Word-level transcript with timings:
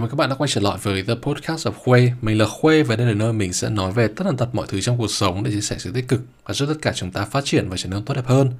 Chào 0.00 0.02
mừng 0.02 0.10
các 0.10 0.16
bạn 0.16 0.30
đã 0.30 0.34
quay 0.34 0.48
trở 0.48 0.60
lại 0.60 0.78
với 0.82 1.02
The 1.02 1.14
Podcast 1.22 1.66
of 1.66 1.72
Khuê. 1.72 2.12
Mình 2.22 2.38
là 2.38 2.46
Khuê 2.46 2.82
và 2.82 2.96
đây 2.96 3.06
là 3.06 3.14
nơi 3.14 3.32
mình 3.32 3.52
sẽ 3.52 3.70
nói 3.70 3.92
về 3.92 4.08
tất 4.08 4.24
tần 4.24 4.36
tật 4.36 4.48
mọi 4.52 4.66
thứ 4.68 4.80
trong 4.80 4.98
cuộc 4.98 5.10
sống 5.10 5.44
để 5.44 5.50
chia 5.50 5.60
sẻ 5.60 5.76
sự 5.78 5.92
tích 5.92 6.08
cực 6.08 6.20
và 6.44 6.54
giúp 6.54 6.66
tất 6.66 6.74
cả 6.82 6.92
chúng 6.94 7.10
ta 7.10 7.24
phát 7.24 7.44
triển 7.44 7.68
và 7.68 7.76
trở 7.76 7.88
nên 7.88 8.04
tốt 8.04 8.14
đẹp 8.14 8.26
hơn. 8.26 8.50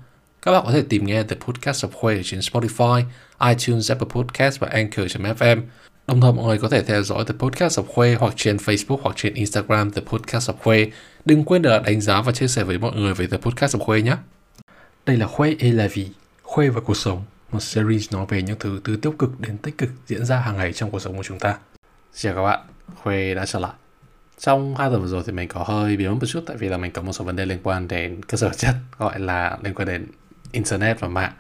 Các 0.43 0.53
bạn 0.53 0.63
có 0.67 0.73
thể 0.73 0.83
tìm 0.89 1.07
nghe 1.07 1.23
The 1.23 1.37
Podcast 1.37 1.85
of 1.85 1.89
Khuê 1.89 2.23
trên 2.25 2.41
Spotify, 2.41 3.03
iTunes, 3.49 3.91
Apple 3.91 4.09
Podcast 4.11 4.61
và 4.61 4.69
Anchor.fm. 4.69 5.63
Đồng 6.07 6.21
thời 6.21 6.33
mọi 6.33 6.45
người 6.47 6.59
có 6.59 6.69
thể 6.69 6.83
theo 6.83 7.03
dõi 7.03 7.25
The 7.25 7.35
Podcast 7.39 7.79
of 7.79 7.85
Khuê 7.85 8.17
hoặc 8.21 8.35
trên 8.37 8.57
Facebook 8.57 8.99
hoặc 9.03 9.17
trên 9.17 9.35
Instagram 9.35 9.91
The 9.91 10.03
Podcast 10.07 10.51
of 10.51 10.55
Khuê. 10.63 10.91
Đừng 11.25 11.45
quên 11.45 11.63
để 11.63 11.81
đánh 11.85 12.01
giá 12.01 12.23
và 12.23 12.33
chia 12.33 12.49
sẻ 12.49 12.65
với 12.65 12.79
mọi 12.79 12.93
người 12.95 13.15
về 13.15 13.27
The 13.27 13.37
Podcast 13.37 13.77
of 13.77 13.79
Khuê 13.79 14.03
nhé. 14.03 14.17
Đây 15.07 15.17
là 15.17 15.27
Khuê 15.27 15.57
et 15.59 15.75
la 15.75 15.87
vie, 15.87 16.07
Khuê 16.43 16.69
và 16.69 16.81
cuộc 16.81 16.97
sống 16.97 17.23
một 17.53 17.61
series 17.61 18.13
nói 18.13 18.27
về 18.29 18.43
những 18.43 18.59
thứ 18.59 18.81
từ 18.85 18.97
tiêu 18.97 19.13
cực 19.13 19.41
đến 19.41 19.59
tích 19.59 19.79
cực 19.79 19.91
diễn 20.07 20.25
ra 20.25 20.37
hàng 20.37 20.57
ngày 20.57 20.73
trong 20.73 20.91
cuộc 20.91 20.99
sống 20.99 21.17
của 21.17 21.23
chúng 21.23 21.39
ta. 21.39 21.59
Xin 22.13 22.33
Chào 22.33 22.35
các 22.35 22.51
bạn, 22.51 22.67
Khuê 23.03 23.35
đã 23.35 23.47
trở 23.47 23.59
lại. 23.59 23.73
Trong 24.39 24.77
hai 24.77 24.91
tuần 24.91 25.03
vừa 25.03 25.09
rồi 25.09 25.23
thì 25.27 25.33
mình 25.33 25.49
có 25.49 25.65
hơi 25.65 25.97
biến 25.97 26.13
một 26.13 26.27
chút 26.27 26.45
tại 26.47 26.57
vì 26.57 26.69
là 26.69 26.77
mình 26.77 26.93
có 26.93 27.03
một 27.03 27.13
số 27.13 27.25
vấn 27.25 27.37
đề 27.37 27.47
liên 27.47 27.59
quan 27.63 27.89
đến 27.89 28.23
cơ 28.23 28.37
sở 28.37 28.51
chất 28.51 28.75
gọi 28.99 29.21
là 29.21 29.59
liên 29.63 29.75
quan 29.75 29.89
đến 29.89 30.07
internet 30.53 31.01
và 31.01 31.09
mạng 31.09 31.33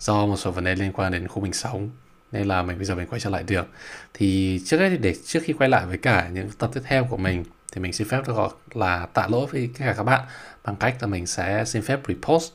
do 0.00 0.26
một 0.26 0.36
số 0.36 0.50
vấn 0.50 0.64
đề 0.64 0.74
liên 0.74 0.92
quan 0.92 1.12
đến 1.12 1.28
khu 1.28 1.42
mình 1.42 1.52
sống 1.52 1.90
nên 2.32 2.48
là 2.48 2.62
mình 2.62 2.76
bây 2.76 2.84
giờ 2.84 2.94
mình 2.94 3.06
quay 3.06 3.20
trở 3.20 3.30
lại 3.30 3.42
được 3.42 3.66
thì 4.14 4.60
trước 4.64 4.78
hết 4.78 4.88
thì 4.90 4.98
để 4.98 5.14
trước 5.24 5.40
khi 5.42 5.52
quay 5.52 5.70
lại 5.70 5.86
với 5.86 5.98
cả 5.98 6.28
những 6.28 6.50
tập 6.58 6.70
tiếp 6.74 6.80
theo 6.84 7.04
của 7.04 7.16
mình 7.16 7.44
thì 7.72 7.80
mình 7.80 7.92
xin 7.92 8.08
phép 8.08 8.22
được 8.26 8.36
gọi 8.36 8.50
là 8.74 9.06
tạ 9.06 9.26
lỗi 9.30 9.46
với 9.52 9.70
cả 9.78 9.94
các 9.96 10.02
bạn 10.02 10.20
bằng 10.64 10.76
cách 10.76 10.96
là 11.00 11.06
mình 11.06 11.26
sẽ 11.26 11.64
xin 11.64 11.82
phép 11.82 12.00
repost 12.08 12.52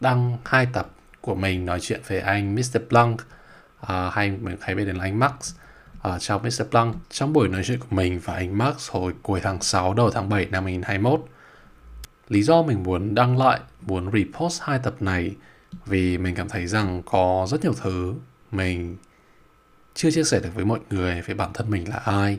đăng 0.00 0.38
hai 0.44 0.66
tập 0.72 0.88
của 1.24 1.34
mình 1.34 1.66
nói 1.66 1.80
chuyện 1.80 2.00
về 2.06 2.20
anh 2.20 2.54
Mr. 2.54 2.78
Blanc 2.90 3.20
uh, 3.82 3.88
hay 4.12 4.30
mình 4.30 4.56
hay 4.60 4.74
biết 4.74 4.84
đến 4.84 4.96
là 4.96 5.04
anh 5.04 5.18
Max 5.18 5.32
uh, 6.08 6.20
trong 6.20 6.42
Mr. 6.42 6.62
Blanc 6.70 6.96
trong 7.10 7.32
buổi 7.32 7.48
nói 7.48 7.62
chuyện 7.64 7.78
của 7.78 7.96
mình 7.96 8.20
và 8.24 8.34
anh 8.34 8.58
Max 8.58 8.90
hồi 8.90 9.14
cuối 9.22 9.40
tháng 9.40 9.62
6 9.62 9.94
đầu 9.94 10.10
tháng 10.10 10.28
7 10.28 10.46
năm 10.46 10.64
2021. 10.64 11.26
Lý 12.28 12.42
do 12.42 12.62
mình 12.62 12.82
muốn 12.82 13.14
đăng 13.14 13.38
lại, 13.38 13.60
muốn 13.80 14.10
repost 14.12 14.62
hai 14.62 14.78
tập 14.78 14.94
này 15.00 15.34
vì 15.86 16.18
mình 16.18 16.34
cảm 16.34 16.48
thấy 16.48 16.66
rằng 16.66 17.02
có 17.06 17.46
rất 17.50 17.62
nhiều 17.62 17.74
thứ 17.82 18.14
mình 18.50 18.96
chưa 19.94 20.10
chia 20.10 20.24
sẻ 20.24 20.40
được 20.40 20.50
với 20.54 20.64
mọi 20.64 20.78
người 20.90 21.22
về 21.22 21.34
bản 21.34 21.50
thân 21.54 21.70
mình 21.70 21.88
là 21.88 21.96
ai, 21.96 22.38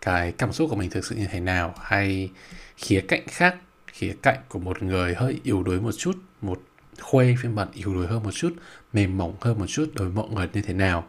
cái 0.00 0.32
cảm 0.32 0.52
xúc 0.52 0.70
của 0.70 0.76
mình 0.76 0.90
thực 0.90 1.04
sự 1.04 1.16
như 1.16 1.26
thế 1.30 1.40
nào 1.40 1.74
hay 1.80 2.30
khía 2.76 3.00
cạnh 3.08 3.26
khác, 3.28 3.56
khía 3.86 4.14
cạnh 4.22 4.38
của 4.48 4.58
một 4.58 4.82
người 4.82 5.14
hơi 5.14 5.40
yếu 5.42 5.62
đuối 5.62 5.80
một 5.80 5.92
chút, 5.92 6.16
một 6.40 6.62
khuê 7.00 7.34
phiên 7.42 7.54
bản 7.54 7.68
yếu 7.72 7.94
đuối 7.94 8.06
hơn 8.06 8.22
một 8.22 8.30
chút, 8.30 8.52
mềm 8.92 9.18
mỏng 9.18 9.34
hơn 9.40 9.58
một 9.58 9.66
chút 9.66 9.90
đối 9.94 10.08
với 10.08 10.24
mọi 10.24 10.34
người 10.34 10.48
như 10.52 10.62
thế 10.62 10.74
nào. 10.74 11.06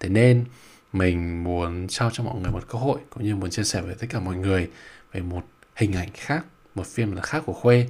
Thế 0.00 0.08
nên 0.08 0.44
mình 0.92 1.44
muốn 1.44 1.86
trao 1.88 2.10
cho 2.12 2.24
mọi 2.24 2.40
người 2.40 2.52
một 2.52 2.68
cơ 2.68 2.78
hội 2.78 2.98
cũng 3.10 3.24
như 3.24 3.36
muốn 3.36 3.50
chia 3.50 3.64
sẻ 3.64 3.82
với 3.82 3.94
tất 3.94 4.06
cả 4.10 4.20
mọi 4.20 4.36
người 4.36 4.70
về 5.12 5.20
một 5.20 5.42
hình 5.76 5.92
ảnh 5.92 6.08
khác, 6.14 6.44
một 6.74 6.86
phiên 6.86 7.14
bản 7.14 7.24
khác 7.24 7.42
của 7.46 7.52
khuê. 7.52 7.86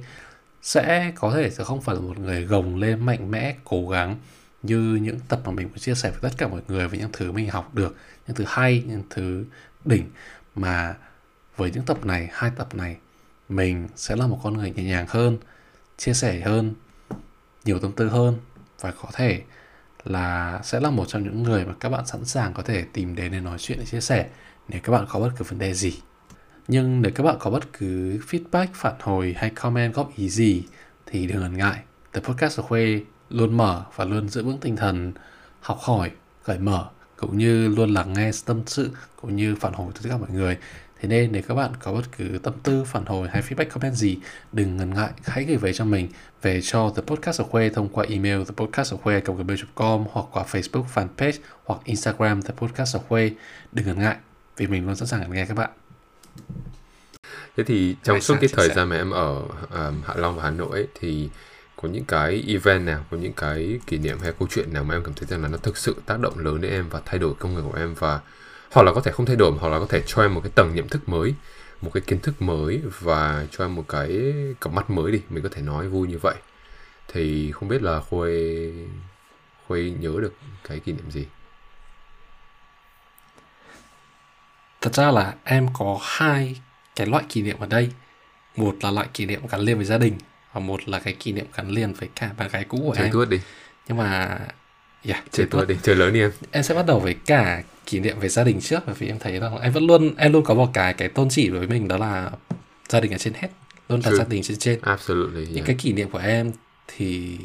Sẽ 0.61 1.11
có 1.15 1.31
thể 1.35 1.49
sẽ 1.49 1.63
không 1.63 1.81
phải 1.81 1.95
là 1.95 2.01
một 2.01 2.19
người 2.19 2.43
gồng 2.43 2.75
lên, 2.75 3.05
mạnh 3.05 3.31
mẽ, 3.31 3.55
cố 3.63 3.87
gắng 3.87 4.15
như 4.63 4.99
những 5.01 5.19
tập 5.27 5.41
mà 5.45 5.51
mình 5.51 5.67
muốn 5.67 5.77
chia 5.77 5.95
sẻ 5.95 6.11
với 6.11 6.19
tất 6.21 6.37
cả 6.37 6.47
mọi 6.47 6.61
người 6.67 6.87
về 6.87 6.97
những 6.97 7.09
thứ 7.13 7.31
mình 7.31 7.49
học 7.49 7.75
được, 7.75 7.95
những 8.27 8.35
thứ 8.35 8.45
hay, 8.47 8.83
những 8.87 9.03
thứ 9.09 9.45
đỉnh. 9.85 10.09
Mà 10.55 10.95
với 11.55 11.71
những 11.71 11.85
tập 11.85 12.05
này, 12.05 12.29
hai 12.31 12.51
tập 12.57 12.75
này, 12.75 12.97
mình 13.49 13.87
sẽ 13.95 14.15
là 14.15 14.27
một 14.27 14.39
con 14.43 14.57
người 14.57 14.71
nhẹ 14.71 14.83
nhàng 14.83 15.05
hơn, 15.09 15.37
chia 15.97 16.13
sẻ 16.13 16.39
hơn 16.39 16.73
nhiều 17.65 17.79
tâm 17.79 17.91
tư 17.91 18.09
hơn 18.09 18.37
và 18.79 18.91
có 18.91 19.09
thể 19.13 19.41
là 20.03 20.59
sẽ 20.63 20.79
là 20.79 20.89
một 20.89 21.05
trong 21.07 21.23
những 21.23 21.43
người 21.43 21.65
mà 21.65 21.73
các 21.79 21.89
bạn 21.89 22.05
sẵn 22.05 22.25
sàng 22.25 22.53
có 22.53 22.63
thể 22.63 22.85
tìm 22.93 23.15
đến 23.15 23.31
để 23.31 23.39
nói 23.39 23.57
chuyện 23.59 23.79
để 23.79 23.85
chia 23.85 24.01
sẻ 24.01 24.29
nếu 24.67 24.81
các 24.83 24.91
bạn 24.91 25.05
có 25.09 25.19
bất 25.19 25.29
cứ 25.37 25.45
vấn 25.49 25.59
đề 25.59 25.73
gì. 25.73 26.01
Nhưng 26.67 27.01
nếu 27.01 27.11
các 27.15 27.23
bạn 27.23 27.35
có 27.39 27.49
bất 27.49 27.73
cứ 27.73 28.19
feedback, 28.29 28.67
phản 28.73 28.95
hồi 28.99 29.35
hay 29.37 29.49
comment 29.49 29.93
góp 29.93 30.15
ý 30.15 30.29
gì 30.29 30.63
thì 31.05 31.27
đừng 31.27 31.41
ngần 31.41 31.57
ngại. 31.57 31.79
The 32.13 32.21
Podcast 32.21 32.59
of 32.59 32.63
Khuê 32.63 33.01
luôn 33.29 33.57
mở 33.57 33.85
và 33.95 34.05
luôn 34.05 34.29
giữ 34.29 34.43
vững 34.43 34.57
tinh 34.57 34.75
thần 34.75 35.13
học 35.59 35.79
hỏi, 35.81 36.11
cởi 36.43 36.59
mở 36.59 36.89
cũng 37.17 37.37
như 37.37 37.67
luôn 37.67 37.93
lắng 37.93 38.13
nghe 38.13 38.31
tâm 38.45 38.61
sự 38.65 38.91
cũng 39.15 39.35
như 39.35 39.55
phản 39.55 39.73
hồi 39.73 39.91
từ 39.95 40.01
tất 40.03 40.09
cả 40.09 40.17
mọi 40.17 40.29
người 40.29 40.57
Thế 41.01 41.07
nên 41.07 41.31
nếu 41.31 41.41
các 41.47 41.55
bạn 41.55 41.71
có 41.79 41.93
bất 41.93 42.01
cứ 42.17 42.39
tâm 42.43 42.53
tư, 42.63 42.83
phản 42.83 43.05
hồi 43.05 43.27
hay 43.31 43.41
feedback 43.41 43.69
comment 43.69 43.93
gì, 43.93 44.17
đừng 44.51 44.77
ngần 44.77 44.93
ngại, 44.93 45.09
hãy 45.23 45.43
gửi 45.43 45.57
về 45.57 45.73
cho 45.73 45.85
mình 45.85 46.07
về 46.41 46.61
cho 46.61 46.93
The 46.95 47.01
Podcast 47.01 47.41
of 47.41 47.43
Khuê 47.43 47.69
thông 47.69 47.89
qua 47.89 48.05
email 48.09 48.41
thepodcastofkhuê.com 48.41 50.05
hoặc 50.11 50.25
qua 50.31 50.43
Facebook 50.51 50.85
fanpage 50.93 51.37
hoặc 51.65 51.79
Instagram 51.83 52.41
The 52.41 52.53
Podcast 52.57 52.95
of 52.95 52.99
Khuê. 52.99 53.31
Đừng 53.71 53.85
ngần 53.85 53.99
ngại, 53.99 54.15
vì 54.57 54.67
mình 54.67 54.85
luôn 54.85 54.95
sẵn 54.95 55.07
sàng 55.07 55.31
nghe 55.31 55.45
các 55.45 55.57
bạn. 55.57 55.69
Thế 57.57 57.63
thì 57.63 57.95
trong 58.03 58.21
suốt 58.21 58.35
cái 58.41 58.49
thời 58.53 58.69
gian 58.69 58.89
mà 58.89 58.95
em 58.95 59.11
ở 59.11 59.41
um, 59.71 60.01
Hạ 60.05 60.13
Long 60.15 60.35
và 60.35 60.43
Hà 60.43 60.49
Nội 60.49 60.69
ấy, 60.71 60.87
thì 60.99 61.29
có 61.75 61.89
những 61.89 62.05
cái 62.05 62.43
event 62.47 62.85
nào, 62.85 63.05
có 63.11 63.17
những 63.17 63.33
cái 63.33 63.79
kỷ 63.87 63.97
niệm 63.97 64.19
hay 64.19 64.33
câu 64.39 64.47
chuyện 64.51 64.73
nào 64.73 64.83
mà 64.83 64.95
em 64.95 65.03
cảm 65.03 65.13
thấy 65.13 65.27
rằng 65.29 65.41
là 65.41 65.47
nó 65.47 65.57
thực 65.57 65.77
sự 65.77 65.95
tác 66.05 66.19
động 66.19 66.37
lớn 66.37 66.61
đến 66.61 66.71
em 66.71 66.89
và 66.89 67.01
thay 67.05 67.19
đổi 67.19 67.33
công 67.39 67.55
việc 67.55 67.61
của 67.71 67.77
em 67.77 67.93
và 67.93 68.19
hoặc 68.71 68.83
là 68.83 68.93
có 68.93 69.01
thể 69.01 69.11
không 69.11 69.25
thay 69.25 69.35
đổi 69.35 69.51
hoặc 69.59 69.69
là 69.69 69.79
có 69.79 69.85
thể 69.89 70.03
cho 70.05 70.21
em 70.21 70.33
một 70.33 70.41
cái 70.43 70.51
tầng 70.55 70.75
nhận 70.75 70.87
thức 70.87 71.09
mới 71.09 71.33
một 71.81 71.91
cái 71.93 72.01
kiến 72.07 72.19
thức 72.19 72.41
mới 72.41 72.81
và 72.99 73.45
cho 73.51 73.65
em 73.65 73.75
một 73.75 73.85
cái 73.87 74.33
cặp 74.61 74.73
mắt 74.73 74.89
mới 74.89 75.11
đi 75.11 75.21
mình 75.29 75.43
có 75.43 75.49
thể 75.51 75.61
nói 75.61 75.87
vui 75.87 76.07
như 76.07 76.17
vậy. 76.17 76.35
Thì 77.07 77.51
không 77.51 77.69
biết 77.69 77.81
là 77.81 77.99
khuê 77.99 78.71
khuê 79.67 79.93
nhớ 79.99 80.11
được 80.21 80.33
cái 80.63 80.79
kỷ 80.79 80.91
niệm 80.91 81.11
gì? 81.11 81.25
Thật 84.81 84.93
ra 84.93 85.11
là 85.11 85.33
em 85.43 85.67
có 85.73 85.99
hai 86.01 86.61
cái 86.95 87.07
loại 87.07 87.23
kỷ 87.29 87.41
niệm 87.41 87.59
ở 87.59 87.67
đây. 87.67 87.91
Một 88.55 88.75
là 88.81 88.91
loại 88.91 89.07
kỷ 89.13 89.25
niệm 89.25 89.47
gắn 89.47 89.61
liền 89.61 89.77
với 89.77 89.85
gia 89.85 89.97
đình 89.97 90.17
và 90.53 90.59
một 90.59 90.89
là 90.89 90.99
cái 90.99 91.13
kỷ 91.13 91.31
niệm 91.31 91.45
gắn 91.55 91.69
liền 91.69 91.93
với 91.93 92.09
cả 92.15 92.31
bạn 92.37 92.49
gái 92.49 92.63
cũ 92.63 92.77
của 92.85 92.95
Chơi 92.95 93.03
em. 93.03 93.13
tuốt 93.13 93.29
đi. 93.29 93.39
Nhưng 93.87 93.97
mà 93.97 94.39
yeah, 95.05 95.23
chơi 95.31 95.45
tuốt 95.45 95.67
đi 95.67 95.75
chơi 95.83 95.95
lớn 95.95 96.13
đi 96.13 96.19
em. 96.19 96.31
Em 96.51 96.63
sẽ 96.63 96.75
bắt 96.75 96.85
đầu 96.85 96.99
với 96.99 97.15
cả 97.25 97.63
kỷ 97.85 97.99
niệm 97.99 98.19
về 98.19 98.29
gia 98.29 98.43
đình 98.43 98.61
trước 98.61 98.79
bởi 98.85 98.95
vì 98.99 99.07
em 99.07 99.19
thấy 99.19 99.39
rằng 99.39 99.61
em 99.61 99.71
vẫn 99.71 99.87
luôn 99.87 100.15
em 100.17 100.33
luôn 100.33 100.43
có 100.43 100.53
một 100.53 100.69
cái 100.73 100.93
cái 100.93 101.07
tôn 101.07 101.29
chỉ 101.29 101.49
đối 101.49 101.59
với 101.59 101.67
mình 101.67 101.87
đó 101.87 101.97
là 101.97 102.31
gia 102.89 102.99
đình 102.99 103.11
ở 103.11 103.17
trên 103.17 103.33
hết 103.33 103.49
luôn 103.89 104.01
đặt 104.03 104.11
gia 104.11 104.23
đình 104.23 104.43
trên 104.43 104.57
trên. 104.57 104.79
Absolutely 104.81 105.43
yeah. 105.43 105.55
những 105.55 105.65
cái 105.65 105.75
kỷ 105.79 105.93
niệm 105.93 106.09
của 106.09 106.19
em 106.19 106.51
thì 106.87 107.37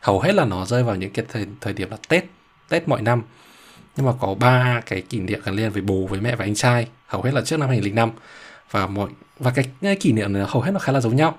hầu 0.00 0.20
hết 0.20 0.34
là 0.34 0.44
nó 0.44 0.66
rơi 0.66 0.82
vào 0.82 0.96
những 0.96 1.10
cái 1.10 1.24
thời, 1.28 1.46
thời 1.60 1.72
điểm 1.72 1.90
là 1.90 1.96
tết 2.08 2.24
tết 2.68 2.88
mọi 2.88 3.02
năm. 3.02 3.22
Nhưng 3.96 4.06
mà 4.06 4.12
có 4.20 4.34
ba 4.34 4.82
cái 4.86 5.00
kỷ 5.00 5.20
niệm 5.20 5.40
gắn 5.44 5.54
liền 5.54 5.70
với 5.70 5.82
bố 5.82 6.06
với 6.06 6.20
mẹ 6.20 6.36
và 6.36 6.44
anh 6.44 6.54
trai 6.54 6.88
hầu 7.06 7.22
hết 7.22 7.34
là 7.34 7.40
trước 7.40 7.56
năm 7.56 7.68
2005 7.68 8.10
và 8.70 8.86
mọi 8.86 9.10
và 9.38 9.50
cái, 9.50 9.64
cái 9.82 9.96
kỷ 9.96 10.12
niệm 10.12 10.32
này 10.32 10.44
hầu 10.48 10.62
hết 10.62 10.70
nó 10.70 10.78
khá 10.78 10.92
là 10.92 11.00
giống 11.00 11.16
nhau. 11.16 11.38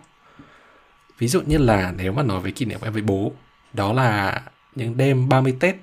Ví 1.18 1.28
dụ 1.28 1.42
như 1.42 1.58
là 1.58 1.94
nếu 1.98 2.12
mà 2.12 2.24
nói 2.24 2.40
với 2.40 2.52
kỷ 2.52 2.66
niệm 2.66 2.80
của 2.80 2.88
em 2.88 2.94
với 2.94 3.02
bố 3.02 3.32
đó 3.74 3.94
là 3.94 4.42
những 4.76 4.98
đêm 4.98 5.30
30 5.30 5.56
Tết 5.60 5.76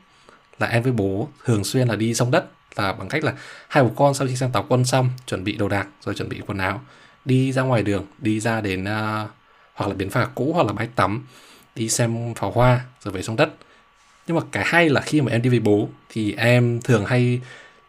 là 0.59 0.67
em 0.67 0.83
với 0.83 0.93
bố 0.93 1.29
thường 1.45 1.65
xuyên 1.65 1.89
là 1.89 1.97
đi 1.97 2.15
sông 2.15 2.31
đất 2.31 2.47
là 2.77 2.93
bằng 2.93 3.09
cách 3.09 3.25
là 3.25 3.35
hai 3.69 3.85
bố 3.85 3.91
con 3.97 4.15
sau 4.15 4.27
khi 4.27 4.37
sang 4.37 4.53
tàu 4.53 4.67
quân 4.69 4.85
xong 4.85 5.11
chuẩn 5.27 5.45
bị 5.45 5.57
đồ 5.57 5.69
đạc 5.69 5.87
rồi 6.01 6.15
chuẩn 6.15 6.29
bị 6.29 6.41
quần 6.47 6.59
áo 6.59 6.81
đi 7.25 7.53
ra 7.53 7.63
ngoài 7.63 7.83
đường 7.83 8.07
đi 8.19 8.41
ra 8.41 8.61
đến 8.61 8.83
uh, 8.83 9.31
hoặc 9.75 9.87
là 9.87 9.95
bến 9.95 10.11
phà 10.11 10.27
cũ 10.35 10.53
hoặc 10.55 10.67
là 10.67 10.73
bãi 10.73 10.89
tắm 10.95 11.27
đi 11.75 11.89
xem 11.89 12.35
pháo 12.35 12.51
hoa 12.51 12.81
rồi 13.01 13.13
về 13.13 13.23
sông 13.23 13.37
đất. 13.37 13.51
Nhưng 14.27 14.37
mà 14.37 14.43
cái 14.53 14.65
hay 14.67 14.89
là 14.89 15.01
khi 15.01 15.21
mà 15.21 15.33
em 15.33 15.43
đi 15.43 15.51
với 15.51 15.61
bố 15.61 15.89
thì 16.09 16.35
em 16.39 16.81
thường 16.81 17.05
hay 17.07 17.41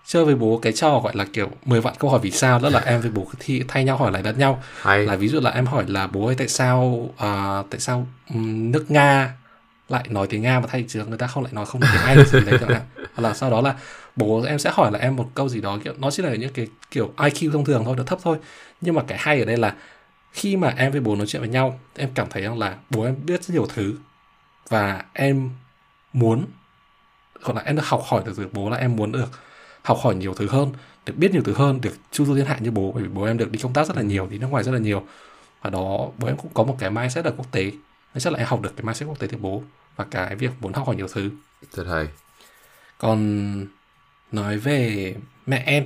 chơi 0.06 0.25
với 0.25 0.36
bố 0.36 0.59
cái 0.62 0.74
trò 0.74 1.00
gọi 1.00 1.16
là 1.16 1.25
kiểu 1.34 1.52
10 1.66 1.81
vạn 1.81 1.94
câu 2.00 2.09
hỏi 2.09 2.19
vì 2.24 2.31
sao 2.31 2.59
đó 2.59 2.69
là 2.69 2.80
em 2.80 3.02
với 3.02 3.12
bố 3.12 3.28
thi 3.40 3.63
thay 3.68 3.84
nhau 3.84 3.97
hỏi 3.97 4.12
lại 4.12 4.24
lẫn 4.24 4.40
nhau. 4.40 4.63
Hay. 4.81 5.06
Là 5.06 5.16
ví 5.16 5.28
dụ 5.28 5.40
là 5.40 5.52
em 5.52 5.66
hỏi 5.66 5.86
là 5.88 6.07
bố 6.07 6.25
ơi 6.25 6.36
tại 6.38 6.47
sao 6.47 6.80
uh, 7.10 7.69
tại 7.69 7.80
sao 7.80 8.07
nước 8.33 8.92
nga 8.92 9.33
lại 9.89 10.06
nói 10.10 10.28
tiếng 10.28 10.42
nga 10.42 10.60
mà 10.60 10.68
thay 10.68 10.86
trường 10.88 11.10
người 11.10 11.18
ta 11.18 11.28
không 11.28 11.44
lại 11.44 11.54
nói 11.54 11.66
không 11.66 11.81
tiếng 11.81 12.01
anh 12.01 12.25
gì 12.25 12.39
đấy 12.45 12.57
chẳng 12.62 12.69
hạn. 12.69 12.81
Hoặc 12.95 13.24
là 13.30 13.34
sau 13.34 13.50
đó 13.50 13.62
là 13.62 13.75
bố 14.16 14.44
em 14.44 14.60
sẽ 14.60 14.72
hỏi 14.74 14.92
là 14.92 15.00
em 15.00 15.16
một 15.16 15.30
câu 15.34 15.50
gì 15.50 15.62
đó, 15.62 15.80
kiểu, 15.84 15.94
nó 15.98 16.12
chỉ 16.12 16.24
là 16.24 16.36
những 16.36 16.54
cái 16.54 16.68
kiểu 16.92 17.13
IQ 17.18 17.51
thông 17.51 17.66
thường 17.66 17.86
thôi, 17.86 17.95
nó 17.98 18.04
thấp 18.04 18.19
thôi. 18.24 18.38
Nhưng 18.81 18.95
mà 18.95 19.04
cái 19.07 19.18
hay 19.22 19.39
ở 19.39 19.45
đây 19.45 19.57
là 19.57 19.75
khi 20.31 20.57
mà 20.57 20.74
em 20.78 20.92
với 20.92 21.01
bố 21.01 21.16
nói 21.16 21.28
chuyện 21.28 21.42
với 21.42 21.50
nhau, 21.50 21.80
em 21.95 22.10
cảm 22.16 22.28
thấy 22.30 22.44
rằng 22.44 22.60
là 22.60 22.75
bố 22.89 23.04
em 23.04 23.16
biết 23.25 23.44
rất 23.44 23.54
nhiều 23.54 23.68
thứ. 23.74 23.95
Và 24.69 25.06
em 25.13 25.50
muốn, 26.13 26.45
gọi 27.42 27.56
là 27.56 27.62
em 27.62 27.75
được 27.75 27.86
học 27.86 28.04
hỏi 28.06 28.22
được 28.25 28.34
từ 28.38 28.48
bố 28.51 28.69
là 28.69 28.78
em 28.78 28.95
muốn 28.95 29.12
được 29.12 29.30
học 29.81 29.98
hỏi 30.01 30.16
nhiều 30.16 30.34
thứ 30.34 30.48
hơn, 30.48 30.72
được 31.06 31.13
biết 31.18 31.31
nhiều 31.31 31.44
thứ 31.45 31.54
hơn, 31.54 31.81
được 31.81 31.94
chu 32.12 32.25
du 32.25 32.36
thiên 32.36 32.45
hạ 32.45 32.57
như 32.60 32.72
bố, 32.72 32.92
bởi 32.92 33.04
vì 33.04 33.10
bố 33.10 33.24
em 33.24 33.38
được 33.38 33.51
đi 33.51 33.60
công 33.60 33.74
tác 33.74 33.88
rất 33.88 33.98
là 33.98 34.04
nhiều, 34.04 34.28
đi 34.28 34.38
nước 34.38 34.48
ngoài 34.48 34.63
rất 34.63 34.72
là 34.72 34.80
nhiều. 34.80 35.04
Và 35.62 35.69
đó, 35.69 36.07
bố 36.18 36.28
em 36.28 36.38
cũng 36.38 36.51
có 36.54 36.63
một 36.63 36.75
cái 36.80 36.89
mindset 36.89 37.25
là 37.25 37.31
quốc 37.38 37.51
tế 37.51 37.72
chắc 38.19 38.34
là 38.34 38.40
em 38.40 38.48
học 38.48 38.62
được 38.62 38.74
cái 38.78 38.86
mindset 38.86 39.08
quốc 39.08 39.19
tế 39.19 39.28
từ 39.28 39.38
bố 39.38 39.64
và 39.96 40.06
cái 40.12 40.36
việc 40.36 40.52
muốn 40.60 40.74
học 40.74 40.88
hỏi 40.88 40.96
nhiều 40.96 41.08
thứ. 41.14 41.30
Rất 41.74 41.88
hay. 41.90 42.08
Còn 42.98 43.68
nói 44.31 44.58
về 44.58 45.16
mẹ 45.46 45.64
em 45.66 45.86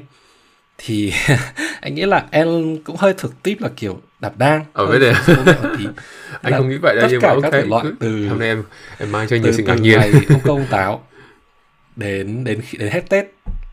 thì 0.77 1.13
anh 1.81 1.95
nghĩ 1.95 2.05
là 2.05 2.27
em 2.31 2.77
cũng 2.83 2.95
hơi 2.95 3.13
thực 3.17 3.43
tiếp 3.43 3.57
là 3.59 3.69
kiểu 3.75 4.01
đạp 4.19 4.37
đang. 4.37 4.65
Ở 4.73 4.85
một 4.85 5.69
tí. 5.77 5.87
anh 6.41 6.53
không 6.53 6.69
nghĩ 6.69 6.77
vậy 6.77 6.95
đâu 6.95 7.07
nhưng 7.11 7.21
mà 7.21 7.29
ok. 7.29 7.43
các 7.43 7.51
thể 7.51 7.65
loại 7.65 7.85
từ 7.99 8.27
hôm 8.27 8.39
nay 8.39 8.47
em 8.47 8.63
em 8.97 9.11
mang 9.11 9.27
cho 9.27 9.35
nhiều 9.35 9.45
từ, 9.45 9.57
sự 9.57 9.63
ngạc 9.63 9.75
nhiên. 9.75 9.99
ngày 9.99 10.11
ông 10.29 10.39
công 10.43 10.65
táo 10.69 11.03
đến 11.95 12.43
đến 12.43 12.61
khi 12.61 12.77
đến 12.77 12.91
hết 12.91 13.09
tết 13.09 13.25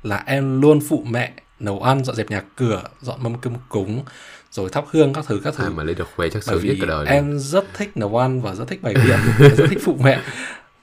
là 0.03 0.23
em 0.27 0.61
luôn 0.61 0.81
phụ 0.89 1.05
mẹ 1.11 1.33
nấu 1.61 1.83
ăn 1.83 2.05
dọn 2.05 2.17
dẹp 2.17 2.31
nhà 2.31 2.43
cửa 2.57 2.83
dọn 3.01 3.23
mâm 3.23 3.39
cơm 3.39 3.55
cúng 3.69 4.05
rồi 4.51 4.69
thắp 4.71 4.85
hương 4.91 5.13
các 5.13 5.25
thứ 5.29 5.41
các 5.45 5.55
thứ. 5.55 5.65
À, 5.65 5.71
mà 5.71 5.85
lấy 5.85 5.95
được 5.95 6.09
khuê 6.17 6.31
chắc 6.31 6.45
sướng 6.45 6.67
nhất 6.67 6.77
cả 6.81 6.87
đời 6.87 7.07
em 7.07 7.29
luôn. 7.29 7.39
rất 7.39 7.65
thích 7.75 7.97
nấu 7.97 8.17
ăn 8.17 8.41
và 8.43 8.55
rất 8.55 8.69
thích 8.69 8.83
bày 8.83 8.95
biện 8.95 9.19
rất 9.57 9.67
thích 9.71 9.79
phụ 9.83 9.97
mẹ. 10.05 10.21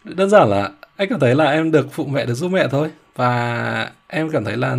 Đơn 0.03 0.29
giản 0.29 0.49
là 0.49 0.71
anh 0.95 1.09
cảm 1.09 1.19
thấy 1.19 1.35
là 1.35 1.45
em 1.45 1.71
được 1.71 1.87
phụ 1.91 2.05
mẹ 2.05 2.25
được 2.25 2.33
giúp 2.33 2.51
mẹ 2.51 2.67
thôi. 2.71 2.89
Và 3.15 3.91
em 4.07 4.29
cảm 4.29 4.45
thấy 4.45 4.57
là 4.57 4.77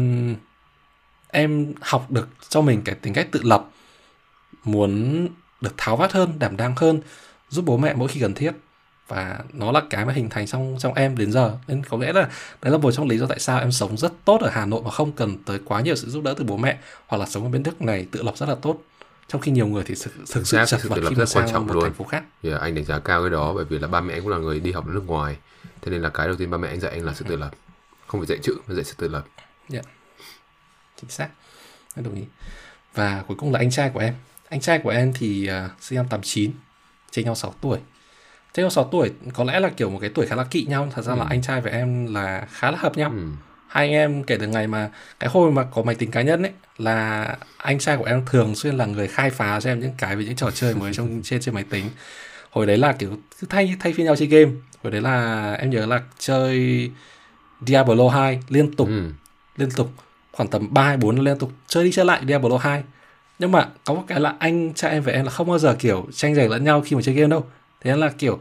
em 1.29 1.75
học 1.81 2.11
được 2.11 2.29
cho 2.49 2.61
mình 2.61 2.83
cái 2.85 2.95
tính 2.95 3.15
cách 3.15 3.29
tự 3.31 3.41
lập 3.43 3.65
muốn 4.65 5.29
được 5.61 5.75
tháo 5.77 5.97
vát 5.97 6.13
hơn 6.13 6.39
đảm 6.39 6.57
đang 6.57 6.75
hơn 6.77 7.01
giúp 7.49 7.65
bố 7.65 7.77
mẹ 7.77 7.95
mỗi 7.95 8.09
khi 8.09 8.21
cần 8.21 8.35
thiết 8.35 8.53
và 9.09 9.39
nó 9.53 9.73
là 9.73 9.83
cái 9.91 10.05
mà 10.05 10.13
hình 10.13 10.29
thành 10.29 10.47
trong 10.47 10.77
trong 10.79 10.95
em 10.95 11.17
đến 11.17 11.33
giờ. 11.33 11.59
Nên 11.67 11.85
có 11.85 11.97
lẽ 11.97 12.13
là 12.13 12.29
đấy 12.63 12.73
là 12.73 12.79
một 12.79 12.93
trong 12.93 13.09
lý 13.09 13.19
do 13.19 13.27
tại 13.27 13.39
sao 13.39 13.61
em 13.61 13.73
sống 13.73 13.97
rất 13.97 14.13
tốt 14.25 14.41
ở 14.41 14.51
Hà 14.51 14.67
Nội 14.67 14.83
mà 14.85 14.91
không 14.91 15.13
cần 15.13 15.39
tới 15.45 15.61
quá 15.65 15.81
nhiều 15.81 15.97
sự 15.97 16.11
giúp 16.11 16.25
đỡ 16.25 16.35
từ 16.39 16.45
bố 16.45 16.57
mẹ 16.57 16.79
hoặc 17.07 17.19
là 17.19 17.27
sống 17.27 17.43
ở 17.43 17.49
bên 17.49 17.63
nước 17.63 17.83
này 17.83 18.07
tự 18.11 18.23
lập 18.23 18.37
rất 18.37 18.49
là 18.49 18.55
tốt. 18.55 18.83
Trong 19.29 19.41
khi 19.41 19.53
nhiều 19.53 19.67
người 19.67 19.85
thì 19.87 19.95
thực, 20.05 20.13
thực 20.33 20.47
sự 20.47 20.59
chật 20.67 20.81
vật 20.85 20.99
khi 21.09 21.15
rất 21.15 21.29
quan 21.35 21.49
trọng 21.53 21.67
một 21.67 21.75
luôn. 21.75 21.83
thành 21.83 21.95
phố 21.95 22.05
khác. 22.05 22.25
Yeah, 22.43 22.61
anh 22.61 22.75
đánh 22.75 22.85
giá 22.85 22.99
cao 22.99 23.23
cái 23.23 23.31
đó 23.31 23.53
bởi 23.55 23.65
vì 23.65 23.79
là 23.79 23.89
ba 23.89 24.01
mẹ 24.01 24.15
anh 24.15 24.23
cũng 24.23 24.31
là 24.31 24.39
người 24.39 24.61
đi 24.61 24.73
học 24.73 24.87
ở 24.87 24.93
nước 24.93 25.07
ngoài. 25.07 25.37
Thế 25.83 25.93
nên 25.93 26.03
là 26.03 26.09
cái 26.09 26.27
đầu 26.27 26.37
tiên 26.37 26.51
ba 26.51 26.59
mẹ 26.59 26.69
anh 26.69 26.81
dạy 26.81 26.93
anh 26.93 27.05
là 27.05 27.15
sự 27.15 27.25
tự 27.29 27.37
lập. 27.37 27.51
Không 28.07 28.21
phải 28.21 28.27
dạy 28.27 28.39
chữ 28.43 28.57
mà 28.67 28.75
dạy 28.75 28.85
sự 28.85 28.95
tự 28.99 29.09
lập. 29.09 29.27
Chính 31.01 31.11
xác. 31.11 31.29
Em 31.95 32.05
đồng 32.05 32.15
ý. 32.15 32.23
Và 32.95 33.25
cuối 33.27 33.37
cùng 33.37 33.53
là 33.53 33.59
anh 33.59 33.71
trai 33.71 33.91
của 33.91 34.01
em. 34.01 34.15
Anh 34.49 34.61
trai 34.61 34.79
của 34.79 34.91
em 34.91 35.13
thì 35.13 35.51
uh, 35.65 35.83
sinh 35.83 35.97
năm 35.97 36.07
89 36.09 36.53
chênh 37.11 37.25
nhau 37.25 37.35
6 37.35 37.55
tuổi 37.61 37.79
chênh 38.57 38.63
nhau 38.65 38.71
6 38.71 38.85
tuổi 38.85 39.11
có 39.35 39.45
lẽ 39.45 39.61
là 39.61 39.69
kiểu 39.69 39.91
một 39.91 39.99
cái 40.01 40.11
tuổi 40.15 40.27
khá 40.27 40.37
là 40.37 40.45
kỵ 40.45 40.65
nhau 40.69 40.89
thật 40.95 41.03
ra 41.03 41.15
là 41.15 41.23
Ừ. 41.25 41.27
anh 41.31 41.43
trai 41.43 41.61
và 41.61 41.71
em 41.71 42.15
là 42.15 42.47
khá 42.51 42.71
là 42.71 42.79
hợp 42.79 42.97
nhau 42.97 43.11
ừ. 43.11 43.23
hai 43.69 43.87
anh 43.87 43.93
em 43.93 44.25
kể 44.25 44.37
từ 44.41 44.47
ngày 44.47 44.67
mà 44.67 44.91
cái 45.21 45.31
hồi 45.31 45.53
mà 45.53 45.63
có 45.63 45.83
máy 45.83 45.95
tính 45.95 46.11
cá 46.11 46.23
nhân 46.23 46.43
ấy 46.43 46.53
là 46.79 47.25
anh 47.57 47.79
trai 47.79 47.97
của 47.97 48.05
em 48.05 48.23
thường 48.27 48.55
xuyên 48.55 48.75
là 48.77 48.87
người 48.87 49.09
khai 49.09 49.31
phá 49.31 49.61
cho 49.61 49.71
em 49.71 49.81
những 49.81 49.93
cái 49.99 50.17
về 50.17 50.25
những 50.25 50.37
trò 50.37 50.51
chơi 50.51 50.75
mới 50.75 50.95
trong 50.95 51.21
trên 51.25 51.41
trên 51.41 51.55
máy 51.55 51.65
tính 51.71 51.85
hồi 52.51 52.67
đấy 52.67 52.77
là 52.77 52.93
kiểu 52.93 53.11
cứ 53.41 53.47
thay 53.51 53.75
thay 53.81 53.93
phiên 53.93 54.07
nhau 54.07 54.17
chơi 54.17 54.29
game 54.29 54.51
hồi 54.83 54.91
đấy 54.91 55.01
là 55.01 55.53
em 55.55 55.71
nhớ 55.71 55.87
là 55.87 56.01
chơi 56.19 56.91
Diablo 57.67 58.09
2 58.09 58.41
liên 58.49 58.73
tục 58.77 58.89
Ừ. 58.89 59.11
liên 59.57 59.71
tục 59.77 59.91
khoảng 60.33 60.49
tầm 60.49 60.75
3 60.75 60.83
hay 60.83 60.97
4 60.97 61.19
liên 61.19 61.39
tục 61.39 61.53
chơi 61.67 61.85
đi 61.85 61.93
chơi 61.93 62.05
lại 62.05 62.21
Diablo 62.29 62.57
2 62.59 62.83
nhưng 63.39 63.53
mà 63.53 63.69
có 63.85 63.95
một 63.95 64.05
cái 64.07 64.21
là 64.21 64.35
anh 64.39 64.75
trai 64.75 64.91
em 64.93 65.03
và 65.03 65.13
em 65.13 65.25
là 65.25 65.31
không 65.31 65.49
bao 65.49 65.59
giờ 65.59 65.77
kiểu 65.79 66.07
tranh 66.15 66.35
giành 66.35 66.51
lẫn 66.51 66.65
nhau 66.65 66.81
khi 66.87 66.97
mà 66.97 67.03
chơi 67.03 67.15
game 67.15 67.29
đâu 67.31 67.45
thế 67.87 67.97
là 67.97 68.09
kiểu 68.19 68.41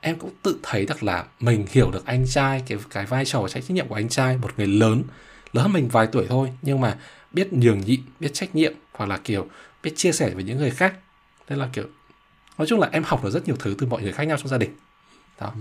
em 0.00 0.18
cũng 0.18 0.30
tự 0.42 0.58
thấy 0.62 0.86
được 0.86 1.02
là 1.02 1.24
mình 1.40 1.66
hiểu 1.70 1.90
được 1.90 2.06
anh 2.06 2.26
trai 2.28 2.62
cái 2.66 2.78
cái 2.90 3.06
vai 3.06 3.24
trò 3.24 3.40
và 3.42 3.48
trách 3.48 3.70
nhiệm 3.70 3.88
của 3.88 3.94
anh 3.94 4.08
trai 4.08 4.36
một 4.36 4.50
người 4.56 4.66
lớn 4.66 5.02
lớn 5.52 5.62
hơn 5.64 5.72
mình 5.72 5.88
vài 5.88 6.06
tuổi 6.06 6.26
thôi 6.28 6.52
nhưng 6.62 6.80
mà 6.80 6.96
biết 7.32 7.52
nhường 7.52 7.80
nhịn 7.80 8.00
biết 8.20 8.30
trách 8.32 8.54
nhiệm 8.54 8.72
hoặc 8.92 9.06
là 9.06 9.16
kiểu 9.24 9.46
biết 9.82 9.92
chia 9.96 10.12
sẻ 10.12 10.30
với 10.34 10.44
những 10.44 10.58
người 10.58 10.70
khác 10.70 10.94
nên 11.48 11.58
là 11.58 11.68
kiểu 11.72 11.84
nói 12.58 12.66
chung 12.66 12.80
là 12.80 12.88
em 12.92 13.02
học 13.06 13.24
được 13.24 13.30
rất 13.30 13.46
nhiều 13.46 13.56
thứ 13.58 13.74
từ 13.78 13.86
mọi 13.86 14.02
người 14.02 14.12
khác 14.12 14.24
nhau 14.24 14.36
trong 14.36 14.48
gia 14.48 14.58
đình 14.58 14.70
đó 15.40 15.52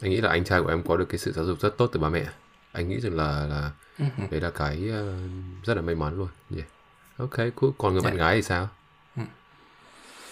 anh 0.00 0.10
nghĩ 0.10 0.20
là 0.20 0.30
anh 0.30 0.44
trai 0.44 0.60
của 0.62 0.68
em 0.68 0.82
có 0.82 0.96
được 0.96 1.08
cái 1.08 1.18
sự 1.18 1.32
giáo 1.32 1.44
dục 1.44 1.60
rất 1.60 1.78
tốt 1.78 1.90
từ 1.92 2.00
ba 2.00 2.08
mẹ 2.08 2.24
anh 2.72 2.88
nghĩ 2.88 3.00
rằng 3.00 3.16
là 3.16 3.46
là 3.46 3.70
Ừ. 3.98 4.04
đấy 4.30 4.40
là 4.40 4.50
cái 4.50 4.88
ờ, 4.90 5.18
rất 5.64 5.74
là 5.74 5.82
may 5.82 5.94
mắn 5.94 6.16
luôn 6.18 6.28
yeah. 6.56 6.68
ok 7.16 7.36
cool. 7.56 7.70
còn 7.78 7.92
người 7.92 8.02
bạn 8.02 8.12
Dạ. 8.16 8.18
gái 8.24 8.36
thì 8.36 8.42
sao 8.42 8.62
Ừ. 8.62 8.68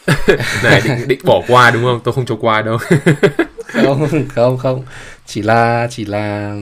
này 0.64 0.80
định, 0.84 1.08
định 1.08 1.20
bỏ 1.24 1.42
qua 1.48 1.70
đúng 1.70 1.82
không? 1.84 2.00
Tôi 2.04 2.14
không 2.14 2.26
cho 2.26 2.36
qua 2.40 2.62
đâu. 2.62 2.78
Không 3.72 4.08
không 4.34 4.58
không. 4.58 4.84
Chỉ 5.26 5.42
là 5.42 5.88
chỉ 5.90 6.04
là 6.04 6.54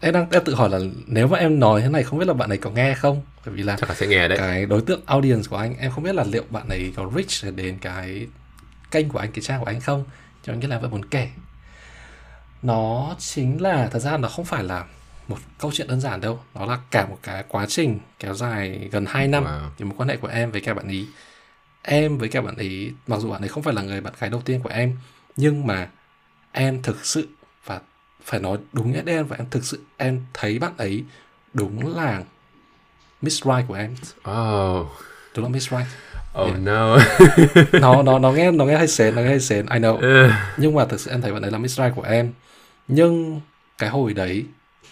em 0.00 0.14
đang 0.14 0.26
em 0.30 0.44
tự 0.44 0.54
hỏi 0.54 0.70
là 0.70 0.78
nếu 1.06 1.26
mà 1.28 1.38
em 1.38 1.60
nói 1.60 1.80
thế 1.82 1.88
này 1.88 2.02
không 2.02 2.18
biết 2.18 2.28
là 2.28 2.34
bạn 2.34 2.48
ấy 2.48 2.58
có 2.58 2.70
nghe 2.70 2.94
không? 2.94 3.22
Bởi 3.46 3.54
vì 3.54 3.62
là 3.62 3.76
chắc 3.80 3.88
là 3.88 3.94
sẽ 3.96 4.06
nghe 4.06 4.28
đấy. 4.28 4.38
cái 4.38 4.66
đối 4.66 4.80
tượng 4.80 5.00
audience 5.06 5.48
của 5.50 5.56
anh 5.56 5.76
em 5.78 5.90
không 5.90 6.04
biết 6.04 6.14
là 6.14 6.24
liệu 6.24 6.42
bạn 6.50 6.68
ấy 6.68 6.92
có 6.96 7.10
reach 7.14 7.56
đến 7.56 7.78
cái 7.80 8.26
kênh 8.90 9.08
của 9.08 9.18
anh 9.18 9.32
cái 9.32 9.42
trang 9.42 9.60
của 9.60 9.66
anh 9.66 9.80
không? 9.80 10.04
Cho 10.44 10.52
nên 10.52 10.70
là 10.70 10.78
vẫn 10.78 10.90
muốn 10.90 11.04
kể. 11.04 11.28
Nó 12.62 13.14
chính 13.18 13.62
là 13.62 13.88
thật 13.92 13.98
ra 13.98 14.16
nó 14.16 14.28
không 14.28 14.44
phải 14.44 14.64
là 14.64 14.84
một 15.28 15.38
câu 15.58 15.70
chuyện 15.74 15.88
đơn 15.88 16.00
giản 16.00 16.20
đâu. 16.20 16.40
Nó 16.54 16.66
là 16.66 16.78
cả 16.90 17.06
một 17.06 17.18
cái 17.22 17.44
quá 17.48 17.66
trình 17.68 17.98
kéo 18.18 18.34
dài 18.34 18.88
gần 18.92 19.04
2 19.08 19.28
năm 19.28 19.44
Wow. 19.44 19.68
thì 19.78 19.84
mối 19.84 19.94
quan 19.96 20.08
hệ 20.08 20.16
của 20.16 20.28
em 20.28 20.50
với 20.50 20.60
cả 20.60 20.74
bạn 20.74 20.88
ý 20.88 21.06
em 21.86 22.18
với 22.18 22.28
cả 22.28 22.40
bạn 22.40 22.56
ấy 22.56 22.92
mặc 23.06 23.20
dù 23.20 23.30
bạn 23.30 23.42
ấy 23.42 23.48
không 23.48 23.62
phải 23.62 23.74
là 23.74 23.82
người 23.82 24.00
bạn 24.00 24.12
gái 24.18 24.30
đầu 24.30 24.42
tiên 24.44 24.60
của 24.62 24.68
em 24.68 24.96
nhưng 25.36 25.66
mà 25.66 25.88
em 26.52 26.82
thực 26.82 27.06
sự 27.06 27.28
và 27.64 27.80
phải 28.24 28.40
nói 28.40 28.58
đúng 28.72 28.92
nghĩa 28.92 29.02
đen 29.02 29.26
và 29.26 29.36
em 29.36 29.46
thực 29.50 29.64
sự 29.64 29.80
em 29.96 30.22
thấy 30.34 30.58
bạn 30.58 30.72
ấy 30.76 31.04
đúng 31.54 31.96
là 31.96 32.22
Miss 33.22 33.44
Right 33.44 33.68
của 33.68 33.74
em. 33.74 33.94
Oh 34.30 34.86
đúng 35.36 35.44
là 35.44 35.48
Miss 35.48 35.70
Right. 35.70 35.86
Oh 36.38 36.48
Yeah. 36.48 36.60
no. 36.60 36.98
Nó 37.80 38.02
nó 38.02 38.18
nó 38.18 38.32
nghe 38.32 38.50
nó 38.50 38.64
nghe 38.64 38.76
hơi 38.76 38.88
sến 38.88 39.14
nó 39.14 39.22
nghe 39.22 39.28
hơi 39.28 39.40
sến 39.40 39.66
I 39.66 39.78
know. 39.78 40.30
Nhưng 40.56 40.74
mà 40.74 40.84
thực 40.84 41.00
sự 41.00 41.10
em 41.10 41.22
thấy 41.22 41.32
bạn 41.32 41.42
ấy 41.42 41.50
là 41.50 41.58
Miss 41.58 41.78
Right 41.78 41.94
của 41.96 42.02
em. 42.02 42.32
Nhưng 42.88 43.40
cái 43.78 43.88
hồi 43.90 44.14
đấy 44.14 44.44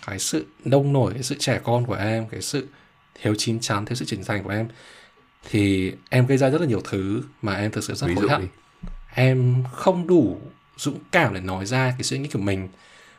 cái 0.06 0.18
sự 0.18 0.46
nông 0.64 0.92
nổi 0.92 1.12
cái 1.14 1.22
sự 1.22 1.36
trẻ 1.38 1.60
con 1.64 1.86
của 1.86 1.94
em 1.94 2.28
cái 2.28 2.42
sự 2.42 2.66
thiếu 3.22 3.34
chín 3.38 3.60
chắn 3.60 3.84
thiếu 3.84 3.96
sự 3.96 4.04
trưởng 4.04 4.24
thành 4.24 4.42
của 4.44 4.50
em 4.50 4.68
thì 5.50 5.92
em 6.10 6.26
gây 6.26 6.38
ra 6.38 6.50
rất 6.50 6.60
là 6.60 6.66
nhiều 6.66 6.80
thứ 6.84 7.22
mà 7.42 7.56
em 7.56 7.70
thực 7.70 7.84
sự 7.84 7.94
rất 7.94 8.06
ví 8.06 8.14
hối 8.14 8.28
hận. 8.28 8.40
đi. 8.40 8.46
Em 9.14 9.64
không 9.72 10.06
đủ 10.06 10.40
dũng 10.76 10.98
cảm 11.10 11.34
để 11.34 11.40
nói 11.40 11.66
ra 11.66 11.90
cái 11.90 12.02
suy 12.02 12.18
nghĩ 12.18 12.28
của 12.28 12.38
mình 12.38 12.68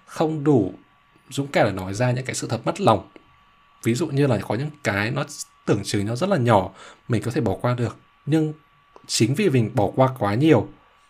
không 0.06 0.44
đủ 0.44 0.74
dũng 1.30 1.48
cảm 1.48 1.68
để 1.68 1.74
nói 1.74 1.94
ra 1.94 2.12
những 2.12 2.26
cái 2.26 2.36
sự 2.36 2.48
thật 2.48 2.62
mất 2.66 2.82
lòng. 2.82 3.10
Ví 3.84 3.94
dụ 3.94 4.08
như 4.08 4.28
là 4.28 4.40
có 4.48 4.56
những 4.56 4.70
cái 4.84 5.12
nó 5.12 5.24
tưởng 5.66 5.84
chừng 5.84 6.06
nó 6.06 6.16
rất 6.16 6.30
là 6.30 6.38
nhỏ 6.38 6.70
mình 7.08 7.22
có 7.22 7.32
thể 7.32 7.42
bỏ 7.42 7.56
qua 7.62 7.74
được. 7.74 7.98
Nhưng 8.26 8.54
chính 9.08 9.36
vì 9.36 9.50
mình 9.50 9.72
bỏ 9.74 9.92
qua 9.96 10.10
quá 10.20 10.36
nhiều 10.36 10.68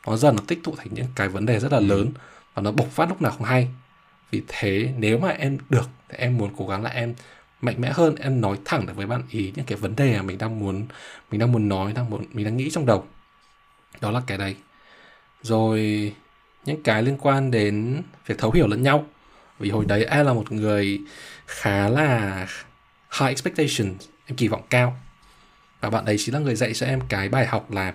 nó 0.07 0.17
dần 0.17 0.35
nó 0.35 0.43
tích 0.47 0.59
tụ 0.63 0.75
thành 0.77 0.87
những 0.91 1.07
cái 1.15 1.29
vấn 1.29 1.45
đề 1.45 1.59
rất 1.59 1.71
là 1.71 1.79
lớn 1.79 2.11
và 2.53 2.61
nó 2.61 2.71
bộc 2.71 2.87
phát 2.91 3.09
lúc 3.09 3.21
nào 3.21 3.31
không 3.31 3.43
hay. 3.43 3.67
Vì 4.31 4.41
thế 4.47 4.93
nếu 4.97 5.19
mà 5.19 5.29
em 5.29 5.57
được 5.69 5.89
thì 6.09 6.17
em 6.17 6.37
muốn 6.37 6.49
cố 6.57 6.67
gắng 6.67 6.83
là 6.83 6.89
em 6.89 7.15
mạnh 7.65 7.81
mẽ 7.81 7.91
hơn, 7.93 8.15
em 8.15 8.41
nói 8.41 8.57
thẳng 8.65 8.85
được 8.85 8.93
với 8.95 9.05
bạn 9.05 9.23
ý 9.29 9.53
những 9.55 9.65
cái 9.65 9.77
vấn 9.77 9.95
đề 9.95 10.17
mà 10.17 10.21
mình 10.21 10.37
đang 10.37 10.59
muốn, 10.59 10.85
mình 11.31 11.39
đang 11.39 11.51
muốn 11.51 11.69
nói, 11.69 11.93
đang 11.93 12.09
muốn, 12.09 12.25
mình 12.33 12.45
đang 12.45 12.57
nghĩ 12.57 12.69
trong 12.71 12.85
đầu. 12.85 13.07
Đó 14.01 14.11
là 14.11 14.21
cái 14.27 14.37
đấy. 14.37 14.55
Rồi, 15.41 16.13
những 16.65 16.83
cái 16.83 17.03
liên 17.03 17.17
quan 17.17 17.51
đến 17.51 18.01
việc 18.25 18.37
thấu 18.37 18.51
hiểu 18.51 18.67
lẫn 18.67 18.83
nhau. 18.83 19.05
Vì 19.59 19.69
hồi 19.69 19.85
đấy 19.85 20.05
em 20.05 20.25
là 20.25 20.33
một 20.33 20.51
người 20.51 21.01
khá 21.45 21.89
là 21.89 22.39
high 23.19 23.29
expectation, 23.29 23.93
em 24.25 24.35
kỳ 24.37 24.47
vọng 24.47 24.63
cao. 24.69 24.99
Và 25.81 25.89
bạn 25.89 26.05
ấy 26.05 26.15
chính 26.19 26.33
là 26.33 26.39
người 26.39 26.55
dạy 26.55 26.73
cho 26.73 26.85
em 26.85 27.01
cái 27.09 27.29
bài 27.29 27.47
học 27.47 27.71
là 27.71 27.93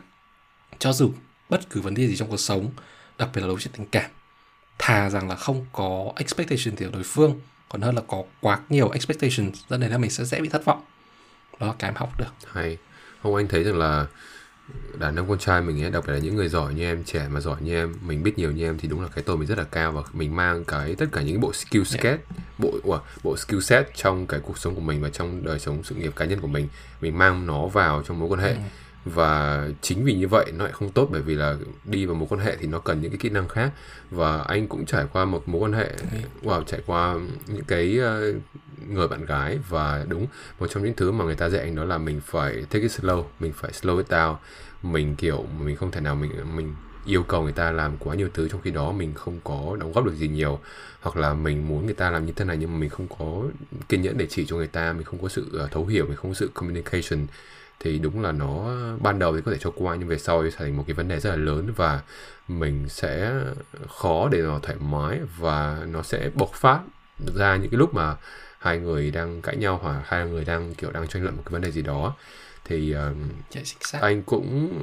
cho 0.78 0.92
dù 0.92 1.12
bất 1.48 1.70
cứ 1.70 1.80
vấn 1.80 1.94
đề 1.94 2.06
gì 2.06 2.16
trong 2.16 2.30
cuộc 2.30 2.36
sống, 2.36 2.70
đặc 3.18 3.28
biệt 3.34 3.40
là 3.40 3.46
đối 3.46 3.60
chuyện 3.60 3.72
tình 3.76 3.86
cảm, 3.86 4.10
thà 4.78 5.10
rằng 5.10 5.28
là 5.28 5.36
không 5.36 5.66
có 5.72 6.12
expectation 6.16 6.76
từ 6.76 6.90
đối 6.92 7.02
phương 7.02 7.40
còn 7.72 7.82
hơn 7.82 7.94
là 7.94 8.02
có 8.08 8.22
quá 8.40 8.58
nhiều 8.68 8.90
expectations 8.90 9.58
dẫn 9.68 9.80
đến 9.80 9.90
là 9.90 9.98
mình 9.98 10.10
sẽ 10.10 10.24
dễ 10.24 10.40
bị 10.40 10.48
thất 10.48 10.64
vọng. 10.64 10.82
Đó 11.60 11.74
cái 11.78 11.90
em 11.90 11.94
học 11.96 12.18
được. 12.18 12.32
Hay. 12.52 12.78
Không 13.22 13.34
anh 13.34 13.48
thấy 13.48 13.64
rằng 13.64 13.78
là 13.78 14.06
đàn 14.98 15.16
ông 15.16 15.28
con 15.28 15.38
trai 15.38 15.62
mình 15.62 15.82
ấy 15.84 15.90
đặc 15.90 16.04
biệt 16.06 16.12
là 16.12 16.18
những 16.18 16.36
người 16.36 16.48
giỏi 16.48 16.74
như 16.74 16.84
em 16.84 17.04
trẻ 17.04 17.28
mà 17.30 17.40
giỏi 17.40 17.56
như 17.60 17.74
em 17.74 17.94
mình 18.06 18.22
biết 18.22 18.38
nhiều 18.38 18.52
như 18.52 18.64
em 18.64 18.78
thì 18.78 18.88
đúng 18.88 19.00
là 19.00 19.08
cái 19.14 19.24
tôi 19.24 19.36
mình 19.36 19.48
rất 19.48 19.58
là 19.58 19.64
cao 19.64 19.92
và 19.92 20.02
mình 20.12 20.36
mang 20.36 20.64
cái 20.64 20.94
tất 20.94 21.06
cả 21.12 21.22
những 21.22 21.40
bộ 21.40 21.52
skill 21.52 21.82
set 21.84 22.20
bộ 22.58 22.72
wow, 22.84 22.98
bộ 23.22 23.36
skill 23.36 23.60
set 23.60 23.86
trong 23.94 24.26
cái 24.26 24.40
cuộc 24.40 24.58
sống 24.58 24.74
của 24.74 24.80
mình 24.80 25.00
và 25.00 25.08
trong 25.08 25.44
đời 25.44 25.58
sống 25.58 25.84
sự 25.84 25.94
nghiệp 25.94 26.12
cá 26.16 26.24
nhân 26.24 26.40
của 26.40 26.48
mình. 26.48 26.68
Mình 27.00 27.18
mang 27.18 27.46
nó 27.46 27.66
vào 27.66 28.02
trong 28.06 28.18
mối 28.18 28.28
quan 28.28 28.40
hệ 28.40 28.56
và 29.04 29.68
chính 29.80 30.04
vì 30.04 30.14
như 30.14 30.28
vậy 30.28 30.52
nó 30.56 30.64
lại 30.64 30.72
không 30.72 30.90
tốt 30.90 31.08
bởi 31.12 31.22
vì 31.22 31.34
là 31.34 31.56
đi 31.84 32.06
vào 32.06 32.14
mối 32.14 32.28
quan 32.30 32.40
hệ 32.40 32.56
thì 32.56 32.66
nó 32.66 32.78
cần 32.78 33.00
những 33.00 33.10
cái 33.10 33.18
kỹ 33.18 33.28
năng 33.28 33.48
khác. 33.48 33.70
Và 34.10 34.42
anh 34.42 34.68
cũng 34.68 34.86
trải 34.86 35.04
qua 35.12 35.24
một 35.24 35.48
mối 35.48 35.60
quan 35.60 35.72
hệ 35.72 35.92
wow, 36.42 36.64
trải 36.64 36.80
qua 36.86 37.16
những 37.46 37.64
cái 37.64 37.98
ờ, 37.98 38.32
người 38.88 39.08
bạn 39.08 39.24
gái. 39.24 39.58
Và 39.68 40.04
đúng 40.08 40.26
một 40.58 40.66
trong 40.70 40.84
những 40.84 40.94
thứ 40.96 41.12
mà 41.12 41.24
người 41.24 41.36
ta 41.36 41.48
dạy 41.48 41.62
anh 41.62 41.74
đó 41.74 41.84
là 41.84 41.98
mình 41.98 42.20
phải 42.24 42.52
take 42.70 42.82
it 42.82 42.90
slow 42.90 43.24
mình 43.40 43.52
phải 43.52 43.70
slow 43.70 43.96
it 43.96 44.08
down. 44.08 44.34
Mình 44.82 45.16
kiểu 45.16 45.46
mình 45.58 45.76
không 45.76 45.90
thể 45.90 46.00
nào 46.00 46.14
mình 46.14 46.30
mình 46.56 46.74
yêu 47.06 47.22
cầu 47.22 47.42
người 47.42 47.52
ta 47.52 47.70
làm 47.70 47.96
quá 47.98 48.14
nhiều 48.14 48.28
thứ 48.34 48.48
trong 48.48 48.60
khi 48.60 48.70
đó 48.70 48.92
mình 48.92 49.14
không 49.14 49.40
có 49.44 49.76
đóng 49.80 49.92
góp 49.92 50.04
được 50.04 50.14
gì 50.14 50.28
nhiều. 50.28 50.58
Hoặc 51.00 51.16
là 51.16 51.34
mình 51.34 51.68
muốn 51.68 51.86
người 51.86 51.94
ta 51.94 52.10
làm 52.10 52.26
như 52.26 52.32
thế 52.32 52.44
này 52.44 52.56
nhưng 52.56 52.72
mà 52.72 52.78
mình 52.78 52.90
không 52.90 53.06
có 53.18 53.42
kiên 53.88 54.02
nhẫn 54.02 54.18
để 54.18 54.26
chỉ 54.30 54.46
cho 54.46 54.56
người 54.56 54.66
ta 54.66 54.92
mình 54.92 55.04
không 55.04 55.22
có 55.22 55.28
sự 55.28 55.58
ờ, 55.58 55.68
thấu 55.70 55.86
hiểu 55.86 56.06
mình 56.06 56.16
không 56.16 56.30
có 56.30 56.34
sự 56.34 56.50
communication 56.54 57.26
thì 57.80 57.98
đúng 57.98 58.22
là 58.22 58.32
nó 58.32 58.76
ban 59.00 59.18
đầu 59.18 59.36
thì 59.36 59.42
có 59.44 59.52
thể 59.52 59.58
cho 59.60 59.70
qua 59.74 59.96
nhưng 59.96 60.08
về 60.08 60.18
sau 60.18 60.42
thì 60.42 60.50
thành 60.56 60.76
một 60.76 60.84
cái 60.86 60.94
vấn 60.94 61.08
đề 61.08 61.20
rất 61.20 61.30
là 61.30 61.36
lớn 61.36 61.72
và 61.76 62.00
mình 62.48 62.88
sẽ 62.88 63.32
khó 63.88 64.28
để 64.32 64.42
nó 64.42 64.58
thoải 64.62 64.78
mái 64.80 65.20
và 65.38 65.82
nó 65.86 66.02
sẽ 66.02 66.30
bộc 66.34 66.52
phát 66.52 66.80
ra 67.34 67.56
những 67.56 67.70
cái 67.70 67.78
lúc 67.78 67.94
mà 67.94 68.16
hai 68.58 68.78
người 68.78 69.10
đang 69.10 69.42
cãi 69.42 69.56
nhau 69.56 69.80
hoặc 69.82 70.02
hai 70.04 70.26
người 70.26 70.44
đang 70.44 70.74
kiểu 70.74 70.90
đang 70.90 71.08
tranh 71.08 71.22
luận 71.22 71.36
một 71.36 71.42
cái 71.46 71.52
vấn 71.52 71.62
đề 71.62 71.70
gì 71.70 71.82
đó. 71.82 72.14
Thì 72.64 72.94
uh, 72.94 74.00
anh 74.00 74.22
cũng 74.22 74.78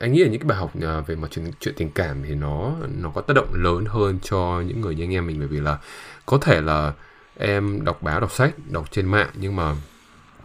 anh 0.00 0.12
nghĩ 0.12 0.24
là 0.24 0.30
những 0.30 0.40
cái 0.40 0.48
bài 0.48 0.58
học 0.58 0.72
à, 0.82 1.00
về 1.00 1.16
mặt 1.16 1.28
chuyện, 1.30 1.50
chuyện 1.60 1.74
tình 1.76 1.90
cảm 1.90 2.22
thì 2.22 2.34
nó 2.34 2.72
nó 3.02 3.10
có 3.14 3.20
tác 3.20 3.34
động 3.34 3.54
lớn 3.54 3.84
hơn 3.88 4.18
cho 4.22 4.62
những 4.66 4.80
người 4.80 4.94
như 4.94 5.04
anh 5.04 5.14
em 5.14 5.26
mình. 5.26 5.38
Bởi 5.38 5.48
vì 5.48 5.60
là 5.60 5.78
có 6.26 6.38
thể 6.38 6.60
là 6.60 6.92
em 7.36 7.84
đọc 7.84 8.02
báo 8.02 8.20
đọc 8.20 8.32
sách 8.32 8.54
đọc 8.70 8.90
trên 8.90 9.06
mạng 9.06 9.30
nhưng 9.34 9.56
mà 9.56 9.74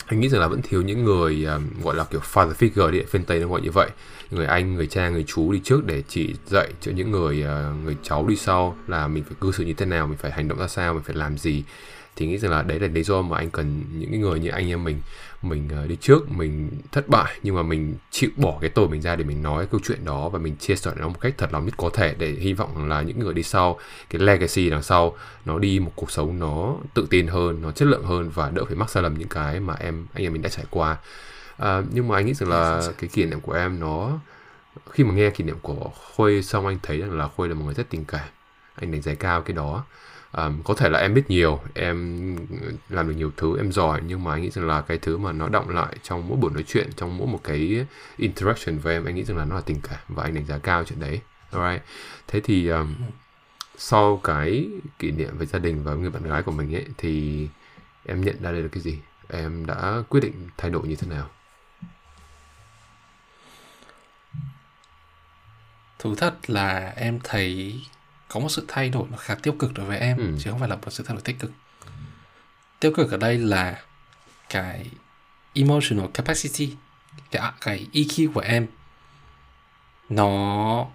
anh 0.07 0.19
nghĩ 0.19 0.29
rằng 0.29 0.41
là 0.41 0.47
vẫn 0.47 0.61
thiếu 0.61 0.81
những 0.81 1.03
người 1.03 1.43
um, 1.43 1.63
gọi 1.83 1.95
là 1.95 2.03
kiểu 2.03 2.21
father 2.33 2.53
figure 2.53 2.91
đi 2.91 3.01
phiên 3.01 3.23
tây 3.23 3.39
nó 3.39 3.47
gọi 3.47 3.61
như 3.61 3.71
vậy. 3.71 3.89
Người 4.31 4.45
anh 4.45 4.75
người 4.75 4.87
cha 4.87 5.09
người 5.09 5.23
chú 5.27 5.51
đi 5.51 5.61
trước 5.63 5.85
để 5.85 6.03
chỉ 6.07 6.35
dạy 6.45 6.69
cho 6.81 6.91
những 6.95 7.11
người 7.11 7.43
uh, 7.43 7.83
người 7.83 7.95
cháu 8.03 8.27
đi 8.27 8.35
sau 8.35 8.77
là 8.87 9.07
mình 9.07 9.23
phải 9.23 9.35
cư 9.41 9.51
xử 9.51 9.63
như 9.63 9.73
thế 9.73 9.85
nào 9.85 10.07
mình 10.07 10.17
phải 10.17 10.31
hành 10.31 10.47
động 10.47 10.59
ra 10.59 10.67
sao 10.67 10.93
mình 10.93 11.03
phải 11.03 11.15
làm 11.15 11.37
gì 11.37 11.63
thì 12.17 12.27
nghĩ 12.27 12.37
rằng 12.37 12.51
là 12.51 12.61
đấy 12.61 12.79
là 12.79 12.87
lý 12.87 13.03
do 13.03 13.21
mà 13.21 13.37
anh 13.37 13.49
cần 13.49 13.83
những 13.93 14.21
người 14.21 14.39
như 14.39 14.49
anh 14.49 14.69
em 14.69 14.83
mình 14.83 15.01
mình 15.41 15.69
uh, 15.83 15.89
đi 15.89 15.97
trước 16.01 16.31
mình 16.31 16.69
thất 16.91 17.09
bại. 17.09 17.39
Nhưng 17.43 17.55
mà 17.55 17.63
mình 17.63 17.95
chịu 18.11 18.29
bỏ 18.35 18.57
cái 18.61 18.69
tôi 18.69 18.87
mình 18.87 19.01
ra 19.01 19.15
để 19.15 19.23
mình 19.23 19.43
nói 19.43 19.67
câu 19.71 19.79
chuyện 19.83 20.05
đó 20.05 20.29
và 20.29 20.39
mình 20.39 20.55
chia 20.55 20.75
sẻ 20.75 20.91
nó 20.95 21.07
một 21.07 21.21
cách 21.21 21.33
thật 21.37 21.53
lòng 21.53 21.65
nhất 21.65 21.73
có 21.77 21.89
thể 21.93 22.15
để 22.17 22.31
hy 22.31 22.53
vọng 22.53 22.87
là 22.89 23.01
những 23.01 23.19
người 23.19 23.33
đi 23.33 23.43
sau 23.43 23.79
cái 24.09 24.21
legacy 24.21 24.69
đằng 24.69 24.83
sau 24.83 25.15
nó 25.45 25.59
đi 25.59 25.79
một 25.79 25.91
cuộc 25.95 26.11
sống 26.11 26.39
nó 26.39 26.75
tự 26.93 27.07
tin 27.09 27.27
hơn 27.27 27.61
nó 27.61 27.71
chất 27.71 27.85
lượng 27.85 28.03
hơn 28.03 28.29
và 28.29 28.49
đỡ 28.49 28.65
phải 28.65 28.75
mắc 28.75 28.89
sai 28.89 29.03
lầm 29.03 29.17
những 29.17 29.27
cái 29.27 29.59
mà 29.59 29.75
em 29.79 30.07
anh 30.13 30.23
em 30.23 30.33
mình 30.33 30.41
đã 30.41 30.49
trải 30.49 30.65
qua. 30.69 30.97
À, 31.57 31.81
nhưng 31.93 32.07
mà 32.07 32.15
anh 32.15 32.25
nghĩ 32.25 32.33
rằng 32.33 32.49
là 32.49 32.81
cái 32.97 33.09
kỷ 33.13 33.25
niệm 33.25 33.41
của 33.41 33.53
em 33.53 33.79
nó 33.79 34.19
khi 34.91 35.03
mà 35.03 35.13
nghe 35.13 35.29
kỷ 35.29 35.43
niệm 35.43 35.57
của 35.61 35.91
Khôi 36.15 36.43
xong 36.43 36.67
anh 36.67 36.79
thấy 36.83 36.97
rằng 36.97 37.17
là 37.17 37.29
Khôi 37.37 37.49
là 37.49 37.53
một 37.55 37.65
người 37.65 37.73
rất 37.73 37.89
tình 37.89 38.05
cảm. 38.05 38.27
Anh 38.75 38.91
đánh 38.91 39.01
giá 39.01 39.13
cao 39.13 39.41
cái 39.41 39.55
đó 39.55 39.85
um, 40.37 40.63
có 40.63 40.73
thể 40.73 40.89
là 40.89 40.99
em 40.99 41.13
biết 41.13 41.23
nhiều 41.27 41.59
em 41.73 42.35
làm 42.89 43.07
được 43.07 43.13
nhiều 43.17 43.31
thứ 43.37 43.57
em 43.57 43.71
giỏi 43.71 44.01
nhưng 44.07 44.23
mà 44.23 44.31
anh 44.31 44.41
nghĩ 44.41 44.49
rằng 44.49 44.67
là 44.67 44.81
cái 44.81 44.97
thứ 44.97 45.17
mà 45.17 45.31
nó 45.31 45.49
động 45.49 45.69
lại 45.69 45.95
trong 46.03 46.27
mỗi 46.27 46.37
buổi 46.37 46.51
nói 46.51 46.63
chuyện 46.67 46.89
trong 46.95 47.17
mỗi 47.17 47.27
một 47.27 47.39
cái 47.43 47.85
interaction 48.17 48.77
với 48.77 48.93
em 48.93 49.05
anh 49.05 49.15
nghĩ 49.15 49.23
rằng 49.23 49.37
là 49.37 49.45
nó 49.45 49.55
là 49.55 49.61
tình 49.61 49.81
cảm 49.81 49.99
và 50.07 50.23
anh 50.23 50.33
đánh 50.33 50.45
giá 50.45 50.57
cao 50.57 50.83
chuyện 50.83 50.99
đấy. 50.99 51.21
Alright. 51.51 51.83
Thế 52.27 52.41
thì 52.41 52.67
um, 52.67 52.95
sau 53.77 54.21
cái 54.23 54.67
kỷ 54.99 55.11
niệm 55.11 55.37
với 55.37 55.47
gia 55.47 55.59
đình 55.59 55.83
và 55.83 55.93
người 55.93 56.09
bạn 56.09 56.23
gái 56.23 56.43
của 56.43 56.51
mình 56.51 56.75
ấy 56.75 56.85
thì 56.97 57.47
em 58.05 58.21
nhận 58.21 58.35
ra 58.41 58.51
đây 58.51 58.61
là 58.61 58.67
cái 58.71 58.81
gì? 58.81 58.99
Em 59.29 59.65
đã 59.65 60.03
quyết 60.09 60.19
định 60.19 60.49
thay 60.57 60.71
đổi 60.71 60.87
như 60.87 60.95
thế 60.95 61.07
nào? 61.07 61.29
Thú 65.99 66.15
thật 66.15 66.49
là 66.49 66.93
em 66.95 67.19
thấy 67.23 67.81
có 68.37 68.41
một 68.41 68.49
sự 68.49 68.65
thay 68.67 68.89
đổi 68.89 69.07
nó 69.11 69.17
khá 69.17 69.35
tiêu 69.35 69.53
cực 69.59 69.73
đối 69.73 69.85
với 69.85 69.97
em 69.97 70.17
ừ. 70.17 70.35
chứ 70.39 70.51
không 70.51 70.59
phải 70.59 70.69
là 70.69 70.75
một 70.75 70.89
sự 70.89 71.03
thay 71.07 71.15
đổi 71.15 71.21
tích 71.21 71.39
cực 71.39 71.51
tiêu 72.79 72.91
cực 72.95 73.11
ở 73.11 73.17
đây 73.17 73.37
là 73.37 73.81
cái 74.49 74.85
emotional 75.53 76.05
capacity 76.13 76.75
cái 77.31 77.51
cái 77.61 77.87
EQ 77.93 78.31
của 78.33 78.39
em 78.39 78.67
nó 80.09 80.85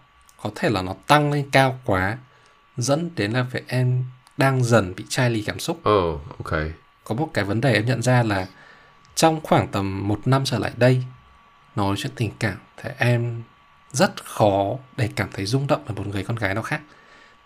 có 0.43 0.51
thể 0.55 0.71
là 0.71 0.83
nó 0.83 0.95
tăng 1.07 1.33
lên 1.33 1.51
cao 1.53 1.81
quá 1.85 2.19
dẫn 2.77 3.11
đến 3.17 3.33
là 3.33 3.43
việc 3.43 3.69
em 3.69 4.05
đang 4.37 4.65
dần 4.65 4.95
bị 4.97 5.05
chai 5.09 5.31
lì 5.31 5.43
cảm 5.43 5.59
xúc. 5.59 5.81
Oh, 5.89 6.21
ok. 6.39 6.61
Có 7.05 7.15
một 7.15 7.31
cái 7.35 7.45
vấn 7.45 7.61
đề 7.61 7.73
em 7.73 7.87
nhận 7.87 8.03
ra 8.03 8.23
là 8.23 8.47
trong 9.15 9.41
khoảng 9.43 9.69
tầm 9.69 10.09
một 10.09 10.21
năm 10.25 10.45
trở 10.45 10.59
lại 10.59 10.73
đây 10.77 11.03
nói 11.77 11.97
chuyện 11.99 12.13
tình 12.15 12.31
cảm 12.39 12.57
thì 12.77 12.91
em 12.99 13.43
rất 13.93 14.25
khó 14.25 14.77
để 14.97 15.11
cảm 15.17 15.29
thấy 15.33 15.47
rung 15.47 15.67
động 15.67 15.85
với 15.85 15.97
một 15.97 16.07
người 16.07 16.25
con 16.25 16.37
gái 16.37 16.55
nào 16.55 16.63
khác 16.63 16.81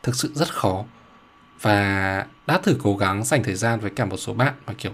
thực 0.06 0.14
sự 0.14 0.30
rất 0.34 0.54
khó. 0.54 0.84
Và 1.60 2.26
đã 2.46 2.58
thử 2.58 2.76
cố 2.82 2.96
gắng 2.96 3.24
dành 3.24 3.42
thời 3.44 3.54
gian 3.54 3.80
với 3.80 3.90
cả 3.90 4.04
một 4.04 4.16
số 4.16 4.34
bạn 4.34 4.54
mà 4.66 4.72
kiểu 4.78 4.92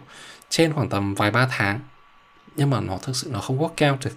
trên 0.49 0.73
khoảng 0.73 0.89
tầm 0.89 1.15
vài 1.15 1.31
ba 1.31 1.49
tháng 1.51 1.81
nhưng 2.57 2.71
mà 2.71 2.81
nó 2.81 2.99
thực 3.03 3.17
sự 3.17 3.31
nó 3.33 3.41
không 3.41 3.59
work 3.59 3.91
out 3.91 4.05
được. 4.05 4.11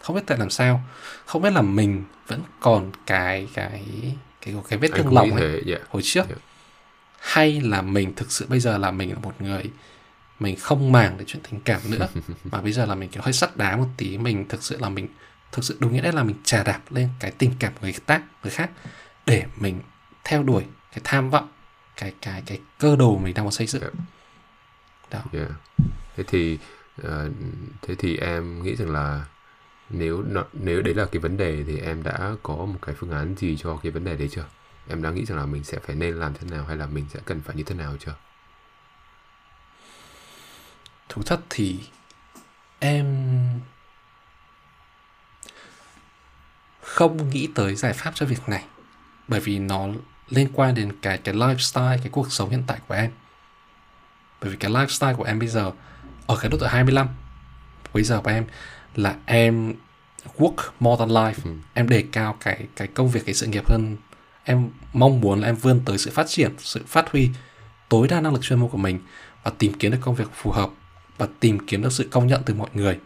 Không 0.00 0.16
biết 0.16 0.22
tại 0.26 0.38
làm 0.38 0.50
sao. 0.50 0.80
Không 1.26 1.42
biết 1.42 1.52
là 1.52 1.62
mình 1.62 2.04
vẫn 2.26 2.42
còn 2.60 2.90
cái 3.06 3.48
cái 3.54 3.84
cái 4.40 4.54
cái 4.68 4.78
vết 4.78 4.88
thương 4.94 5.14
lòng 5.14 5.30
ấy 5.34 5.62
yeah. 5.66 5.80
Hồi 5.88 6.02
trước. 6.04 6.26
Yeah. 6.28 6.40
hay 7.18 7.60
là 7.60 7.82
mình 7.82 8.14
thực 8.14 8.32
sự 8.32 8.46
bây 8.48 8.60
giờ 8.60 8.78
là 8.78 8.90
mình 8.90 9.12
là 9.12 9.18
một 9.18 9.40
người 9.40 9.62
mình 10.40 10.56
không 10.56 10.92
màng 10.92 11.18
đến 11.18 11.26
chuyện 11.26 11.42
tình 11.50 11.60
cảm 11.60 11.80
nữa 11.90 12.08
mà 12.44 12.60
bây 12.60 12.72
giờ 12.72 12.86
là 12.86 12.94
mình 12.94 13.08
kiểu 13.08 13.22
hơi 13.22 13.32
sắt 13.32 13.56
đá 13.56 13.76
một 13.76 13.88
tí. 13.96 14.18
Mình 14.18 14.48
thực 14.48 14.62
sự 14.62 14.76
là 14.80 14.88
mình 14.88 15.08
thực 15.52 15.64
sự 15.64 15.76
đúng 15.80 15.94
nghĩa 15.94 16.12
là 16.12 16.22
mình 16.22 16.36
trà 16.44 16.62
đạp 16.62 16.80
lên 16.90 17.08
cái 17.20 17.30
tình 17.30 17.52
cảm 17.58 17.72
người 17.80 17.92
khác 18.06 18.22
người 18.42 18.50
khác 18.50 18.70
để 19.26 19.44
mình 19.56 19.80
theo 20.28 20.42
đuổi 20.42 20.66
cái 20.92 21.00
tham 21.04 21.30
vọng 21.30 21.48
cái 21.96 22.14
cái 22.20 22.42
cái 22.46 22.60
cơ 22.78 22.96
đồ 22.96 23.18
mình 23.18 23.34
đang 23.34 23.44
muốn 23.44 23.52
xây 23.52 23.66
dựng 23.66 23.82
yeah. 23.82 23.94
đó 25.10 25.20
yeah. 25.32 25.50
thế 26.16 26.24
thì 26.26 26.58
uh, 27.02 27.08
thế 27.82 27.94
thì 27.94 28.16
em 28.16 28.62
nghĩ 28.62 28.76
rằng 28.76 28.90
là 28.90 29.24
nếu 29.90 30.24
nếu 30.52 30.82
đấy 30.82 30.94
là 30.94 31.06
cái 31.12 31.20
vấn 31.20 31.36
đề 31.36 31.64
thì 31.66 31.78
em 31.78 32.02
đã 32.02 32.32
có 32.42 32.54
một 32.54 32.78
cái 32.82 32.94
phương 32.98 33.10
án 33.10 33.34
gì 33.36 33.56
cho 33.56 33.76
cái 33.82 33.92
vấn 33.92 34.04
đề 34.04 34.16
đấy 34.16 34.28
chưa 34.32 34.44
em 34.88 35.02
đã 35.02 35.10
nghĩ 35.10 35.24
rằng 35.24 35.38
là 35.38 35.46
mình 35.46 35.64
sẽ 35.64 35.78
phải 35.78 35.96
nên 35.96 36.14
làm 36.14 36.34
thế 36.34 36.50
nào 36.50 36.64
hay 36.64 36.76
là 36.76 36.86
mình 36.86 37.06
sẽ 37.14 37.20
cần 37.24 37.40
phải 37.40 37.56
như 37.56 37.62
thế 37.62 37.74
nào 37.74 37.96
chưa 38.00 38.14
thú 41.08 41.22
thật 41.26 41.40
thì 41.50 41.80
em 42.78 43.06
không 46.82 47.30
nghĩ 47.30 47.48
tới 47.54 47.74
giải 47.74 47.92
pháp 47.92 48.12
cho 48.14 48.26
việc 48.26 48.48
này 48.48 48.64
bởi 49.28 49.40
vì 49.40 49.58
nó 49.58 49.88
liên 50.30 50.48
quan 50.52 50.74
đến 50.74 50.92
cái 51.02 51.18
cái 51.18 51.34
lifestyle 51.34 51.98
cái 51.98 52.08
cuộc 52.10 52.32
sống 52.32 52.50
hiện 52.50 52.62
tại 52.66 52.78
của 52.88 52.94
em. 52.94 53.10
Bởi 54.40 54.50
vì 54.50 54.56
cái 54.56 54.70
lifestyle 54.70 55.14
của 55.14 55.24
em 55.24 55.38
bây 55.38 55.48
giờ 55.48 55.72
ở 56.26 56.36
cái 56.40 56.50
độ 56.50 56.58
tuổi 56.60 56.68
25 56.68 57.08
bây 57.94 58.02
giờ 58.02 58.20
của 58.20 58.30
em 58.30 58.44
là 58.94 59.16
em 59.26 59.74
work 60.38 60.54
more 60.80 60.98
than 60.98 61.08
life. 61.08 61.34
Ừ. 61.44 61.50
em 61.74 61.88
đề 61.88 62.04
cao 62.12 62.36
cái 62.40 62.66
cái 62.76 62.88
công 62.88 63.08
việc 63.08 63.20
cái 63.26 63.34
sự 63.34 63.46
nghiệp 63.46 63.70
hơn. 63.70 63.96
Em 64.44 64.70
mong 64.92 65.20
muốn 65.20 65.40
là 65.40 65.48
em 65.48 65.56
vươn 65.56 65.80
tới 65.84 65.98
sự 65.98 66.10
phát 66.10 66.26
triển 66.28 66.52
sự 66.58 66.82
phát 66.86 67.12
huy 67.12 67.30
tối 67.88 68.08
đa 68.08 68.20
năng 68.20 68.32
lực 68.32 68.42
chuyên 68.42 68.58
môn 68.58 68.68
của 68.68 68.78
mình 68.78 68.98
và 69.42 69.50
tìm 69.58 69.72
kiếm 69.78 69.92
được 69.92 69.98
công 70.00 70.14
việc 70.14 70.30
phù 70.34 70.50
hợp 70.50 70.70
và 71.18 71.28
tìm 71.40 71.58
kiếm 71.66 71.82
được 71.82 71.92
sự 71.92 72.08
công 72.10 72.26
nhận 72.26 72.42
từ 72.46 72.54
mọi 72.54 72.68
người. 72.72 72.98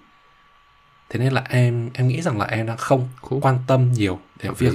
Thế 1.11 1.21
nên 1.21 1.33
là 1.33 1.45
em 1.49 1.91
em 1.95 2.09
nghĩ 2.09 2.23
rằng 2.23 2.39
là 2.39 2.47
em 2.47 2.67
đang 2.67 2.77
không 2.77 3.09
cool. 3.21 3.41
quan 3.43 3.59
tâm 3.67 3.93
nhiều 3.93 4.21
đến 4.43 4.55
việc 4.55 4.73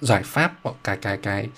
giải 0.00 0.22
pháp 0.22 0.52
cái 0.84 0.96
cái 0.96 1.16
cái 1.16 1.48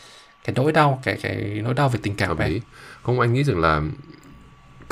cái 0.45 0.55
nỗi 0.57 0.73
đau 0.73 1.01
cái 1.05 1.19
cái 1.23 1.61
nỗi 1.65 1.75
đau 1.75 1.89
về 1.89 2.01
tình 2.03 2.15
cảm 2.17 2.39
em 2.39 2.61
không 3.03 3.21
anh 3.21 3.33
nghĩ 3.33 3.45
rằng 3.45 3.61
là 3.61 3.83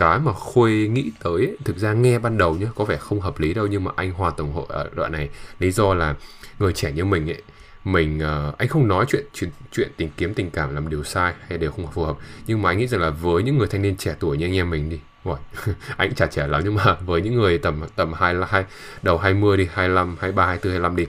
cái 0.00 0.18
mà 0.18 0.32
Khuê 0.32 0.72
nghĩ 0.72 1.10
tới 1.22 1.32
ấy, 1.32 1.56
thực 1.64 1.78
ra 1.78 1.92
nghe 1.92 2.18
ban 2.18 2.38
đầu 2.38 2.54
nhé 2.54 2.66
có 2.74 2.84
vẻ 2.84 2.96
không 2.96 3.20
hợp 3.20 3.40
lý 3.40 3.54
đâu 3.54 3.66
nhưng 3.66 3.84
mà 3.84 3.90
anh 3.96 4.12
hoàn 4.12 4.32
toàn 4.36 4.48
ủng 4.48 4.56
hộ 4.56 4.66
ở 4.68 4.90
đoạn 4.94 5.12
này. 5.12 5.28
Lý 5.58 5.70
do 5.70 5.94
là 5.94 6.14
người 6.58 6.72
trẻ 6.72 6.92
như 6.92 7.04
mình 7.04 7.30
ấy 7.30 7.42
mình 7.84 8.20
uh, 8.48 8.58
anh 8.58 8.68
không 8.68 8.88
nói 8.88 9.04
chuyện, 9.08 9.24
chuyện 9.32 9.50
chuyện 9.72 9.88
tìm 9.96 10.10
kiếm 10.16 10.34
tình 10.34 10.50
cảm 10.50 10.74
làm 10.74 10.88
điều 10.88 11.04
sai 11.04 11.34
hay 11.48 11.58
điều 11.58 11.70
không 11.72 11.86
phù 11.92 12.04
hợp 12.04 12.16
nhưng 12.46 12.62
mà 12.62 12.70
anh 12.70 12.78
nghĩ 12.78 12.86
rằng 12.86 13.00
là 13.00 13.10
với 13.10 13.42
những 13.42 13.58
người 13.58 13.66
thanh 13.66 13.82
niên 13.82 13.96
trẻ 13.96 14.14
tuổi 14.20 14.38
như 14.38 14.46
anh 14.46 14.54
em 14.54 14.70
mình 14.70 14.90
đi 14.90 15.00
Ủa, 15.24 15.36
anh 15.96 16.14
chả 16.14 16.26
trẻ 16.26 16.46
lắm 16.46 16.62
nhưng 16.64 16.74
mà 16.74 16.96
với 17.06 17.22
những 17.22 17.34
người 17.34 17.58
tầm 17.58 17.82
tầm 17.96 18.12
hai 18.12 18.34
hai 18.48 18.64
đầu 19.02 19.18
20 19.18 19.56
đi 19.56 19.68
25, 19.72 20.16
23, 20.20 20.46
24, 20.46 20.72
25 20.72 20.96
đi 20.96 21.06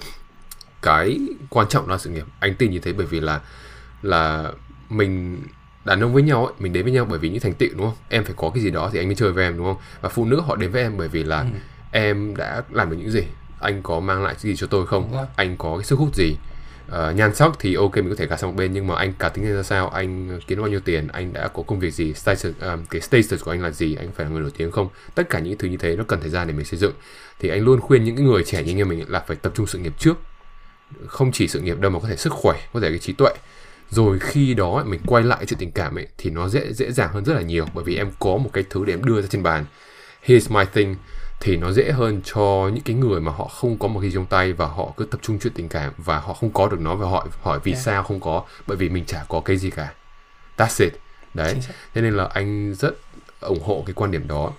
cái 0.82 1.20
quan 1.50 1.68
trọng 1.68 1.90
là 1.90 1.98
sự 1.98 2.10
nghiệp. 2.10 2.26
Anh 2.40 2.56
tin 2.56 2.72
như 2.72 2.80
thế 2.80 2.94
bởi 2.94 3.06
vì 3.06 3.20
là 3.20 3.42
là 4.02 4.52
mình 4.90 5.44
đàn 5.86 6.04
ông 6.04 6.14
với 6.14 6.24
nhau 6.24 6.46
ấy, 6.46 6.54
mình 6.60 6.74
đến 6.74 6.84
với 6.84 6.94
nhau 6.94 7.06
bởi 7.10 7.20
vì 7.20 7.30
những 7.30 7.40
thành 7.40 7.54
tựu 7.54 7.70
đúng 7.76 7.88
không? 7.88 7.98
Em 8.10 8.24
phải 8.24 8.34
có 8.38 8.50
cái 8.50 8.64
gì 8.64 8.72
đó 8.72 8.90
thì 8.94 9.00
anh 9.00 9.08
mới 9.08 9.16
chơi 9.16 9.32
với 9.32 9.44
em 9.44 9.58
đúng 9.58 9.66
không? 9.66 9.82
Và 10.02 10.10
phụ 10.10 10.26
nữ 10.26 10.42
họ 10.42 10.56
đến 10.56 10.72
với 10.72 10.82
em 10.82 10.98
bởi 10.98 11.08
vì 11.08 11.24
là 11.24 11.40
ừ. 11.40 11.48
em 11.92 12.36
đã 12.36 12.64
làm 12.72 12.90
được 12.90 12.98
những 13.00 13.12
gì? 13.12 13.24
Anh 13.60 13.82
có 13.84 14.00
mang 14.00 14.24
lại 14.24 14.34
cái 14.34 14.42
gì 14.42 14.56
cho 14.56 14.68
tôi 14.68 14.88
không? 14.88 15.26
Anh 15.36 15.58
có 15.58 15.78
cái 15.78 15.86
sức 15.86 16.00
hút 16.00 16.16
gì? 16.16 16.36
Uh, 16.88 17.16
nhan 17.16 17.36
sắc 17.36 17.52
thì 17.60 17.76
ok 17.76 17.96
mình 17.96 18.10
có 18.10 18.16
thể 18.16 18.28
gạt 18.28 18.40
sang 18.40 18.50
một 18.50 18.56
bên 18.56 18.74
nhưng 18.74 18.88
mà 18.88 18.96
anh 18.96 19.14
cá 19.14 19.30
tính 19.30 19.56
ra 19.56 19.64
sao? 19.64 19.90
Anh 19.90 20.40
kiếm 20.48 20.62
bao 20.62 20.70
nhiêu 20.70 20.80
tiền? 20.80 21.08
Anh 21.08 21.34
đã 21.34 21.48
có 21.48 21.64
công 21.64 21.80
việc 21.80 21.94
gì? 21.94 22.14
Status 22.14 22.46
um, 22.62 22.86
cái 22.90 23.02
status 23.02 23.44
của 23.44 23.52
anh 23.52 23.62
là 23.62 23.72
gì? 23.72 23.96
Anh 23.96 24.12
phải 24.12 24.26
là 24.26 24.32
người 24.32 24.42
nổi 24.42 24.52
tiếng 24.58 24.72
không? 24.72 24.90
Tất 25.16 25.30
cả 25.30 25.40
những 25.40 25.58
thứ 25.58 25.68
như 25.68 25.78
thế 25.78 25.96
nó 25.96 26.04
cần 26.08 26.20
thời 26.22 26.30
gian 26.30 26.48
để 26.48 26.54
mình 26.54 26.66
xây 26.66 26.80
dựng. 26.80 26.94
Thì 27.40 27.50
anh 27.50 27.62
luôn 27.62 27.80
khuyên 27.80 28.04
những 28.04 28.26
người 28.26 28.44
trẻ 28.44 28.64
như 28.64 28.86
mình 28.86 29.06
là 29.08 29.20
phải 29.28 29.38
tập 29.38 29.52
trung 29.56 29.68
sự 29.68 29.80
nghiệp 29.80 29.94
trước 29.98 30.18
không 31.08 31.32
chỉ 31.32 31.48
sự 31.48 31.60
nghiệp 31.60 31.80
đâu 31.80 31.92
mà 31.92 32.00
có 32.00 32.08
thể 32.08 32.16
sức 32.16 32.34
khỏe 32.34 32.60
có 32.74 32.80
thể 32.80 32.90
cái 32.90 33.00
trí 33.00 33.14
tuệ. 33.14 33.30
Rồi 33.90 34.20
khi 34.20 34.54
đó 34.54 34.84
mình 34.86 35.02
quay 35.06 35.24
lại 35.24 35.46
chuyện 35.46 35.60
tình 35.60 35.72
cảm 35.72 35.98
ấy 35.98 36.08
thì 36.18 36.30
nó 36.30 36.50
dễ 36.50 36.74
dễ 36.74 36.92
dàng 36.92 37.10
hơn 37.14 37.26
rất 37.26 37.34
là 37.34 37.42
nhiều 37.42 37.66
bởi 37.74 37.84
vì 37.84 37.96
em 37.96 38.12
có 38.20 38.38
một 38.38 38.50
cái 38.54 38.64
thứ 38.70 38.86
để 38.86 38.94
em 38.94 39.04
đưa 39.04 39.22
ra 39.22 39.28
trên 39.28 39.44
bàn. 39.44 39.66
Here's 40.26 40.58
my 40.58 40.66
thing 40.74 40.96
thì 41.42 41.58
nó 41.58 41.72
dễ 41.72 41.92
hơn 41.92 42.22
cho 42.24 42.70
những 42.74 42.84
cái 42.84 42.96
người 42.96 43.22
mà 43.22 43.32
họ 43.32 43.48
không 43.48 43.80
có 43.80 43.88
một 43.88 44.00
cái 44.02 44.12
trong 44.14 44.26
tay 44.26 44.54
và 44.54 44.66
họ 44.66 44.94
cứ 44.98 45.06
tập 45.06 45.20
trung 45.24 45.40
chuyện 45.40 45.54
tình 45.54 45.70
cảm 45.70 45.94
và 45.98 46.20
họ 46.20 46.34
không 46.34 46.50
có 46.50 46.68
được 46.68 46.80
nó 46.80 46.96
và 46.96 47.10
họ 47.10 47.28
hỏi 47.42 47.60
vì 47.64 47.72
yeah. 47.72 47.84
sao 47.84 48.04
không 48.04 48.20
có 48.20 48.44
bởi 48.68 48.78
vì 48.78 48.90
mình 48.90 49.06
chả 49.06 49.26
có 49.30 49.40
cái 49.40 49.58
gì 49.58 49.70
cả. 49.70 49.94
That's 50.58 50.84
it. 50.84 50.94
Đấy. 51.34 51.56
Thế 51.94 52.02
nên 52.02 52.14
là 52.14 52.26
anh 52.34 52.76
rất 52.76 52.94
ủng 53.40 53.64
hộ 53.64 53.84
cái 53.86 53.94
quan 53.94 54.12
điểm 54.12 54.28
đó 54.28 54.52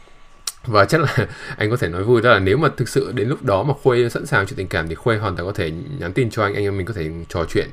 và 0.66 0.84
chắc 0.84 1.00
là 1.00 1.16
anh 1.56 1.70
có 1.70 1.76
thể 1.76 1.88
nói 1.88 2.04
vui 2.04 2.22
đó 2.22 2.30
là 2.30 2.38
nếu 2.38 2.56
mà 2.56 2.68
thực 2.76 2.88
sự 2.88 3.12
đến 3.14 3.28
lúc 3.28 3.42
đó 3.42 3.62
mà 3.62 3.74
khuê 3.82 4.08
sẵn 4.08 4.26
sàng 4.26 4.46
chuyện 4.46 4.56
tình 4.56 4.68
cảm 4.68 4.88
thì 4.88 4.94
khuê 4.94 5.16
hoàn 5.16 5.36
toàn 5.36 5.46
có 5.48 5.52
thể 5.52 5.72
nhắn 5.98 6.12
tin 6.12 6.30
cho 6.30 6.42
anh 6.42 6.54
anh 6.54 6.64
em 6.64 6.76
mình 6.76 6.86
có 6.86 6.94
thể 6.94 7.10
trò 7.28 7.44
chuyện 7.48 7.68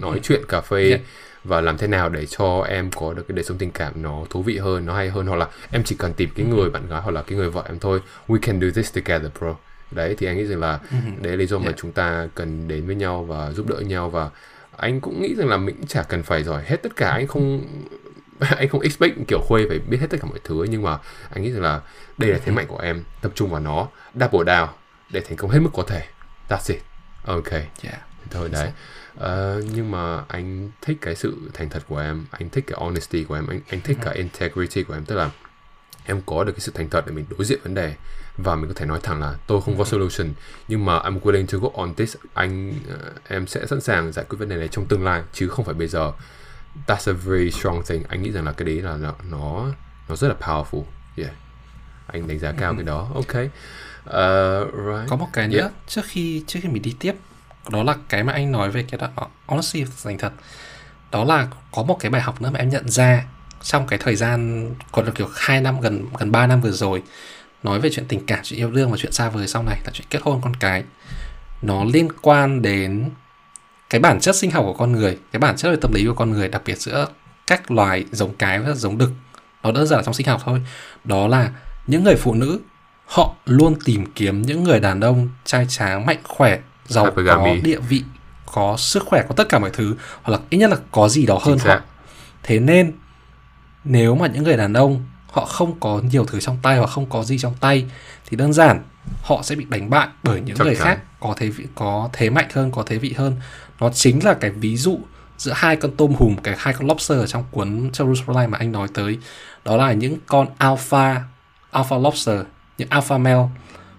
nói 0.00 0.14
ừ. 0.14 0.20
chuyện 0.22 0.42
cà 0.48 0.60
phê 0.60 0.88
yeah. 0.88 1.00
và 1.44 1.60
làm 1.60 1.78
thế 1.78 1.86
nào 1.86 2.08
để 2.08 2.26
cho 2.26 2.60
em 2.68 2.90
có 2.90 3.12
được 3.12 3.28
cái 3.28 3.36
đời 3.36 3.44
sống 3.44 3.58
tình 3.58 3.70
cảm 3.70 4.02
nó 4.02 4.24
thú 4.30 4.42
vị 4.42 4.58
hơn 4.58 4.86
nó 4.86 4.94
hay 4.94 5.10
hơn 5.10 5.26
hoặc 5.26 5.36
là 5.36 5.48
em 5.70 5.84
chỉ 5.84 5.96
cần 5.98 6.14
tìm 6.14 6.28
cái 6.36 6.46
ừ. 6.46 6.54
người 6.54 6.70
bạn 6.70 6.88
gái 6.88 7.00
hoặc 7.00 7.10
là 7.10 7.22
cái 7.22 7.38
người 7.38 7.50
vợ 7.50 7.64
em 7.66 7.78
thôi 7.78 8.00
we 8.28 8.38
can 8.42 8.60
do 8.60 8.68
this 8.74 8.94
together 8.94 9.30
bro 9.40 9.54
đấy 9.90 10.14
thì 10.18 10.26
anh 10.26 10.36
nghĩ 10.36 10.44
rằng 10.44 10.60
là 10.60 10.80
ừ. 10.90 10.96
đấy 11.22 11.32
là 11.32 11.36
lý 11.36 11.46
do 11.46 11.58
mà 11.58 11.72
chúng 11.76 11.92
ta 11.92 12.28
cần 12.34 12.68
đến 12.68 12.86
với 12.86 12.94
nhau 12.94 13.24
và 13.24 13.52
giúp 13.52 13.66
đỡ 13.68 13.80
nhau 13.80 14.10
và 14.10 14.30
anh 14.76 15.00
cũng 15.00 15.22
nghĩ 15.22 15.34
rằng 15.34 15.48
là 15.48 15.56
mình 15.56 15.76
chả 15.88 16.02
cần 16.02 16.22
phải 16.22 16.42
giỏi 16.42 16.62
hết 16.66 16.76
tất 16.82 16.96
cả 16.96 17.10
anh 17.10 17.26
không 17.26 17.64
anh 18.56 18.68
không 18.68 18.80
expect 18.80 19.14
kiểu 19.28 19.40
khuê 19.40 19.66
phải 19.68 19.78
biết 19.78 19.98
hết 20.00 20.06
tất 20.10 20.16
cả 20.20 20.28
mọi 20.28 20.38
thứ 20.44 20.66
nhưng 20.70 20.82
mà 20.82 20.98
anh 21.30 21.42
nghĩ 21.42 21.50
rằng 21.50 21.62
là 21.62 21.80
đây 22.18 22.30
là 22.30 22.38
thế 22.44 22.52
mạnh 22.52 22.66
của 22.68 22.78
em 22.78 23.04
tập 23.20 23.32
trung 23.34 23.50
vào 23.50 23.60
nó 23.60 23.88
double 24.14 24.54
down 24.54 24.68
để 25.10 25.20
thành 25.20 25.36
công 25.36 25.50
hết 25.50 25.58
mức 25.58 25.70
có 25.72 25.82
thể. 25.82 26.06
That's 26.48 26.74
it. 26.74 26.82
Ok. 27.24 27.50
Yeah. 27.52 28.00
thôi 28.30 28.48
đấy. 28.52 28.72
Uh, 29.16 29.64
nhưng 29.74 29.90
mà 29.90 30.24
anh 30.28 30.70
thích 30.82 30.98
cái 31.00 31.14
sự 31.14 31.36
thành 31.54 31.68
thật 31.68 31.82
của 31.88 31.98
em 31.98 32.26
anh 32.30 32.50
thích 32.50 32.64
cái 32.66 32.78
honesty 32.80 33.24
của 33.24 33.34
em 33.34 33.46
anh 33.46 33.60
anh 33.68 33.80
thích 33.80 33.98
cả 34.02 34.10
integrity 34.10 34.82
của 34.82 34.94
em 34.94 35.04
tức 35.04 35.16
là 35.16 35.30
em 36.06 36.20
có 36.26 36.44
được 36.44 36.52
cái 36.52 36.60
sự 36.60 36.72
thành 36.74 36.90
thật 36.90 37.06
để 37.06 37.12
mình 37.12 37.24
đối 37.30 37.44
diện 37.44 37.58
vấn 37.62 37.74
đề 37.74 37.94
và 38.36 38.54
mình 38.54 38.68
có 38.68 38.74
thể 38.76 38.86
nói 38.86 39.00
thẳng 39.02 39.20
là 39.20 39.34
tôi 39.46 39.60
không 39.62 39.78
có 39.78 39.84
solution. 39.84 40.28
Nhưng 40.68 40.84
mà 40.84 40.98
I'm 40.98 41.20
willing 41.20 41.46
to 41.46 41.58
go 41.58 41.68
on 41.74 41.94
this. 41.94 42.16
Anh 42.34 42.70
uh, 42.70 43.28
em 43.28 43.46
sẽ 43.46 43.66
sẵn 43.66 43.80
sàng 43.80 44.12
giải 44.12 44.24
quyết 44.28 44.38
vấn 44.38 44.48
đề 44.48 44.56
này 44.56 44.68
trong 44.68 44.86
tương 44.86 45.04
lai 45.04 45.22
chứ 45.32 45.48
không 45.48 45.64
phải 45.64 45.74
bây 45.74 45.88
giờ 45.88 46.12
that's 46.86 47.10
a 47.10 47.12
very 47.12 47.50
strong 47.50 47.82
thing. 47.88 48.04
Anh 48.08 48.22
nghĩ 48.22 48.30
rằng 48.30 48.44
là 48.44 48.52
cái 48.52 48.66
đấy 48.66 48.82
là 48.82 48.96
nó 48.96 49.14
nó, 49.30 49.66
nó 50.08 50.16
rất 50.16 50.28
là 50.28 50.34
powerful. 50.40 50.84
Yeah. 51.16 51.32
Anh 52.06 52.28
đánh 52.28 52.38
giá 52.38 52.52
cao 52.52 52.74
cái 52.74 52.84
đó. 52.84 53.10
Ok. 53.14 53.22
Uh, 53.24 54.74
right. 54.86 55.08
có 55.08 55.16
một 55.16 55.28
cái 55.32 55.48
nữa. 55.48 55.58
Yeah. 55.58 55.72
trước 55.86 56.04
khi 56.04 56.44
trước 56.46 56.60
khi 56.62 56.68
mình 56.68 56.82
đi 56.82 56.96
tiếp 57.00 57.14
đó 57.70 57.82
là 57.82 57.94
cái 58.08 58.22
mà 58.22 58.32
anh 58.32 58.52
nói 58.52 58.70
về 58.70 58.84
cái 58.90 59.00
đó. 59.16 59.28
Honesty 59.46 59.84
thành 60.04 60.18
thật. 60.18 60.32
Đó 61.10 61.24
là 61.24 61.48
có 61.72 61.82
một 61.82 61.96
cái 62.00 62.10
bài 62.10 62.22
học 62.22 62.42
nữa 62.42 62.50
mà 62.50 62.58
em 62.58 62.68
nhận 62.68 62.88
ra 62.88 63.24
trong 63.62 63.86
cái 63.86 63.98
thời 63.98 64.16
gian 64.16 64.70
còn 64.92 65.04
được 65.04 65.12
kiểu 65.14 65.28
2 65.36 65.60
năm 65.60 65.80
gần 65.80 66.06
gần 66.18 66.32
3 66.32 66.46
năm 66.46 66.60
vừa 66.60 66.70
rồi 66.70 67.02
nói 67.62 67.80
về 67.80 67.90
chuyện 67.92 68.06
tình 68.08 68.26
cảm 68.26 68.38
chuyện 68.42 68.60
yêu 68.60 68.70
đương 68.70 68.90
và 68.90 68.96
chuyện 68.96 69.12
xa 69.12 69.28
vời 69.28 69.48
sau 69.48 69.62
này 69.62 69.80
là 69.84 69.90
chuyện 69.92 70.06
kết 70.10 70.22
hôn 70.22 70.40
con 70.42 70.56
cái. 70.56 70.84
Nó 71.62 71.84
liên 71.84 72.08
quan 72.22 72.62
đến 72.62 73.10
cái 73.90 74.00
bản 74.00 74.20
chất 74.20 74.36
sinh 74.36 74.50
học 74.50 74.64
của 74.66 74.72
con 74.72 74.92
người 74.92 75.18
cái 75.32 75.40
bản 75.40 75.56
chất 75.56 75.70
về 75.70 75.76
tâm 75.80 75.92
lý 75.92 76.06
của 76.06 76.14
con 76.14 76.30
người 76.30 76.48
đặc 76.48 76.62
biệt 76.64 76.78
giữa 76.78 77.06
các 77.46 77.70
loài 77.70 78.04
giống 78.12 78.34
cái 78.34 78.58
và 78.58 78.74
giống 78.74 78.98
đực 78.98 79.10
nó 79.62 79.72
đơn 79.72 79.86
giản 79.86 79.98
là 79.98 80.02
trong 80.02 80.14
sinh 80.14 80.26
học 80.26 80.40
thôi. 80.44 80.62
Đó 81.04 81.28
là 81.28 81.50
những 81.86 82.04
người 82.04 82.16
phụ 82.16 82.34
nữ 82.34 82.60
họ 83.06 83.34
luôn 83.46 83.74
tìm 83.84 84.06
kiếm 84.14 84.42
những 84.42 84.64
người 84.64 84.80
đàn 84.80 85.00
ông 85.00 85.28
trai 85.44 85.66
tráng 85.68 86.06
mạnh 86.06 86.18
khỏe 86.24 86.58
giàu 86.86 87.10
có 87.26 87.48
địa 87.62 87.78
vị 87.78 88.02
có 88.52 88.76
sức 88.76 89.02
khỏe 89.06 89.24
có 89.28 89.34
tất 89.34 89.48
cả 89.48 89.58
mọi 89.58 89.70
thứ 89.70 89.96
hoặc 90.22 90.32
là 90.32 90.38
ít 90.50 90.58
nhất 90.58 90.70
là 90.70 90.76
có 90.92 91.08
gì 91.08 91.26
đó 91.26 91.38
hơn 91.42 91.58
họ. 91.58 91.80
thế 92.42 92.58
nên 92.58 92.92
nếu 93.84 94.14
mà 94.14 94.26
những 94.26 94.44
người 94.44 94.56
đàn 94.56 94.72
ông 94.72 95.04
họ 95.30 95.44
không 95.44 95.80
có 95.80 96.00
nhiều 96.10 96.24
thứ 96.24 96.40
trong 96.40 96.58
tay 96.62 96.78
hoặc 96.78 96.90
không 96.90 97.06
có 97.06 97.24
gì 97.24 97.38
trong 97.38 97.54
tay 97.60 97.86
thì 98.26 98.36
đơn 98.36 98.52
giản 98.52 98.82
họ 99.22 99.42
sẽ 99.42 99.54
bị 99.54 99.66
đánh 99.68 99.90
bại 99.90 100.08
bởi 100.22 100.40
những 100.40 100.56
Chắc 100.56 100.64
người 100.64 100.74
chắn. 100.74 100.84
khác 100.84 101.00
có 101.20 101.34
thế 101.36 101.48
vị 101.48 101.66
có 101.74 102.08
thế 102.12 102.30
mạnh 102.30 102.48
hơn 102.52 102.72
có 102.72 102.82
thế 102.86 102.98
vị 102.98 103.14
hơn 103.18 103.36
nó 103.80 103.90
chính 103.90 104.24
là 104.24 104.34
cái 104.34 104.50
ví 104.50 104.76
dụ 104.76 104.98
giữa 105.38 105.52
hai 105.54 105.76
con 105.76 105.90
tôm 105.96 106.12
hùm, 106.14 106.36
cái 106.36 106.54
hai 106.58 106.74
con 106.74 106.86
lobster 106.86 107.18
ở 107.18 107.26
trong 107.26 107.44
cuốn 107.50 107.90
Jerusalem 107.92 108.48
mà 108.48 108.58
anh 108.58 108.72
nói 108.72 108.88
tới. 108.94 109.18
Đó 109.64 109.76
là 109.76 109.92
những 109.92 110.18
con 110.26 110.46
alpha 110.58 111.22
alpha 111.70 111.96
lobster, 111.98 112.40
những 112.78 112.88
alpha 112.90 113.18
male. 113.18 113.48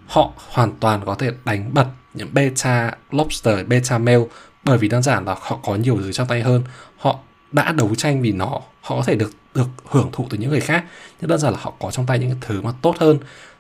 Họ 0.08 0.32
hoàn 0.50 0.72
toàn 0.80 1.02
có 1.06 1.16
thể 1.16 1.32
đánh 1.46 1.74
bật 1.74 1.86
những 2.14 2.34
beta 2.34 2.92
lobster, 3.12 3.68
beta 3.68 3.98
male, 3.98 4.26
bởi 4.64 4.78
vì 4.78 4.88
đơn 4.88 5.04
giản 5.04 5.26
là 5.26 5.36
họ 5.42 5.60
có 5.64 5.76
nhiều 5.76 5.98
thứ 6.00 6.12
trong 6.12 6.28
tay 6.28 6.42
hơn. 6.42 6.64
Họ 6.98 7.20
đã 7.52 7.72
đấu 7.72 7.96
tranh 7.96 8.22
vì 8.22 8.32
nó, 8.32 8.62
họ 8.82 8.96
có 8.96 9.04
thể 9.06 9.16
được 9.16 9.32
được 9.56 9.68
hưởng 9.90 10.10
thụ 10.12 10.28
từ 10.30 10.38
những 10.38 10.50
người 10.50 10.60
khác, 10.60 10.86
nhưng 11.22 11.30
đơn 11.30 11.40
giản 11.40 11.54
là 11.54 11.60
họ 11.62 11.74
có 11.80 11.92
trong 11.92 12.06
tay 12.06 12.20
những 12.20 12.36
thứ 12.42 12.62
mà 12.62 12.72
tốt 12.82 12.96
hơn. 13.00 13.18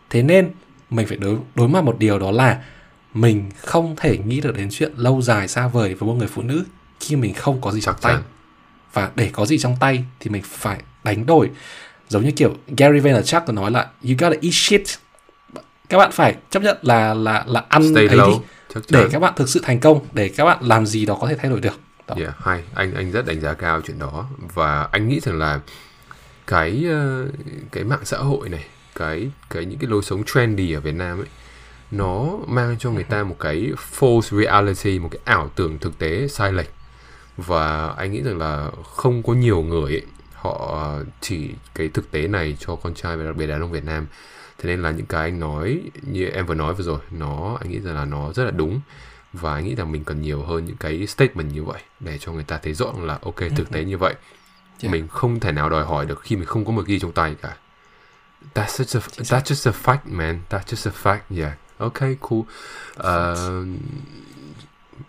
Thế 0.10 0.24
nên 0.24 0.51
mình 0.90 1.08
phải 1.08 1.18
đối 1.18 1.38
đối 1.56 1.68
mặt 1.68 1.84
một 1.84 1.96
điều 2.00 2.20
đó 2.20 2.32
là 2.32 2.63
mình 3.13 3.50
không 3.58 3.96
thể 3.96 4.18
nghĩ 4.18 4.41
được 4.41 4.56
đến 4.56 4.70
chuyện 4.72 4.91
lâu 4.96 5.22
dài 5.22 5.48
xa 5.48 5.68
vời 5.68 5.94
với 5.94 6.08
một 6.08 6.13
người 6.13 6.27
phụ 6.27 6.41
nữ 6.41 6.63
khi 7.00 7.15
mình 7.15 7.34
không 7.34 7.62
có 7.62 7.72
gì 7.72 7.82
trong 7.82 7.96
tay. 8.01 8.18
Và 8.94 9.12
để 9.16 9.29
có 9.33 9.46
gì 9.46 9.57
trong 9.57 9.75
tay 9.79 10.03
thì 10.20 10.29
mình 10.29 10.42
phải 10.46 10.81
đánh 11.03 11.25
đổi. 11.25 11.50
Giống 12.09 12.24
như 12.24 12.31
kiểu 12.31 12.55
Gary 12.77 13.00
Vaynerchuk 13.00 13.44
có 13.48 13.53
nói 13.53 13.72
là 13.72 13.88
you 14.03 14.16
gotta 14.20 14.38
eat 14.42 14.53
shit. 14.53 14.81
Các 15.90 15.98
bạn 15.98 16.12
phải 16.12 16.35
chấp 16.50 16.64
nhận 16.64 16.77
là 16.81 17.14
là 17.14 17.44
là 17.48 17.66
ăn 17.70 17.94
Stay 17.94 18.07
ấy 18.07 18.18
low. 18.18 18.40
đi 18.75 18.81
để 18.90 19.07
các 19.12 19.20
bạn 19.20 19.33
thực 19.35 19.50
sự 19.50 19.59
thành 19.64 19.79
công 19.79 20.05
để 20.14 20.29
các 20.29 20.46
bạn 20.46 20.57
làm 20.62 20.85
gì 20.85 21.05
đó 21.05 21.18
có 21.22 21.27
thể 21.27 21.35
thay 21.35 21.50
đổi 21.50 21.59
được. 21.59 21.79
Đó. 22.07 22.16
Yeah, 22.20 22.35
hay. 22.40 22.64
Anh 22.74 22.94
anh 22.94 23.12
rất 23.12 23.25
đánh 23.25 23.42
giá 23.42 23.53
cao 23.53 23.81
chuyện 23.81 24.00
đó. 24.00 24.27
Và 24.53 24.88
anh 24.92 25.07
nghĩ 25.07 25.20
rằng 25.20 25.38
là 25.38 25.59
cái 26.48 26.85
ờ, 26.90 27.27
cái 27.72 27.83
mạng 27.83 28.00
xã 28.03 28.18
hội 28.18 28.50
này 28.50 28.66
cái 28.96 29.29
cái 29.50 29.66
những 29.66 29.79
cái 29.79 29.90
lối 29.90 30.03
sống 30.03 30.24
trendy 30.24 30.74
ở 30.74 30.79
Việt 30.79 30.96
Nam 30.96 31.20
ấy 31.20 31.27
nó 31.92 32.38
mang 32.48 32.75
cho 32.80 32.92
người 32.92 33.04
ta 33.04 33.24
một 33.24 33.36
cái 33.40 33.72
false 34.00 34.42
reality 34.42 35.00
một 35.00 35.10
cái 35.12 35.20
ảo 35.24 35.50
tưởng 35.56 35.80
thực 35.80 35.98
tế 35.98 36.27
sai 36.27 36.54
lệch. 36.54 36.70
Và 37.38 37.88
anh 37.88 38.12
nghĩ 38.12 38.22
rằng 38.22 38.38
là 38.38 38.72
không 38.84 39.24
có 39.24 39.34
nhiều 39.34 39.62
người 39.62 39.92
ấy, 39.94 40.06
họ 40.34 40.90
chỉ 41.22 41.50
cái 41.75 41.90
thực 41.90 42.12
tế 42.12 42.27
này 42.27 42.58
cho 42.60 42.75
con 42.75 42.94
trai 42.94 43.18
và 43.18 43.24
đặc 43.24 43.36
biệt 43.36 43.48
đàn 43.48 43.62
ông 43.62 43.72
Việt 43.72 43.86
Nam. 43.86 44.08
Thế 44.58 44.70
nên 44.70 44.82
là 44.82 44.92
những 44.92 45.06
cái 45.06 45.22
anh 45.22 45.40
nói 45.40 45.82
như 46.01 46.25
em 46.25 46.46
vừa 46.46 46.56
nói 46.56 46.74
vừa 46.74 46.84
rồi 46.84 47.00
nó 47.12 47.58
anh 47.62 47.72
nghĩ 47.72 47.80
rằng 47.80 47.96
là 47.96 48.06
nó 48.06 48.34
rất 48.34 48.44
là 48.44 48.51
đúng. 48.51 48.82
Và 49.34 49.54
anh 49.54 49.66
nghĩ 49.66 49.75
rằng 49.75 49.92
mình 49.92 50.04
cần 50.04 50.22
nhiều 50.22 50.44
hơn 50.44 50.66
những 50.66 50.77
cái 50.77 51.08
statement 51.08 51.54
như 51.54 51.64
vậy 51.64 51.82
để 52.00 52.18
cho 52.18 52.32
người 52.32 52.44
ta 52.44 52.58
thấy 52.58 52.74
rõ 52.74 52.94
là 53.01 53.20
ok 53.22 53.40
thực 53.56 53.70
tế 53.72 53.84
như 53.84 53.98
vậy. 53.98 54.16
Yeah. 54.82 54.92
mình 54.92 55.08
không 55.08 55.40
thể 55.40 55.51
nào 55.51 55.70
đòi 55.70 55.86
hỏi 55.86 56.06
được 56.06 56.22
khi 56.22 56.36
mình 56.36 56.46
không 56.46 56.66
có 56.66 56.72
một 56.72 56.86
ghi 56.86 57.00
trong 57.00 57.12
tay 57.12 57.36
cả. 57.42 57.56
That's 58.54 58.84
just 58.84 59.00
a, 59.00 59.08
that's 59.18 59.42
just 59.42 59.72
a 59.72 59.74
fact 59.84 60.00
man. 60.06 60.40
That's 60.50 60.64
just 60.64 60.92
a 60.92 60.94
fact 61.04 61.42
yeah 61.42 61.58
ok 61.81 62.00
cool. 62.20 62.41
Uh, 63.00 63.67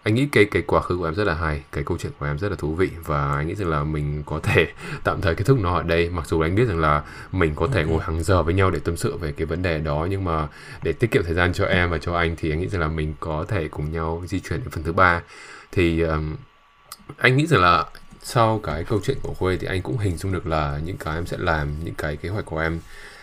anh 0.02 0.14
nghĩ 0.14 0.28
cái 0.32 0.44
cái 0.44 0.62
quá 0.62 0.80
khứ 0.80 0.96
của 0.96 1.04
em 1.04 1.14
rất 1.14 1.24
là 1.24 1.34
hay 1.34 1.62
cái 1.72 1.84
câu 1.84 1.98
chuyện 1.98 2.12
của 2.18 2.26
em 2.26 2.38
rất 2.38 2.48
là 2.48 2.56
thú 2.56 2.74
vị 2.74 2.90
và 3.04 3.34
anh 3.36 3.48
nghĩ 3.48 3.54
rằng 3.54 3.68
là 3.68 3.84
mình 3.84 4.22
có 4.26 4.40
thể 4.42 4.66
tạm 5.04 5.20
thời 5.20 5.34
kết 5.34 5.44
thúc 5.46 5.58
nó 5.60 5.76
ở 5.76 5.82
đây. 5.82 6.10
Mặc 6.10 6.26
dù 6.26 6.40
anh 6.40 6.54
biết 6.54 6.64
rằng 6.64 6.80
là 6.80 7.02
mình 7.32 7.54
có 7.54 7.68
thể 7.72 7.84
ngồi 7.84 8.02
hàng 8.02 8.22
giờ 8.22 8.42
với 8.42 8.54
nhau 8.54 8.70
để 8.70 8.78
tâm 8.78 8.96
sự 8.96 9.16
về 9.16 9.32
cái 9.32 9.46
vấn 9.46 9.62
đề 9.62 9.78
đó 9.78 10.06
nhưng 10.10 10.24
mà 10.24 10.48
để 10.82 10.92
tiết 10.92 11.10
kiệm 11.10 11.24
thời 11.24 11.34
gian 11.34 11.52
cho 11.52 11.64
em 11.64 11.90
và 11.90 11.98
cho 11.98 12.14
anh 12.14 12.36
thì 12.36 12.50
anh 12.50 12.60
nghĩ 12.60 12.68
rằng 12.68 12.80
là 12.80 12.88
mình 12.88 13.14
có 13.20 13.44
thể 13.48 13.68
cùng 13.68 13.92
nhau 13.92 14.22
di 14.26 14.40
chuyển 14.40 14.60
đến 14.60 14.70
phần 14.70 14.84
thứ 14.84 14.92
ba. 14.92 15.22
Thì 15.72 16.00
um, 16.00 16.36
anh 17.16 17.36
nghĩ 17.36 17.46
rằng 17.46 17.60
là 17.60 17.84
sau 18.22 18.60
cái 18.62 18.84
câu 18.84 19.00
chuyện 19.04 19.16
của 19.22 19.34
Khuê 19.34 19.56
thì 19.56 19.66
anh 19.66 19.82
cũng 19.82 19.98
hình 19.98 20.16
dung 20.16 20.32
được 20.32 20.46
là 20.46 20.80
những 20.84 20.96
cái 20.96 21.14
em 21.14 21.26
sẽ 21.26 21.36
làm 21.40 21.68
những 21.84 21.94
cái 21.94 22.16
kế 22.16 22.28
hoạch 22.28 22.44
của 22.44 22.58
em 22.58 22.80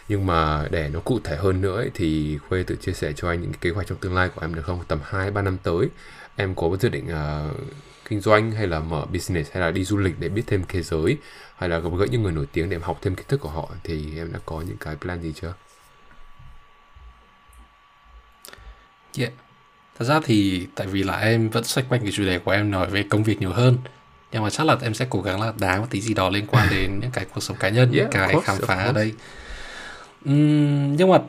nhưng 0.09 0.25
mà 0.25 0.67
để 0.71 0.89
nó 0.93 0.99
cụ 0.99 1.19
thể 1.23 1.35
hơn 1.35 1.61
nữa 1.61 1.77
ấy, 1.77 1.91
thì 1.93 2.37
Khuê 2.49 2.63
tự 2.63 2.75
chia 2.75 2.93
sẻ 2.93 3.13
cho 3.15 3.29
anh 3.29 3.41
những 3.41 3.53
kế 3.53 3.69
hoạch 3.69 3.87
trong 3.87 3.97
tương 3.97 4.15
lai 4.15 4.29
của 4.29 4.41
em 4.41 4.55
được 4.55 4.61
không? 4.65 4.79
Tầm 4.87 4.99
2 5.03 5.31
3 5.31 5.41
năm 5.41 5.57
tới 5.63 5.87
em 6.35 6.55
có 6.55 6.77
dự 6.81 6.89
định 6.89 7.07
uh, 7.07 7.55
kinh 8.09 8.21
doanh 8.21 8.51
hay 8.51 8.67
là 8.67 8.79
mở 8.79 9.05
business 9.05 9.51
hay 9.51 9.61
là 9.61 9.71
đi 9.71 9.83
du 9.83 9.97
lịch 9.97 10.19
để 10.19 10.29
biết 10.29 10.43
thêm 10.47 10.63
thế 10.67 10.81
giới? 10.81 11.17
Hay 11.55 11.69
là 11.69 11.79
gặp 11.79 11.89
gỡ 11.99 12.05
những 12.11 12.23
người 12.23 12.31
nổi 12.31 12.47
tiếng 12.53 12.69
để 12.69 12.75
em 12.75 12.81
học 12.81 12.99
thêm 13.01 13.15
kiến 13.15 13.25
thức 13.27 13.39
của 13.39 13.49
họ? 13.49 13.69
Thì 13.83 14.17
em 14.17 14.33
đã 14.33 14.39
có 14.45 14.61
những 14.61 14.77
cái 14.77 14.95
plan 14.95 15.21
gì 15.21 15.33
chưa? 15.41 15.53
Yeah. 19.17 19.31
Thật 19.99 20.05
ra 20.05 20.19
thì 20.23 20.67
tại 20.75 20.87
vì 20.87 21.03
là 21.03 21.17
em 21.17 21.49
vẫn 21.49 21.63
xoay 21.63 21.85
quanh 21.89 22.01
cái 22.01 22.11
chủ 22.11 22.23
đề 22.23 22.39
của 22.39 22.51
em 22.51 22.71
nói 22.71 22.89
về 22.89 23.03
công 23.09 23.23
việc 23.23 23.39
nhiều 23.39 23.51
hơn. 23.51 23.77
Nhưng 24.31 24.43
mà 24.43 24.49
chắc 24.49 24.67
là 24.67 24.77
em 24.81 24.93
sẽ 24.93 25.07
cố 25.09 25.21
gắng 25.21 25.41
là 25.41 25.53
đá 25.59 25.77
một 25.77 25.87
tí 25.89 26.01
gì 26.01 26.13
đó 26.13 26.29
liên 26.29 26.47
quan 26.47 26.67
đến 26.71 26.99
những 26.99 27.11
cái 27.11 27.25
cuộc 27.33 27.41
sống 27.41 27.57
cá 27.59 27.69
nhân 27.69 27.91
yeah, 27.91 27.93
những 27.93 28.09
cái 28.11 28.33
course, 28.33 28.47
khám 28.47 28.57
phá 28.67 28.83
ở 28.83 28.91
đây 28.91 29.13
uhm, 30.29 30.95
nhưng 30.95 31.09
mà 31.09 31.19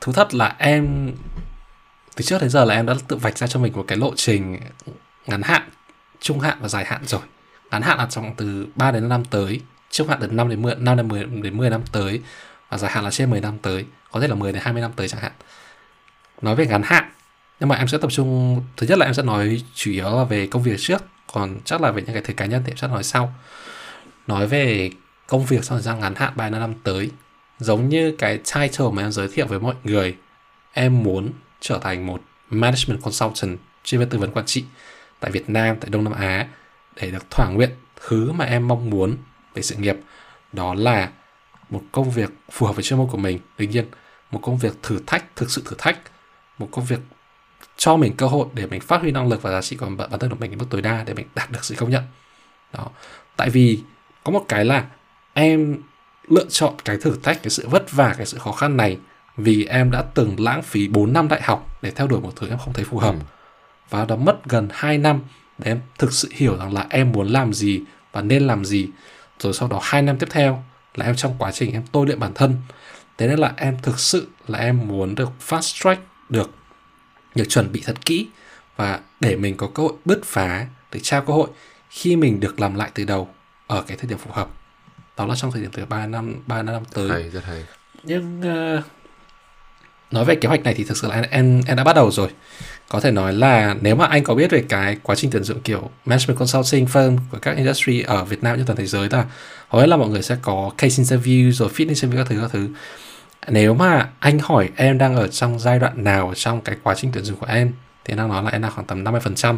thú 0.00 0.12
thật 0.12 0.34
là 0.34 0.56
em 0.58 1.12
từ 2.16 2.24
trước 2.24 2.40
đến 2.40 2.50
giờ 2.50 2.64
là 2.64 2.74
em 2.74 2.86
đã 2.86 2.94
tự 3.08 3.16
vạch 3.16 3.38
ra 3.38 3.46
cho 3.46 3.60
mình 3.60 3.72
một 3.72 3.84
cái 3.88 3.98
lộ 3.98 4.12
trình 4.16 4.60
ngắn 5.26 5.42
hạn 5.42 5.62
trung 6.20 6.40
hạn 6.40 6.58
và 6.60 6.68
dài 6.68 6.84
hạn 6.84 7.00
rồi. 7.06 7.20
Ngắn 7.70 7.82
hạn 7.82 7.98
là 7.98 8.06
trong 8.10 8.34
từ 8.36 8.66
3 8.74 8.90
đến 8.90 9.02
5 9.02 9.08
năm 9.08 9.24
tới 9.24 9.60
trung 9.90 10.08
hạn 10.08 10.18
từ 10.20 10.26
5 10.26 10.48
đến 10.48 10.62
10 10.62 10.74
5 10.74 10.96
đến 10.96 11.08
10 11.08 11.24
đến 11.24 11.56
10 11.56 11.70
năm 11.70 11.82
tới 11.92 12.20
và 12.68 12.78
dài 12.78 12.90
hạn 12.90 13.04
là 13.04 13.10
trên 13.10 13.30
10 13.30 13.40
năm 13.40 13.58
tới 13.62 13.84
có 14.12 14.20
thể 14.20 14.28
là 14.28 14.34
10 14.34 14.52
đến 14.52 14.62
20 14.64 14.82
năm 14.82 14.90
tới 14.96 15.08
chẳng 15.08 15.20
hạn. 15.20 15.32
Nói 16.42 16.56
về 16.56 16.66
ngắn 16.66 16.82
hạn 16.84 17.04
nhưng 17.60 17.68
mà 17.68 17.76
em 17.76 17.88
sẽ 17.88 17.98
tập 17.98 18.10
trung 18.12 18.62
thứ 18.76 18.86
nhất 18.86 18.98
là 18.98 19.06
em 19.06 19.14
sẽ 19.14 19.22
nói 19.22 19.62
chủ 19.74 19.90
yếu 19.90 20.16
là 20.16 20.24
về 20.24 20.46
công 20.46 20.62
việc 20.62 20.76
trước 20.78 21.02
còn 21.32 21.60
chắc 21.64 21.80
là 21.80 21.90
về 21.90 22.02
những 22.02 22.14
cái 22.14 22.22
thứ 22.22 22.34
cá 22.34 22.46
nhân 22.46 22.62
thì 22.64 22.72
em 22.72 22.76
sẽ 22.76 22.88
nói 22.88 23.04
sau. 23.04 23.34
Nói 24.26 24.46
về 24.46 24.90
công 25.26 25.44
việc 25.44 25.62
trong 25.62 25.78
thời 25.78 25.82
gian 25.82 26.00
ngắn 26.00 26.14
hạn 26.14 26.32
3 26.36 26.50
năm 26.50 26.74
tới 26.82 27.10
giống 27.58 27.88
như 27.88 28.14
cái 28.18 28.38
title 28.38 28.86
mà 28.92 29.02
em 29.02 29.12
giới 29.12 29.28
thiệu 29.28 29.46
với 29.46 29.60
mọi 29.60 29.74
người 29.84 30.16
em 30.72 31.02
muốn 31.02 31.32
trở 31.60 31.78
thành 31.78 32.06
một 32.06 32.22
management 32.50 33.02
consultant 33.02 33.58
chuyên 33.84 34.00
về 34.00 34.06
tư 34.10 34.18
vấn 34.18 34.30
quản 34.30 34.46
trị 34.46 34.64
tại 35.20 35.30
Việt 35.30 35.50
Nam, 35.50 35.76
tại 35.80 35.90
Đông 35.90 36.04
Nam 36.04 36.12
Á 36.12 36.46
để 36.96 37.10
được 37.10 37.30
thỏa 37.30 37.48
nguyện 37.48 37.70
thứ 38.06 38.32
mà 38.32 38.44
em 38.44 38.68
mong 38.68 38.90
muốn 38.90 39.16
về 39.54 39.62
sự 39.62 39.76
nghiệp. 39.76 39.96
Đó 40.52 40.74
là 40.74 41.10
một 41.70 41.82
công 41.92 42.10
việc 42.10 42.30
phù 42.50 42.66
hợp 42.66 42.72
với 42.72 42.82
chuyên 42.82 42.98
môn 42.98 43.08
của 43.08 43.16
mình. 43.16 43.38
Tuy 43.56 43.66
nhiên 43.66 43.84
một 44.30 44.40
công 44.42 44.58
việc 44.58 44.72
thử 44.82 45.00
thách 45.06 45.36
thực 45.36 45.50
sự 45.50 45.62
thử 45.64 45.76
thách 45.78 45.98
một 46.58 46.68
công 46.72 46.84
việc 46.84 47.00
cho 47.76 47.96
mình 47.96 48.16
cơ 48.16 48.26
hội 48.26 48.46
để 48.54 48.66
mình 48.66 48.80
phát 48.80 49.00
huy 49.00 49.10
năng 49.10 49.28
lực 49.28 49.42
và 49.42 49.50
giá 49.50 49.62
trị 49.62 49.76
của 49.76 49.86
bản 49.98 50.18
thân 50.20 50.30
của 50.30 50.36
mình 50.40 50.50
đến 50.50 50.58
mức 50.58 50.66
tối 50.70 50.82
đa 50.82 51.04
để 51.04 51.14
mình 51.14 51.26
đạt 51.34 51.50
được 51.50 51.64
sự 51.64 51.74
công 51.78 51.90
nhận. 51.90 52.02
Đó. 52.72 52.90
Tại 53.36 53.50
vì 53.50 53.80
có 54.24 54.32
một 54.32 54.44
cái 54.48 54.64
là 54.64 54.84
em 55.34 55.82
lựa 56.28 56.44
chọn 56.48 56.74
cái 56.84 56.96
thử 56.96 57.16
thách 57.22 57.42
cái 57.42 57.50
sự 57.50 57.68
vất 57.68 57.92
vả 57.92 58.14
cái 58.16 58.26
sự 58.26 58.38
khó 58.38 58.52
khăn 58.52 58.76
này 58.76 58.98
vì 59.36 59.64
em 59.64 59.90
đã 59.90 60.02
từng 60.02 60.40
lãng 60.40 60.62
phí 60.62 60.88
4 60.88 61.12
năm 61.12 61.28
đại 61.28 61.42
học 61.42 61.78
để 61.82 61.90
theo 61.90 62.06
đuổi 62.06 62.20
một 62.20 62.32
thứ 62.36 62.48
em 62.48 62.58
không 62.58 62.72
thấy 62.72 62.84
phù 62.84 62.98
hợp. 62.98 63.14
Ừ. 63.14 63.20
Và 63.90 64.04
đó 64.04 64.16
mất 64.16 64.44
gần 64.44 64.68
2 64.72 64.98
năm 64.98 65.20
để 65.58 65.70
em 65.70 65.80
thực 65.98 66.12
sự 66.12 66.28
hiểu 66.32 66.56
rằng 66.56 66.74
là 66.74 66.86
em 66.90 67.12
muốn 67.12 67.28
làm 67.28 67.54
gì 67.54 67.80
và 68.12 68.22
nên 68.22 68.46
làm 68.46 68.64
gì. 68.64 68.88
rồi 69.38 69.52
sau 69.52 69.68
đó 69.68 69.80
2 69.82 70.02
năm 70.02 70.18
tiếp 70.18 70.26
theo 70.30 70.64
là 70.94 71.06
em 71.06 71.16
trong 71.16 71.34
quá 71.38 71.52
trình 71.52 71.72
em 71.72 71.82
tôi 71.92 72.06
luyện 72.06 72.20
bản 72.20 72.32
thân 72.34 72.56
thế 73.18 73.28
nên 73.28 73.38
là 73.38 73.52
em 73.56 73.78
thực 73.82 73.98
sự 73.98 74.28
là 74.46 74.58
em 74.58 74.88
muốn 74.88 75.14
được 75.14 75.30
fast 75.48 75.82
track 75.82 76.02
được 76.28 76.50
được 77.34 77.44
chuẩn 77.48 77.72
bị 77.72 77.82
thật 77.84 78.04
kỹ 78.04 78.28
và 78.76 79.00
để 79.20 79.36
mình 79.36 79.56
có 79.56 79.70
cơ 79.74 79.82
hội 79.82 79.92
bứt 80.04 80.20
phá 80.24 80.66
để 80.92 81.00
trao 81.02 81.20
cơ 81.20 81.32
hội 81.32 81.48
khi 81.90 82.16
mình 82.16 82.40
được 82.40 82.60
làm 82.60 82.74
lại 82.74 82.90
từ 82.94 83.04
đầu 83.04 83.28
ở 83.66 83.82
cái 83.86 83.96
thời 83.96 84.08
điểm 84.08 84.18
phù 84.18 84.30
hợp 84.32 84.48
đó 85.16 85.26
là 85.26 85.34
trong 85.34 85.52
thời 85.52 85.62
điểm 85.62 85.70
từ 85.74 85.84
3 85.84 86.06
năm 86.06 86.42
3 86.46 86.62
năm 86.62 86.82
tới. 86.92 87.08
Hay 87.08 87.30
rất 87.30 87.44
hay. 87.44 87.64
Nhưng 88.02 88.40
uh, 88.40 88.84
nói 90.10 90.24
về 90.24 90.34
kế 90.34 90.48
hoạch 90.48 90.62
này 90.62 90.74
thì 90.74 90.84
thực 90.84 90.96
sự 90.96 91.08
là 91.08 91.20
em 91.30 91.60
em 91.66 91.76
đã 91.76 91.84
bắt 91.84 91.96
đầu 91.96 92.10
rồi. 92.10 92.28
Có 92.88 93.00
thể 93.00 93.10
nói 93.10 93.32
là 93.32 93.74
nếu 93.80 93.96
mà 93.96 94.06
anh 94.06 94.24
có 94.24 94.34
biết 94.34 94.50
về 94.50 94.64
cái 94.68 94.98
quá 95.02 95.14
trình 95.14 95.30
tuyển 95.30 95.44
dụng 95.44 95.60
kiểu 95.60 95.90
management 96.04 96.38
consulting 96.38 96.84
firm 96.84 97.18
của 97.30 97.38
các 97.38 97.56
industry 97.56 98.02
ở 98.02 98.24
Việt 98.24 98.42
Nam 98.42 98.58
như 98.58 98.64
toàn 98.66 98.76
thế 98.76 98.86
giới 98.86 99.08
là 99.10 99.24
hầu 99.68 99.80
hết 99.80 99.86
là 99.86 99.96
mọi 99.96 100.08
người 100.08 100.22
sẽ 100.22 100.36
có 100.42 100.70
case 100.78 101.02
interview 101.02 101.50
rồi 101.50 101.68
fit 101.74 101.88
interview 101.88 102.16
các 102.16 102.26
thứ 102.28 102.38
các 102.40 102.50
thứ. 102.52 102.68
Nếu 103.48 103.74
mà 103.74 104.08
anh 104.18 104.38
hỏi 104.38 104.70
em 104.76 104.98
đang 104.98 105.16
ở 105.16 105.28
trong 105.28 105.58
giai 105.58 105.78
đoạn 105.78 106.04
nào 106.04 106.32
trong 106.36 106.60
cái 106.60 106.76
quá 106.82 106.94
trình 106.94 107.10
tuyển 107.14 107.24
dụng 107.24 107.36
của 107.36 107.46
em 107.46 107.72
thì 108.04 108.14
đang 108.14 108.28
nói 108.28 108.42
là 108.42 108.50
em 108.50 108.62
đang 108.62 108.72
khoảng 108.72 108.86
tầm 108.86 109.04
50% 109.04 109.56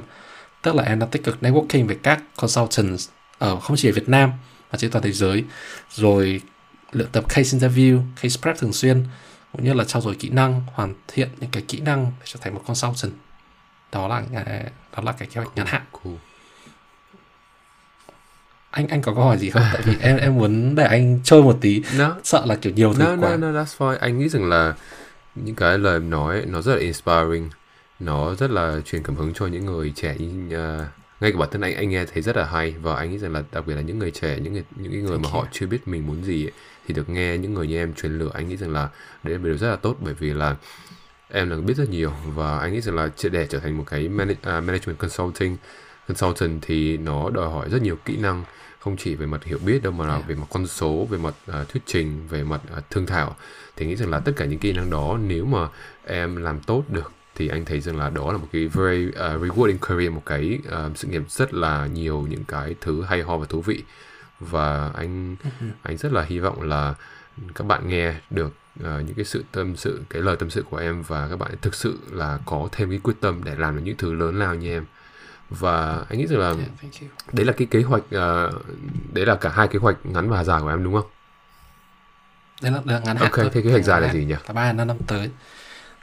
tức 0.63 0.75
là 0.75 0.83
em 0.83 0.99
đang 0.99 1.11
tích 1.11 1.25
cực 1.25 1.39
networking 1.41 1.87
với 1.87 1.97
các 2.03 2.23
consultants 2.37 3.09
ở 3.39 3.61
không 3.61 3.77
chỉ 3.77 3.89
ở 3.89 3.93
Việt 3.93 4.09
Nam 4.09 4.33
mà 4.73 4.79
trên 4.79 4.91
toàn 4.91 5.03
thế 5.05 5.13
giới 5.13 5.45
rồi 5.91 6.41
luyện 6.93 7.09
tập 7.13 7.25
case 7.29 7.59
interview, 7.59 8.01
case 8.23 8.41
prep 8.43 8.59
thường 8.59 8.73
xuyên 8.73 9.05
cũng 9.53 9.65
như 9.65 9.73
là 9.73 9.85
trao 9.85 10.03
dồi 10.03 10.15
kỹ 10.15 10.29
năng, 10.29 10.63
hoàn 10.75 10.95
thiện 11.09 11.29
những 11.41 11.51
cái 11.51 11.63
kỹ 11.69 11.81
năng 11.81 12.13
để 12.21 12.25
trở 12.25 12.41
thành 12.43 12.55
một 12.55 12.63
consultant. 12.67 13.13
Đó 13.93 14.09
là 14.09 14.23
đó 14.97 15.03
là 15.03 15.13
cái 15.13 15.29
kế 15.29 15.41
hoạch 15.41 15.57
ngắn 15.57 15.67
hạn. 15.67 15.83
cool. 15.93 16.15
Anh 18.71 18.89
anh 18.89 19.03
có 19.03 19.15
câu 19.15 19.25
hỏi 19.25 19.39
gì 19.39 19.51
không? 19.51 19.63
Tại 19.73 19.83
vì 19.83 19.97
em 20.01 20.17
em 20.17 20.35
muốn 20.35 20.75
để 20.75 20.85
anh 20.85 21.21
chơi 21.25 21.43
một 21.43 21.59
tí. 21.61 21.83
No. 21.99 22.17
Sợ 22.25 22.47
là 22.47 22.55
kiểu 22.55 22.73
nhiều 22.73 22.95
thứ 22.95 23.03
No, 23.03 23.17
quá. 23.17 23.37
no, 23.37 23.37
no, 23.37 23.63
that's 23.63 23.77
fine. 23.79 23.99
Anh 24.01 24.19
nghĩ 24.19 24.29
rằng 24.29 24.49
là 24.49 24.75
những 25.35 25.55
cái 25.55 25.79
lời 25.79 26.01
nói 26.01 26.45
nó 26.47 26.63
rất 26.63 26.75
là 26.75 26.81
inspiring. 26.81 27.51
Nó 28.01 28.35
rất 28.35 28.51
là 28.51 28.81
truyền 28.85 29.03
cảm 29.03 29.17
hứng 29.17 29.35
cho 29.35 29.47
những 29.47 29.67
người 29.67 29.93
trẻ 29.97 30.17
uh, 30.49 30.83
ngay 31.21 31.33
cả 31.33 31.39
bản 31.39 31.49
thân 31.53 31.61
anh 31.61 31.75
anh 31.75 31.91
nghe 31.91 32.05
thấy 32.05 32.23
rất 32.23 32.37
là 32.37 32.45
hay 32.45 32.75
và 32.83 32.97
anh 32.97 33.11
nghĩ 33.11 33.19
rằng 33.19 33.33
là 33.33 33.43
đặc 33.53 33.67
biệt 33.67 33.75
là 33.75 33.81
những 33.81 33.99
người 33.99 34.11
trẻ 34.11 34.39
những 34.41 34.53
người 34.53 34.65
những 34.77 34.93
cái 34.93 35.01
người 35.01 35.19
mà 35.19 35.29
họ 35.33 35.47
chưa 35.53 35.67
biết 35.67 35.89
mình 35.89 36.07
muốn 36.07 36.25
gì 36.25 36.47
ấy, 36.47 36.53
thì 36.87 36.95
được 36.95 37.09
nghe 37.09 37.39
những 37.39 37.55
người 37.55 37.67
như 37.67 37.77
em 37.77 37.95
truyền 37.95 38.19
lửa 38.19 38.31
anh 38.35 38.49
nghĩ 38.49 38.57
rằng 38.57 38.73
là 38.73 38.89
đấy 39.23 39.35
là 39.35 39.41
điều 39.45 39.59
rất 39.59 39.71
là 39.71 39.77
tốt 39.77 39.97
bởi 40.01 40.15
vì 40.15 40.33
là 40.33 40.57
em 41.31 41.51
là 41.51 41.57
biết 41.57 41.75
rất 41.77 41.91
nhiều 41.91 42.13
và 42.27 42.59
anh 42.59 42.73
nghĩ 42.73 42.81
rằng 42.81 42.97
là 42.97 43.09
để 43.33 43.47
trở 43.47 43.59
thành 43.59 43.79
một 43.79 43.85
cái 43.87 44.09
manage, 44.09 44.41
uh, 44.41 44.65
management 44.65 44.99
consulting 44.99 45.57
consultant 46.09 46.59
thì 46.63 46.97
nó 46.97 47.31
đòi 47.31 47.51
hỏi 47.51 47.71
rất 47.71 47.83
nhiều 47.83 47.97
kỹ 48.05 48.17
năng 48.17 48.45
không 48.79 48.97
chỉ 48.97 49.15
về 49.15 49.27
mặt 49.27 49.45
hiểu 49.45 49.59
biết 49.59 49.83
đâu 49.83 49.93
mà 49.93 50.07
là 50.07 50.15
Yeah. 50.15 50.29
về 50.29 50.35
mặt 50.35 50.47
con 50.51 50.67
số 50.67 51.07
về 51.11 51.19
mặt 51.19 51.35
uh, 51.51 51.69
thuyết 51.69 51.83
trình 51.87 52.27
về 52.29 52.45
mặt 52.45 52.61
uh, 52.79 52.91
thương 52.91 53.07
thảo 53.07 53.37
thì 53.77 53.87
nghĩ 53.87 53.97
rằng 53.97 54.11
là 54.11 54.21
tất 54.21 54.33
cả 54.37 54.45
những 54.45 54.59
kỹ 54.59 54.73
năng 54.73 54.91
đó 54.91 55.19
nếu 55.27 55.45
mà 55.45 55.69
em 56.05 56.37
làm 56.37 56.61
tốt 56.61 56.85
được 56.89 57.13
thì 57.37 57.49
anh 57.49 57.65
thấy 57.65 57.81
rằng 57.81 57.97
là 57.97 58.11
đó 58.11 58.33
là 58.33 58.39
một 58.39 58.47
cái 58.53 58.67
very 58.67 59.07
uh, 59.07 59.15
rewarding 59.15 59.79
career 59.79 60.13
một 60.13 60.23
cái 60.27 60.59
uh, 60.69 60.99
sự 60.99 61.09
nghiệp 61.09 61.23
rất 61.29 61.55
là 61.55 61.87
nhiều 61.87 62.27
những 62.31 62.45
cái 62.45 62.75
thứ 62.81 63.03
hay 63.03 63.23
ho 63.23 63.37
và 63.37 63.47
thú 63.47 63.61
vị 63.61 63.83
và 64.41 64.91
anh 64.95 65.37
anh 65.83 65.97
rất 65.97 66.13
là 66.13 66.23
hy 66.23 66.39
vọng 66.39 66.63
là 66.63 66.95
các 67.55 67.67
bạn 67.67 67.89
nghe 67.89 68.15
được 68.31 68.53
uh, 68.81 68.85
những 68.85 69.15
cái 69.17 69.25
sự 69.25 69.45
tâm 69.53 69.77
sự 69.77 70.03
cái 70.11 70.23
lời 70.23 70.37
tâm 70.37 70.51
sự 70.51 70.63
của 70.71 70.77
em 70.77 71.03
và 71.03 71.29
các 71.29 71.37
bạn 71.37 71.51
thực 71.63 71.75
sự 71.75 71.99
là 72.11 72.39
có 72.47 72.69
thêm 72.73 72.91
cái 72.91 73.01
quyết 73.03 73.15
tâm 73.21 73.45
để 73.45 73.55
làm 73.55 73.77
được 73.77 73.83
những 73.85 73.97
thứ 73.97 74.13
lớn 74.13 74.39
lao 74.39 74.55
như 74.55 74.71
em 74.71 74.85
và 75.51 76.05
anh 76.09 76.19
nghĩ 76.19 76.27
rằng 76.27 76.39
là 76.39 76.47
Yeah, 76.49 77.13
đấy 77.33 77.47
là 77.47 77.53
cái 77.53 77.69
kế 77.71 77.83
hoạch 77.83 78.03
uh, 78.03 78.67
đấy 79.13 79.27
là 79.27 79.35
cả 79.35 79.51
hai 79.51 79.69
kế 79.69 79.79
hoạch 79.79 79.97
ngắn 80.05 80.31
và 80.31 80.45
dài 80.45 80.61
của 80.61 80.69
em 80.69 80.85
đúng 80.85 80.95
không? 80.95 81.11
Đấy 82.63 82.73
là, 82.73 82.81
là 82.85 82.99
ngắn 82.99 83.17
hạn 83.17 83.31
Ok, 83.31 83.53
thế 83.53 83.63
kế 83.63 83.71
hoạch 83.71 83.85
dài 83.85 84.01
là 84.01 84.13
gì 84.13 84.25
nhỉ? 84.25 84.35
Là 84.47 84.53
3 84.55 84.73
năm 84.73 84.87
năm 84.87 84.97
tới. 85.07 85.31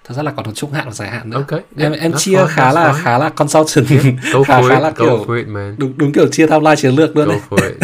Thật 0.04 0.13
ra 0.16 0.24
là 0.24 0.32
còn 0.32 0.54
trung 0.54 0.72
hạn 0.74 0.86
và 0.86 0.92
dài 0.94 1.10
hạn 1.10 1.30
nữa. 1.30 1.38
Ok, 1.38 1.52
em 1.78 1.92
yeah, 1.92 2.02
em 2.02 2.12
that's 2.12 2.18
chia 2.18 2.38
fine, 2.38 2.48
khá 2.48 2.72
that's 2.72 2.74
là 2.74 2.92
fine. 2.94 3.04
khá 3.04 3.18
là 3.18 3.30
consultant 3.30 3.88
Go 4.34 4.44
khá 4.44 4.62
for 4.62 4.70
khá 4.70 4.76
it, 4.76 4.84
là 4.84 4.89
go 4.96 5.06
kiểu 5.26 5.36
it 5.36 5.48
man. 5.48 5.76
đúng 5.78 5.94
đúng 5.98 6.12
kiểu 6.12 6.28
chia 6.28 6.48
timeline 6.48 6.76
chiến 6.76 6.96
lược 6.96 7.18
luôn 7.18 7.28
đấy. 7.30 7.39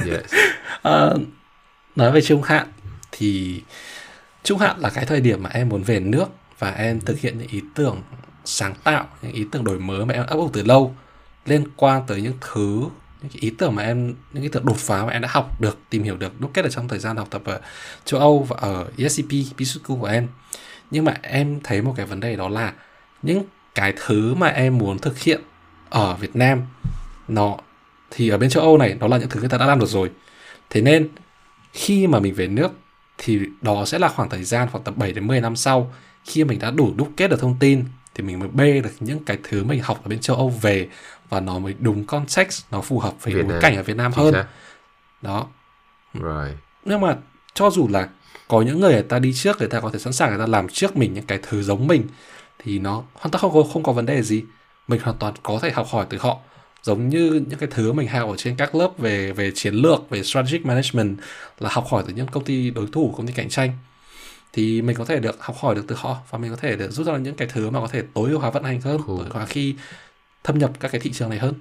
yes. 0.05 0.33
Ờ, 0.81 1.17
nói 1.95 2.11
về 2.11 2.21
trung 2.21 2.41
hạn 2.43 2.67
thì 3.11 3.61
trung 4.43 4.59
hạn 4.59 4.79
là 4.79 4.89
cái 4.89 5.05
thời 5.05 5.21
điểm 5.21 5.43
mà 5.43 5.49
em 5.53 5.69
muốn 5.69 5.83
về 5.83 5.99
nước 5.99 6.25
và 6.59 6.71
em 6.71 6.99
thực 7.01 7.19
hiện 7.19 7.37
những 7.37 7.47
ý 7.47 7.61
tưởng 7.75 8.01
sáng 8.45 8.73
tạo 8.83 9.07
những 9.21 9.31
ý 9.31 9.45
tưởng 9.51 9.63
đổi 9.63 9.79
mới 9.79 10.05
mà 10.05 10.13
em 10.13 10.25
ấp 10.25 10.35
ủ 10.35 10.49
từ 10.53 10.63
lâu 10.63 10.95
liên 11.45 11.63
quan 11.75 12.01
tới 12.07 12.21
những 12.21 12.33
thứ 12.41 12.79
những 13.21 13.31
cái 13.31 13.39
ý 13.41 13.49
tưởng 13.57 13.75
mà 13.75 13.83
em 13.83 14.13
những 14.33 14.43
ý 14.43 14.49
tưởng 14.49 14.65
đột 14.65 14.77
phá 14.77 15.05
mà 15.05 15.11
em 15.11 15.21
đã 15.21 15.27
học 15.31 15.61
được 15.61 15.77
tìm 15.89 16.03
hiểu 16.03 16.17
được 16.17 16.41
đúc 16.41 16.51
kết 16.53 16.65
ở 16.65 16.69
trong 16.69 16.87
thời 16.87 16.99
gian 16.99 17.17
học 17.17 17.27
tập 17.31 17.41
ở 17.45 17.59
châu 18.05 18.19
Âu 18.19 18.45
và 18.49 18.57
ở 18.59 18.85
ESCP 18.97 19.29
Business 19.31 19.77
School 19.85 19.97
của 19.99 20.07
em 20.07 20.27
nhưng 20.91 21.05
mà 21.05 21.13
em 21.21 21.59
thấy 21.63 21.81
một 21.81 21.93
cái 21.97 22.05
vấn 22.05 22.19
đề 22.19 22.35
đó 22.35 22.49
là 22.49 22.73
những 23.21 23.43
cái 23.75 23.93
thứ 24.05 24.33
mà 24.35 24.47
em 24.47 24.77
muốn 24.77 24.99
thực 24.99 25.19
hiện 25.19 25.41
ở 25.89 26.15
Việt 26.15 26.35
Nam 26.35 26.61
nó 27.27 27.57
thì 28.11 28.29
ở 28.29 28.37
bên 28.37 28.49
châu 28.49 28.63
Âu 28.63 28.77
này 28.77 28.93
đó 28.99 29.07
là 29.07 29.17
những 29.17 29.29
thứ 29.29 29.39
người 29.39 29.49
ta 29.49 29.57
đã 29.57 29.65
làm 29.65 29.79
được 29.79 29.85
rồi 29.89 30.11
thế 30.69 30.81
nên 30.81 31.09
khi 31.73 32.07
mà 32.07 32.19
mình 32.19 32.33
về 32.33 32.47
nước 32.47 32.71
thì 33.17 33.39
đó 33.61 33.85
sẽ 33.85 33.99
là 33.99 34.07
khoảng 34.07 34.29
thời 34.29 34.43
gian 34.43 34.67
khoảng 34.71 34.83
tầm 34.83 34.93
7 34.97 35.11
đến 35.13 35.27
10 35.27 35.41
năm 35.41 35.55
sau 35.55 35.93
khi 36.25 36.43
mình 36.43 36.59
đã 36.59 36.71
đủ 36.71 36.93
đúc 36.97 37.11
kết 37.17 37.27
được 37.27 37.39
thông 37.39 37.55
tin 37.59 37.85
thì 38.15 38.23
mình 38.23 38.39
mới 38.39 38.49
bê 38.49 38.81
được 38.81 38.91
những 38.99 39.25
cái 39.25 39.37
thứ 39.43 39.63
mình 39.63 39.81
học 39.83 39.99
ở 40.03 40.09
bên 40.09 40.19
châu 40.19 40.35
Âu 40.35 40.49
về 40.49 40.87
và 41.29 41.39
nó 41.39 41.59
mới 41.59 41.75
đúng 41.79 42.05
context 42.05 42.65
nó 42.71 42.81
phù 42.81 42.99
hợp 42.99 43.13
với 43.23 43.33
Việt 43.33 43.43
bối 43.43 43.51
Nam. 43.51 43.61
cảnh 43.61 43.75
ở 43.75 43.83
Việt 43.83 43.97
Nam 43.97 44.11
Chính 44.15 44.23
hơn 44.23 44.33
xác. 44.33 44.45
đó 45.21 45.47
Right. 46.13 46.57
nhưng 46.85 47.01
mà 47.01 47.17
cho 47.53 47.69
dù 47.69 47.87
là 47.87 48.09
có 48.49 48.61
những 48.61 48.79
người 48.79 48.93
người 48.93 49.03
ta 49.03 49.19
đi 49.19 49.33
trước 49.33 49.59
người 49.59 49.67
ta 49.67 49.79
có 49.79 49.89
thể 49.89 49.99
sẵn 49.99 50.13
sàng 50.13 50.29
người 50.29 50.39
ta 50.39 50.45
làm 50.45 50.67
trước 50.69 50.97
mình 50.97 51.13
những 51.13 51.25
cái 51.25 51.39
thứ 51.41 51.63
giống 51.63 51.87
mình 51.87 52.03
thì 52.59 52.79
nó 52.79 53.03
hoàn 53.13 53.31
toàn 53.31 53.41
không 53.41 53.53
có 53.53 53.63
không 53.73 53.83
có 53.83 53.91
vấn 53.91 54.05
đề 54.05 54.21
gì 54.21 54.43
mình 54.87 55.01
hoàn 55.03 55.17
toàn 55.17 55.33
có 55.43 55.59
thể 55.61 55.71
học 55.71 55.87
hỏi 55.89 56.05
từ 56.09 56.17
họ 56.17 56.37
giống 56.83 57.09
như 57.09 57.43
những 57.47 57.59
cái 57.59 57.69
thứ 57.71 57.93
mình 57.93 58.07
học 58.07 58.29
ở 58.29 58.35
trên 58.37 58.55
các 58.55 58.75
lớp 58.75 58.89
về 58.97 59.31
về 59.31 59.51
chiến 59.55 59.73
lược 59.73 60.09
về 60.09 60.23
strategic 60.23 60.65
management 60.65 61.17
là 61.59 61.69
học 61.69 61.85
hỏi 61.89 62.03
từ 62.07 62.13
những 62.13 62.27
công 62.27 62.43
ty 62.43 62.69
đối 62.69 62.87
thủ 62.91 63.13
công 63.17 63.27
ty 63.27 63.33
cạnh 63.33 63.49
tranh 63.49 63.71
thì 64.53 64.81
mình 64.81 64.95
có 64.95 65.05
thể 65.05 65.19
được 65.19 65.35
học 65.39 65.55
hỏi 65.59 65.75
được 65.75 65.83
từ 65.87 65.95
họ 65.95 66.17
và 66.29 66.37
mình 66.37 66.51
có 66.51 66.57
thể 66.57 66.75
được 66.75 66.91
rút 66.91 67.07
ra 67.07 67.17
những 67.17 67.35
cái 67.35 67.47
thứ 67.53 67.69
mà 67.69 67.79
có 67.79 67.87
thể 67.87 68.03
tối 68.13 68.29
ưu 68.29 68.39
hóa 68.39 68.49
vận 68.49 68.63
hành 68.63 68.81
hơn 68.81 68.97
Cool. 68.97 69.17
tối 69.17 69.25
ưu 69.25 69.33
hóa 69.33 69.45
khi 69.45 69.75
thâm 70.43 70.57
nhập 70.57 70.71
các 70.79 70.91
cái 70.91 71.01
thị 71.01 71.11
trường 71.11 71.29
này 71.29 71.39
hơn 71.39 71.53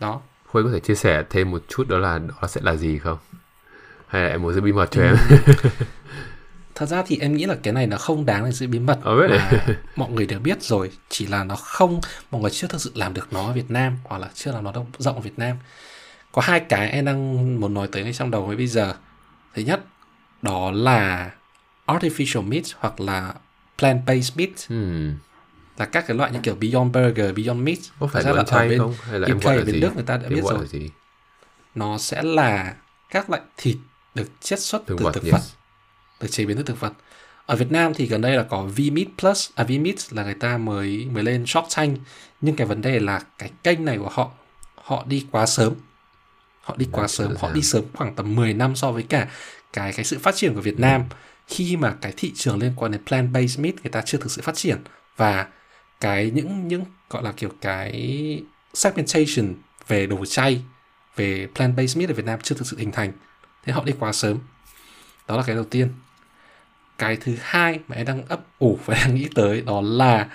đó 0.00 0.20
Khuê 0.46 0.62
có 0.62 0.70
thể 0.72 0.80
chia 0.80 0.94
sẻ 0.94 1.24
thêm 1.30 1.50
một 1.50 1.62
chút 1.68 1.88
đó 1.88 1.98
là 1.98 2.18
đó 2.18 2.48
sẽ 2.48 2.60
là 2.64 2.76
gì 2.76 2.98
không? 2.98 3.18
Hay 4.06 4.22
là 4.22 4.28
em 4.28 4.42
muốn 4.42 4.54
giữ 4.54 4.60
bí 4.60 4.72
mật 4.72 4.90
cho 4.90 5.02
em? 5.02 5.16
thật 6.78 6.86
ra 6.86 7.02
thì 7.06 7.18
em 7.18 7.36
nghĩ 7.36 7.44
là 7.44 7.56
cái 7.62 7.72
này 7.72 7.86
nó 7.86 7.96
không 7.96 8.26
đáng 8.26 8.44
để 8.44 8.52
giữ 8.52 8.66
bí 8.66 8.78
mật 8.78 8.98
really? 9.04 9.38
mà 9.38 9.74
mọi 9.96 10.10
người 10.10 10.26
đều 10.26 10.38
biết 10.40 10.62
rồi 10.62 10.90
chỉ 11.08 11.26
là 11.26 11.44
nó 11.44 11.56
không 11.56 12.00
mọi 12.30 12.40
người 12.42 12.50
chưa 12.50 12.66
thực 12.66 12.80
sự 12.80 12.92
làm 12.94 13.14
được 13.14 13.32
nó 13.32 13.46
ở 13.46 13.52
Việt 13.52 13.70
Nam 13.70 13.98
hoặc 14.04 14.18
là 14.18 14.28
chưa 14.34 14.52
làm 14.52 14.64
nó 14.64 14.72
rộng 14.98 15.14
ở 15.16 15.20
Việt 15.20 15.38
Nam 15.38 15.56
có 16.32 16.42
hai 16.42 16.60
cái 16.60 16.90
em 16.90 17.04
đang 17.04 17.60
muốn 17.60 17.74
nói 17.74 17.88
tới 17.92 18.02
ngay 18.04 18.12
trong 18.12 18.30
đầu 18.30 18.46
với 18.46 18.56
bây 18.56 18.66
giờ 18.66 18.94
thứ 19.54 19.62
nhất 19.62 19.80
đó 20.42 20.70
là 20.70 21.30
artificial 21.86 22.42
meat 22.42 22.64
hoặc 22.78 23.00
là 23.00 23.34
plant 23.78 24.06
based 24.06 24.36
meat 24.36 24.50
Hmm. 24.68 25.16
là 25.78 25.84
các 25.84 26.04
cái 26.06 26.16
loại 26.16 26.30
như 26.32 26.38
kiểu 26.42 26.54
Beyond 26.54 26.94
Burger, 26.94 27.34
Beyond 27.36 27.62
Meat 27.62 27.78
Có 28.00 28.06
phải 28.06 28.22
là 28.22 28.30
ở 28.46 28.68
bên 28.68 28.78
không? 28.78 28.94
Hay 29.02 29.20
là 29.20 29.26
em 29.26 29.36
UK, 29.36 29.42
gọi 29.44 29.56
là 29.56 29.64
bên 29.64 29.74
gì? 29.74 29.80
Đức 29.80 29.94
người 29.94 30.04
ta 30.04 30.16
đã 30.16 30.22
Em 30.22 30.34
biết 30.34 30.42
rồi. 30.44 30.90
nó 31.74 31.98
sẽ 31.98 32.22
là 32.22 32.74
các 33.10 33.30
loại 33.30 33.42
thịt 33.56 33.76
được 34.14 34.30
chiết 34.40 34.60
xuất 34.60 34.86
Thực 34.86 34.98
từ 34.98 35.04
vật, 35.04 35.12
thực 35.14 35.24
yes. 35.24 35.52
Được 36.20 36.28
chế 36.30 36.44
biến 36.44 36.56
từ 36.56 36.62
thực 36.62 36.80
vật. 36.80 36.92
Ở 37.46 37.56
Việt 37.56 37.72
Nam 37.72 37.94
thì 37.94 38.06
gần 38.06 38.20
đây 38.20 38.36
là 38.36 38.42
có 38.42 38.62
Vmeat 38.62 39.06
Plus 39.18 39.50
à 39.54 39.64
Vmeat 39.64 39.94
là 40.10 40.24
người 40.24 40.34
ta 40.34 40.58
mới 40.58 41.06
mới 41.12 41.22
lên 41.24 41.44
Shark 41.46 41.66
Tank 41.76 41.98
nhưng 42.40 42.56
cái 42.56 42.66
vấn 42.66 42.80
đề 42.80 43.00
là 43.00 43.20
cái 43.38 43.50
kênh 43.62 43.84
này 43.84 43.98
của 43.98 44.08
họ 44.08 44.30
họ 44.74 45.04
đi 45.08 45.26
quá 45.30 45.46
sớm. 45.46 45.74
Họ 46.60 46.74
đi 46.78 46.86
quá 46.92 47.02
Dạ, 47.02 47.08
sớm 47.08 47.28
rõ 47.28 47.36
họ 47.40 47.48
ràng. 47.48 47.54
đi 47.54 47.62
sớm 47.62 47.84
khoảng 47.94 48.14
tầm 48.14 48.34
10 48.34 48.54
năm 48.54 48.76
so 48.76 48.92
với 48.92 49.02
cả 49.02 49.28
cái 49.72 49.92
cái 49.92 50.04
sự 50.04 50.18
phát 50.18 50.34
triển 50.36 50.54
của 50.54 50.60
Việt 50.60 50.80
Nam. 50.80 51.04
Khi 51.46 51.76
mà 51.76 51.94
cái 52.00 52.12
thị 52.16 52.32
trường 52.36 52.58
liên 52.58 52.72
quan 52.76 52.92
đến 52.92 53.04
plant 53.06 53.32
based 53.32 53.60
meat 53.60 53.74
người 53.74 53.90
ta 53.90 54.02
chưa 54.02 54.18
thực 54.18 54.30
sự 54.30 54.42
phát 54.42 54.54
triển. 54.54 54.78
Và 55.16 55.46
cái 56.00 56.30
những 56.34 56.68
những 56.68 56.84
gọi 57.10 57.22
là 57.22 57.32
kiểu 57.32 57.50
cái 57.60 58.42
segmentation 58.74 59.54
về 59.88 60.06
đồ 60.06 60.24
chay 60.26 60.62
về 61.16 61.48
plant 61.54 61.76
based 61.76 61.98
meat 61.98 62.10
ở 62.10 62.14
Việt 62.14 62.24
Nam 62.24 62.40
chưa 62.42 62.54
thực 62.54 62.66
sự 62.66 62.78
hình 62.78 62.92
thành. 62.92 63.12
Thế 63.64 63.72
họ 63.72 63.84
đi 63.84 63.92
quá 63.98 64.12
sớm. 64.12 64.38
Đó 65.28 65.36
là 65.36 65.42
cái 65.46 65.54
đầu 65.56 65.64
tiên 65.64 65.92
cái 66.98 67.16
thứ 67.16 67.36
hai 67.40 67.80
mà 67.88 67.96
em 67.96 68.06
đang 68.06 68.26
ấp 68.28 68.40
ủ 68.58 68.78
và 68.84 68.94
đang 69.04 69.14
nghĩ 69.14 69.28
tới 69.34 69.60
đó 69.60 69.80
là 69.80 70.28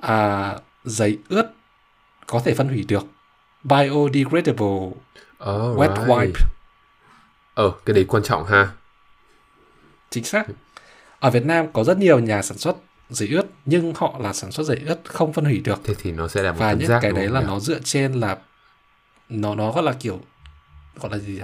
à, 0.00 0.54
giấy 0.84 1.18
ướt 1.28 1.46
có 2.26 2.40
thể 2.44 2.54
phân 2.54 2.68
hủy 2.68 2.84
được. 2.88 3.06
Biodegradable 3.64 4.90
Oh, 5.50 5.78
wet 5.78 5.96
right. 5.96 6.08
wipe. 6.08 6.32
Ờ, 7.54 7.72
cái 7.84 7.94
đấy 7.94 8.04
quan 8.08 8.22
trọng 8.22 8.44
ha. 8.44 8.68
chính 10.10 10.24
xác. 10.24 10.46
Ở 11.20 11.30
Việt 11.30 11.44
Nam 11.44 11.66
có 11.72 11.84
rất 11.84 11.98
nhiều 11.98 12.18
nhà 12.18 12.42
sản 12.42 12.58
xuất 12.58 12.76
giấy 13.10 13.28
ướt 13.28 13.46
nhưng 13.64 13.92
họ 13.96 14.14
là 14.18 14.32
sản 14.32 14.52
xuất 14.52 14.64
giấy 14.64 14.80
ướt 14.86 15.00
không 15.04 15.32
phân 15.32 15.44
hủy 15.44 15.60
được. 15.60 15.80
Thế 15.84 15.94
thì 16.02 16.12
nó 16.12 16.28
sẽ 16.28 16.42
là 16.42 16.52
một 16.52 16.58
và 16.60 16.72
những 16.72 16.90
cái 17.02 17.12
đấy 17.12 17.28
là 17.28 17.40
nhỉ? 17.40 17.46
nó 17.46 17.60
dựa 17.60 17.78
trên 17.84 18.12
là 18.12 18.38
nó 19.28 19.54
nó 19.54 19.72
gọi 19.72 19.82
là 19.82 19.92
kiểu 19.92 20.20
gọi 21.00 21.12
là 21.12 21.18
gì 21.18 21.32
nhỉ? 21.32 21.42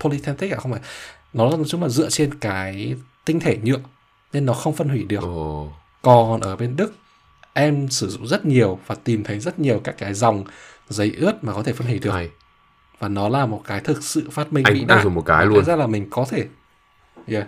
Polythentic 0.00 0.52
à? 0.52 0.56
Không 0.60 0.72
phải. 0.72 0.80
Nó 1.32 1.50
nói 1.50 1.64
chung 1.68 1.82
là 1.82 1.88
dựa 1.88 2.10
trên 2.10 2.38
cái 2.38 2.94
tinh 3.30 3.40
thể 3.40 3.58
nhựa 3.62 3.78
nên 4.32 4.46
nó 4.46 4.52
không 4.52 4.74
phân 4.74 4.88
hủy 4.88 5.04
được 5.04 5.22
Ồ. 5.22 5.72
còn 6.02 6.40
ở 6.40 6.56
bên 6.56 6.76
Đức 6.76 6.92
em 7.52 7.88
sử 7.88 8.08
dụng 8.08 8.26
rất 8.26 8.44
nhiều 8.46 8.78
và 8.86 8.94
tìm 8.94 9.24
thấy 9.24 9.38
rất 9.38 9.58
nhiều 9.58 9.80
các 9.84 9.94
cái 9.98 10.14
dòng 10.14 10.44
giấy 10.88 11.12
ướt 11.18 11.44
mà 11.44 11.52
có 11.52 11.62
thể 11.62 11.72
phân 11.72 11.86
hủy 11.86 11.98
được 11.98 12.10
Hay. 12.10 12.30
và 12.98 13.08
nó 13.08 13.28
là 13.28 13.46
một 13.46 13.62
cái 13.66 13.80
thực 13.80 14.02
sự 14.04 14.28
phát 14.30 14.52
minh 14.52 14.64
Anh 14.64 14.74
vĩ 14.74 14.84
đại 14.84 15.04
dùng 15.04 15.14
một 15.14 15.22
cái 15.26 15.46
luôn. 15.46 15.64
ra 15.64 15.76
là 15.76 15.86
mình 15.86 16.06
có 16.10 16.26
thể 16.30 16.44
yeah. 17.26 17.46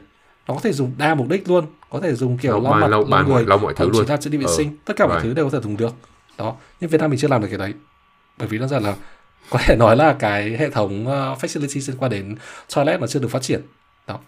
nó 0.49 0.55
có 0.55 0.61
thể 0.61 0.73
dùng 0.73 0.93
đa 0.99 1.15
mục 1.15 1.29
đích 1.29 1.49
luôn 1.49 1.67
có 1.91 2.01
thể 2.01 2.15
dùng 2.15 2.39
kiểu 2.39 2.61
Lau 2.61 2.73
mặt 2.73 2.87
lau 2.89 3.05
người 3.25 3.45
lau 3.47 3.59
mọi 3.59 3.75
thứ 3.77 3.91
luôn. 3.91 4.07
là 4.09 4.17
sẽ 4.21 4.31
đi 4.31 4.39
vệ 4.39 4.45
Ờ, 4.45 4.57
sinh 4.57 4.77
tất 4.85 4.95
cả 4.97 5.07
mọi 5.07 5.17
right. 5.17 5.25
thứ 5.25 5.35
đều 5.35 5.45
có 5.45 5.51
thể 5.51 5.63
dùng 5.63 5.77
được 5.77 5.95
đó 6.39 6.57
nhưng 6.81 6.91
Việt 6.91 7.01
Nam 7.01 7.11
mình 7.11 7.19
chưa 7.19 7.29
làm 7.29 7.43
được 7.43 7.49
cái 7.49 7.59
đấy 7.59 7.75
bởi 8.39 8.49
vì 8.49 8.59
nó 8.59 8.67
ra 8.67 8.79
là 8.81 8.95
có 9.51 9.59
thể 9.65 9.77
nói 9.77 9.97
là 9.97 10.17
cái 10.19 10.57
hệ 10.57 10.71
thống 10.71 11.03
uh, 11.07 11.39
facility 11.39 11.89
liên 11.89 11.97
quan 11.99 12.11
đến 12.11 12.37
toilet 12.75 13.01
nó 13.01 13.07
chưa 13.07 13.21
được 13.21 13.29
phát 13.29 13.43
triển 13.43 13.61
đó 14.07 14.19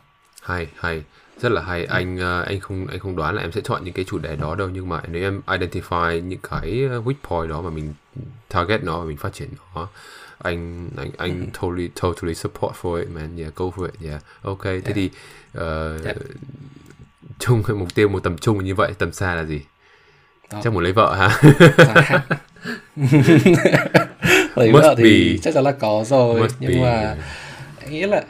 hay 0.43 0.67
hay 0.77 1.03
rất 1.40 1.53
là 1.53 1.62
hay 1.62 1.85
anh 1.85 2.18
ờ, 2.18 2.42
anh 2.42 2.61
không 2.61 2.87
anh 2.87 2.99
không 2.99 3.16
đoán 3.16 3.35
là 3.35 3.42
em 3.42 3.53
sẽ 3.53 3.61
chọn 3.64 3.85
những 3.85 3.94
cái 3.94 4.05
chủ 4.05 4.18
đề 4.18 4.37
đó 4.37 4.55
đâu 4.55 4.68
nhưng 4.68 4.88
mà 4.88 5.01
nếu 5.09 5.23
em 5.23 5.40
identify 5.47 6.20
những 6.20 6.38
cái 6.51 6.87
ờ, 6.90 7.01
weak 7.03 7.14
point 7.29 7.51
đó 7.51 7.62
mà 7.62 7.70
mình 7.70 7.94
target 8.49 8.85
nó 8.85 8.99
và 8.99 9.05
mình 9.05 9.16
phát 9.16 9.33
triển 9.33 9.49
nó 9.75 9.88
anh 10.38 10.88
anh 10.97 11.11
anh 11.18 11.47
totally 11.61 11.88
totally 12.03 12.35
support 12.35 12.75
for 12.83 12.97
it 12.97 13.09
man 13.09 13.37
yeah 13.38 13.55
go 13.55 13.64
for 13.64 13.85
it 13.85 13.94
yeah 14.11 14.23
ok 14.42 14.62
thế 14.64 14.70
Yeah. 14.85 14.94
thì 14.94 15.11
ờ, 15.55 15.99
Yeah. 16.05 16.16
chung 17.38 17.62
mục 17.68 17.94
tiêu 17.94 18.09
một 18.09 18.20
tầm 18.23 18.38
trung 18.38 18.64
như 18.64 18.75
vậy 18.75 18.92
tầm 18.99 19.12
xa 19.12 19.35
là 19.35 19.44
gì 19.44 19.61
Đó. 20.53 20.61
chắc 20.64 20.73
muốn 20.73 20.83
lấy 20.83 20.92
vợ 20.92 21.14
ha 21.14 21.40
lấy 24.55 24.73
Must 24.73 24.83
vợ 24.83 24.94
thì 24.99 25.33
be. 25.33 25.38
chắc 25.42 25.55
chắn 25.55 25.64
là 25.64 25.73
có 25.73 26.05
rồi 26.07 26.40
Must 26.40 26.55
nhưng 26.61 26.70
be. 26.73 26.81
mà 26.83 27.16
em 27.81 27.90
nghĩ 27.92 28.03
là 28.07 28.23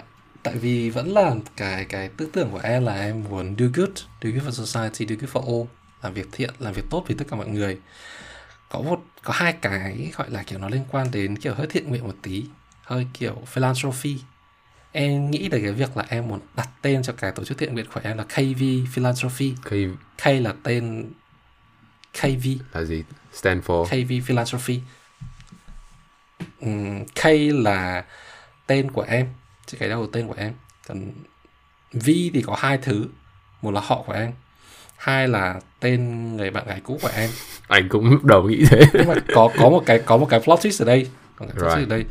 tại 0.45 0.55
vì 0.55 0.91
vẫn 0.91 1.13
là 1.13 1.35
cái 1.57 1.85
cái 1.85 2.09
tư 2.09 2.29
tưởng 2.33 2.51
của 2.51 2.61
em 2.63 2.85
là 2.85 2.95
em 2.95 3.25
muốn 3.31 3.55
do 3.59 3.67
good 3.75 3.91
do 4.23 4.31
good 4.31 4.49
for 4.49 4.65
society 4.65 5.07
do 5.07 5.17
good 5.21 5.31
for 5.31 5.59
all 5.59 5.69
làm 6.03 6.15
việc 6.15 6.29
thiện 6.33 6.51
làm 6.59 6.73
việc 6.73 6.85
tốt 6.91 7.05
vì 7.09 7.15
tất 7.15 7.25
cả 7.31 7.37
mọi 7.37 7.49
người. 7.49 7.79
Có 8.69 8.81
một 8.81 9.05
có 9.23 9.33
hai 9.33 9.53
cái 9.53 10.13
gọi 10.17 10.31
là 10.31 10.43
kiểu 10.43 10.59
nó 10.59 10.69
liên 10.69 10.85
quan 10.91 11.11
đến 11.11 11.37
kiểu 11.37 11.55
hơi 11.55 11.67
thiện 11.67 11.89
nguyện 11.89 12.05
một 12.05 12.17
tí 12.23 12.45
hơi 12.83 13.07
kiểu 13.15 13.43
philanthropy. 13.47 14.19
Em 14.93 15.31
nghĩ 15.31 15.49
là 15.49 15.59
cái 15.63 15.73
việc 15.73 15.97
là 15.97 16.05
em 16.09 16.29
muốn 16.29 16.41
đặt 16.57 16.69
tên 16.83 17.03
cho 17.03 17.13
cái 17.13 17.33
tổ 17.33 17.45
chức 17.45 17.59
thiện 17.59 17.75
nguyện 17.75 17.87
của 17.95 18.01
em 18.05 18.19
là 18.19 18.25
KV 18.25 18.63
Philanthropy. 18.93 19.55
K 19.65 19.71
K 20.23 20.27
là 20.27 20.55
tên 20.63 21.13
KV 22.13 22.47
là 22.73 22.85
gì? 22.85 23.05
Stand 23.33 23.65
for? 23.65 23.85
KV 23.85 24.27
Philanthropy. 24.27 24.81
K 27.15 27.25
là 27.53 28.05
tên 28.67 28.91
của 28.91 29.03
em 29.03 29.29
chữ 29.67 29.79
cái 29.81 29.89
đầu 29.89 30.07
tên 30.07 30.29
của 30.29 30.35
em. 30.37 30.53
Còn 30.89 31.13
V 31.93 32.07
thì 32.07 32.43
có 32.47 32.57
hai 32.59 32.79
thứ. 32.79 33.07
Một 33.63 33.71
là 33.71 33.81
họ 33.81 34.03
của 34.07 34.13
em 34.13 34.33
hai 34.97 35.29
là 35.29 35.61
tên 35.81 36.37
người 36.37 36.51
bạn 36.51 36.67
gái 36.67 36.81
cũ 36.85 36.99
của 37.03 37.11
em. 37.15 37.31
Anh 37.69 37.89
cũng 37.89 38.11
lúc 38.11 38.25
đầu 38.25 38.43
nghĩ 38.43 38.65
thế. 38.71 38.81
Nhưng 38.93 39.09
mà 39.09 39.15
có 39.35 39.51
có 39.59 39.71
một 39.71 39.83
cái 39.87 39.99
có 40.07 40.17
một 40.17 40.27
cái 40.31 40.41
plot 40.41 40.59
twist 40.59 40.85
ở 40.85 40.87
đây. 40.87 41.11
Có 41.37 41.47
cái 41.47 41.55
plot 41.55 41.67
twist 41.67 41.77
Right. 41.77 41.91
ở 41.91 41.97
đây. 41.97 42.05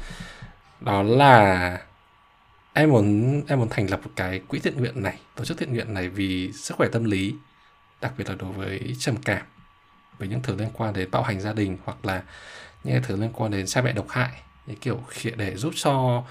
Đó 0.82 1.04
là 1.04 1.78
em 2.74 2.90
muốn 2.90 3.42
em 3.48 3.60
muốn 3.60 3.70
thành 3.70 3.90
lập 3.90 4.00
một 4.04 4.12
cái 4.16 4.40
quỹ 4.48 4.60
thiện 4.60 4.78
nguyện 4.78 5.04
này 5.04 5.20
tổ 5.36 5.46
chức 5.46 5.58
thiện 5.58 5.74
nguyện 5.74 5.94
này 5.94 6.10
vì 6.10 6.52
sức 6.52 6.78
khỏe 6.78 6.88
tâm 6.92 7.04
lý 7.04 7.36
đặc 8.02 8.14
biệt 8.18 8.30
là 8.30 8.36
đối 8.36 8.52
với 8.52 8.96
trầm 9.00 9.16
cảm 9.18 9.46
với 10.18 10.28
những 10.28 10.42
thứ 10.42 10.56
liên 10.56 10.70
quan 10.74 10.94
đến 10.94 11.12
bạo 11.12 11.24
hành 11.24 11.42
gia 11.42 11.54
đình 11.54 11.78
hoặc 11.84 12.06
là 12.06 12.24
những 12.84 13.02
thứ 13.04 13.16
liên 13.16 13.30
quan 13.34 13.52
đến 13.52 13.66
cha 13.66 13.82
mẹ 13.82 13.94
độc 13.94 14.10
hại 14.10 14.30
những 14.66 14.78
kiểu 14.78 15.02
để 15.36 15.56
giúp 15.56 15.74
cho 15.76 16.24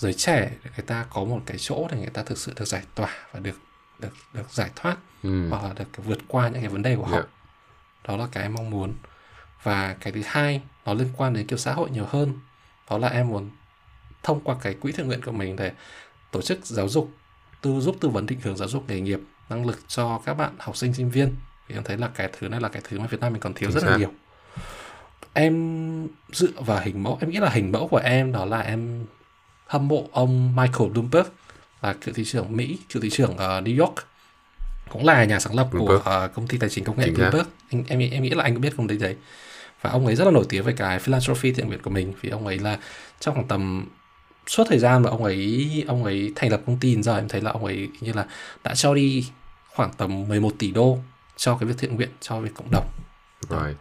giới 0.00 0.12
trẻ 0.14 0.50
để 0.64 0.70
người 0.76 0.86
ta 0.86 1.06
có 1.10 1.24
một 1.24 1.40
cái 1.46 1.56
chỗ 1.60 1.88
để 1.90 1.96
người 1.98 2.06
ta 2.06 2.22
thực 2.22 2.38
sự 2.38 2.52
được 2.56 2.64
giải 2.64 2.82
tỏa 2.94 3.14
và 3.32 3.40
được 3.40 3.58
được 3.98 4.12
được 4.32 4.50
giải 4.50 4.70
thoát 4.76 4.96
ừ. 5.22 5.48
hoặc 5.48 5.62
là 5.62 5.72
được 5.72 6.04
vượt 6.04 6.18
qua 6.28 6.48
những 6.48 6.62
cái 6.62 6.70
vấn 6.70 6.82
đề 6.82 6.96
của 6.96 7.04
họ 7.04 7.16
Yeah. 7.16 7.28
đó 8.08 8.16
là 8.16 8.26
cái 8.32 8.42
em 8.42 8.54
mong 8.54 8.70
muốn 8.70 8.94
và 9.62 9.96
cái 10.00 10.12
thứ 10.12 10.22
hai 10.26 10.62
nó 10.86 10.94
liên 10.94 11.08
quan 11.16 11.34
đến 11.34 11.46
kiểu 11.46 11.58
xã 11.58 11.72
hội 11.72 11.90
nhiều 11.90 12.06
hơn 12.10 12.32
đó 12.90 12.98
là 12.98 13.08
em 13.08 13.28
muốn 13.28 13.50
thông 14.22 14.40
qua 14.40 14.56
cái 14.62 14.74
quỹ 14.74 14.92
thiện 14.92 15.06
nguyện 15.06 15.22
của 15.22 15.32
mình 15.32 15.56
để 15.56 15.72
tổ 16.30 16.42
chức 16.42 16.66
giáo 16.66 16.88
dục 16.88 17.10
tư 17.60 17.80
giúp 17.80 17.96
tư 18.00 18.08
vấn 18.08 18.26
định 18.26 18.40
hướng 18.42 18.56
giáo 18.56 18.68
dục 18.68 18.84
nghề 18.88 19.00
nghiệp 19.00 19.20
năng 19.48 19.66
lực 19.66 19.78
cho 19.88 20.20
các 20.24 20.34
bạn 20.34 20.52
học 20.58 20.76
sinh 20.76 20.94
sinh 20.94 21.10
viên 21.10 21.34
vì 21.68 21.74
em 21.74 21.84
thấy 21.84 21.96
là 21.96 22.08
cái 22.14 22.30
thứ 22.38 22.48
này 22.48 22.60
là 22.60 22.68
cái 22.68 22.82
thứ 22.88 22.98
mà 23.00 23.06
Việt 23.06 23.20
Nam 23.20 23.32
mình 23.32 23.40
còn 23.40 23.54
thiếu 23.54 23.70
Chính 23.70 23.80
rất 23.80 23.84
là 23.86 23.92
xác. 23.92 23.98
nhiều 23.98 24.12
em 25.32 26.08
dựa 26.32 26.60
vào 26.60 26.80
hình 26.84 27.02
mẫu 27.02 27.18
em 27.20 27.30
nghĩ 27.30 27.38
là 27.38 27.50
hình 27.50 27.72
mẫu 27.72 27.88
của 27.88 27.96
em 27.96 28.32
đó 28.32 28.44
là 28.44 28.60
em 28.60 29.06
hâm 29.70 29.88
mộ 29.88 30.08
ông 30.12 30.56
Michael 30.56 30.90
Bloomberg 30.90 31.26
là 31.82 31.92
cựu 31.92 32.14
thị 32.14 32.24
trưởng 32.24 32.56
Mỹ 32.56 32.78
cựu 32.92 33.02
thị 33.02 33.10
trưởng 33.10 33.36
ở 33.36 33.60
New 33.60 33.80
York 33.80 33.94
cũng 34.88 35.04
là 35.04 35.24
nhà 35.24 35.40
sáng 35.40 35.54
lập 35.54 35.68
của 35.72 35.78
Bloomberg. 35.78 36.02
ờ, 36.04 36.28
công 36.28 36.46
ty 36.46 36.58
tài 36.58 36.70
chính 36.70 36.84
công 36.84 36.98
nghệ 36.98 37.04
Chính. 37.04 37.14
Bloomberg 37.14 37.46
anh, 37.70 37.84
em 37.88 37.98
em 37.98 38.22
nghĩ 38.22 38.30
là 38.30 38.44
anh 38.44 38.52
cũng 38.54 38.62
biết 38.62 38.72
công 38.76 38.88
ty 38.88 38.96
đấy 38.98 39.16
và 39.82 39.90
ông 39.90 40.06
ấy 40.06 40.16
rất 40.16 40.24
là 40.24 40.30
nổi 40.30 40.44
tiếng 40.48 40.64
về 40.64 40.72
cái 40.72 40.98
philanthropy 40.98 41.52
thiện 41.52 41.66
nguyện 41.68 41.82
của 41.82 41.90
mình 41.90 42.12
vì 42.20 42.30
ông 42.30 42.46
ấy 42.46 42.58
là 42.58 42.78
trong 43.20 43.34
khoảng 43.34 43.48
tầm 43.48 43.86
suốt 44.46 44.64
thời 44.68 44.78
gian 44.78 45.02
mà 45.02 45.10
ông 45.10 45.24
ấy 45.24 45.84
ông 45.88 46.04
ấy 46.04 46.32
thành 46.36 46.50
lập 46.50 46.60
công 46.66 46.76
ty 46.80 47.02
giờ 47.02 47.16
em 47.16 47.28
thấy 47.28 47.40
là 47.40 47.50
ông 47.50 47.64
ấy 47.64 47.88
như 48.00 48.12
là 48.12 48.26
đã 48.64 48.74
cho 48.74 48.94
đi 48.94 49.26
khoảng 49.74 49.90
tầm 49.96 50.28
11 50.28 50.52
tỷ 50.58 50.70
đô 50.70 50.98
cho 51.36 51.56
cái 51.60 51.68
việc 51.68 51.74
thiện 51.78 51.96
nguyện 51.96 52.08
cho 52.20 52.40
việc 52.40 52.50
cộng 52.54 52.70
đồng 52.70 52.86
right. 53.50 53.76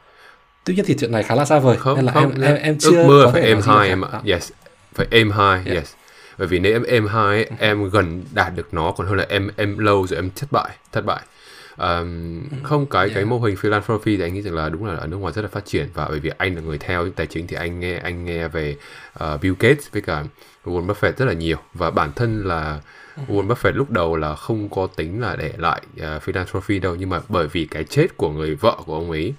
tuy 0.63 0.75
nhiên 0.75 0.85
thì 0.87 0.95
chuyện 0.99 1.11
này 1.11 1.23
khá 1.23 1.35
là 1.35 1.45
xa 1.45 1.59
vời 1.59 1.77
không 1.77 1.95
nên 1.95 2.05
là 2.05 2.11
không 2.11 2.31
em, 2.31 2.41
em 2.41 2.55
em 2.55 2.77
chưa 2.79 2.97
ước 2.97 3.07
mơ 3.07 3.21
có 3.25 3.31
phải 3.31 3.41
em 3.41 4.01
ạ 4.01 4.09
Đó. 4.11 4.21
yes 4.25 4.51
phải 4.99 5.07
aim 5.11 5.31
high 5.31 5.65
Yeah. 5.65 5.77
yes. 5.77 5.93
Bởi 6.37 6.47
vì 6.47 6.59
nếu 6.59 6.73
em 6.73 6.83
aim 6.83 7.03
high 7.03 7.15
ấy, 7.15 7.49
em 7.59 7.89
gần 7.89 8.23
đạt 8.33 8.55
được 8.55 8.73
nó 8.73 8.91
còn 8.91 9.07
hơn 9.07 9.17
là 9.17 9.25
em 9.29 9.49
em 9.55 9.77
lâu 9.77 10.07
rồi 10.07 10.17
em 10.17 10.29
thất 10.35 10.51
bại 10.51 10.69
thất 10.91 11.05
bại. 11.05 11.21
Um, 11.77 12.41
không 12.63 12.85
cái 12.85 13.09
cái 13.09 13.15
Yeah. 13.15 13.27
mô 13.27 13.39
hình 13.39 13.55
philanthropy 13.55 14.17
thì 14.17 14.23
anh 14.23 14.33
nghĩ 14.33 14.41
rằng 14.41 14.53
là 14.53 14.69
đúng 14.69 14.85
là 14.85 14.95
ở 14.95 15.07
nước 15.07 15.17
ngoài 15.17 15.33
rất 15.33 15.41
là 15.41 15.47
phát 15.47 15.65
triển 15.65 15.87
và 15.93 16.07
bởi 16.09 16.19
vì 16.19 16.31
anh 16.37 16.55
là 16.55 16.61
người 16.61 16.77
theo 16.77 17.09
tài 17.09 17.27
chính 17.27 17.47
thì 17.47 17.55
anh 17.55 17.79
nghe 17.79 17.97
anh 17.97 18.25
nghe 18.25 18.47
về 18.47 18.75
uh, 19.23 19.41
Bill 19.41 19.55
Gates 19.59 19.91
với 19.91 20.01
cả 20.01 20.23
Warren 20.65 20.87
Buffett 20.87 21.11
rất 21.17 21.25
là 21.25 21.33
nhiều. 21.33 21.57
Và 21.73 21.91
bản 21.91 22.11
thân 22.15 22.43
là 22.43 22.79
Warren 23.27 23.47
Buffett 23.47 23.75
lúc 23.75 23.91
đầu 23.91 24.15
là 24.15 24.35
không 24.35 24.69
có 24.69 24.87
tính 24.87 25.21
là 25.21 25.35
để 25.35 25.53
lại 25.57 25.81
uh, 26.01 26.21
philanthropy 26.21 26.79
đâu 26.79 26.95
nhưng 26.95 27.09
mà 27.09 27.19
bởi 27.29 27.47
vì 27.47 27.65
cái 27.65 27.83
chết 27.83 28.17
của 28.17 28.29
người 28.29 28.55
vợ 28.55 28.77
của 28.85 28.95
ông 28.95 29.11
ấy 29.11 29.33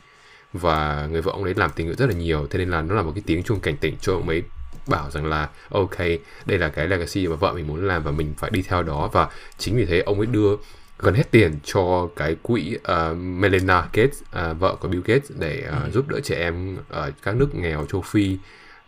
và 0.53 1.09
người 1.11 1.23
vợ 1.23 1.33
ông 1.33 1.45
ấy 1.45 1.55
làm 1.55 1.71
tình 1.77 1.87
nguyện 1.87 1.99
rất 1.99 2.07
là 2.07 2.15
nhiều 2.15 2.47
thế 2.51 2.59
nên 2.59 2.71
là 2.71 2.83
nó 2.83 2.95
là 2.95 3.03
một 3.03 3.13
cái 3.15 3.23
tiếng 3.27 3.43
chuông 3.43 3.61
cảnh 3.61 3.77
tỉnh 3.77 3.97
cho 4.01 4.13
ông 4.13 4.29
ấy 4.29 4.43
bảo 4.87 5.11
rằng 5.11 5.27
là 5.27 5.49
ok 5.71 5.99
đây 6.47 6.59
là 6.59 6.69
cái 6.69 6.89
legacy 6.89 7.29
mà 7.29 7.37
vợ 7.37 7.53
mình 7.53 7.67
muốn 7.67 7.87
làm 7.87 8.03
và 8.03 8.11
mình 8.11 8.35
phải 8.39 8.51
đi 8.51 8.63
theo 8.63 8.83
đó. 8.83 9.11
Và 9.13 9.29
chính 9.59 9.77
vì 9.77 9.85
thế 9.85 10.01
ông 10.01 10.19
ấy 10.19 10.27
đưa 10.27 10.57
gần 10.99 11.15
hết 11.15 11.31
tiền 11.31 11.59
cho 11.65 12.09
cái 12.17 12.37
quỹ 12.43 12.77
uh, 12.77 13.17
Melinda 13.17 13.89
Gates 13.93 14.23
uh, 14.23 14.59
vợ 14.59 14.77
của 14.81 14.89
Bill 14.89 15.03
Gates 15.07 15.31
để 15.39 15.69
uh, 15.69 15.93
giúp 15.93 16.09
đỡ 16.09 16.21
trẻ 16.21 16.37
em 16.37 16.77
ở 16.89 17.11
các 17.23 17.37
nước 17.37 17.55
nghèo 17.55 17.87
châu 17.93 18.01
Phi. 18.01 18.39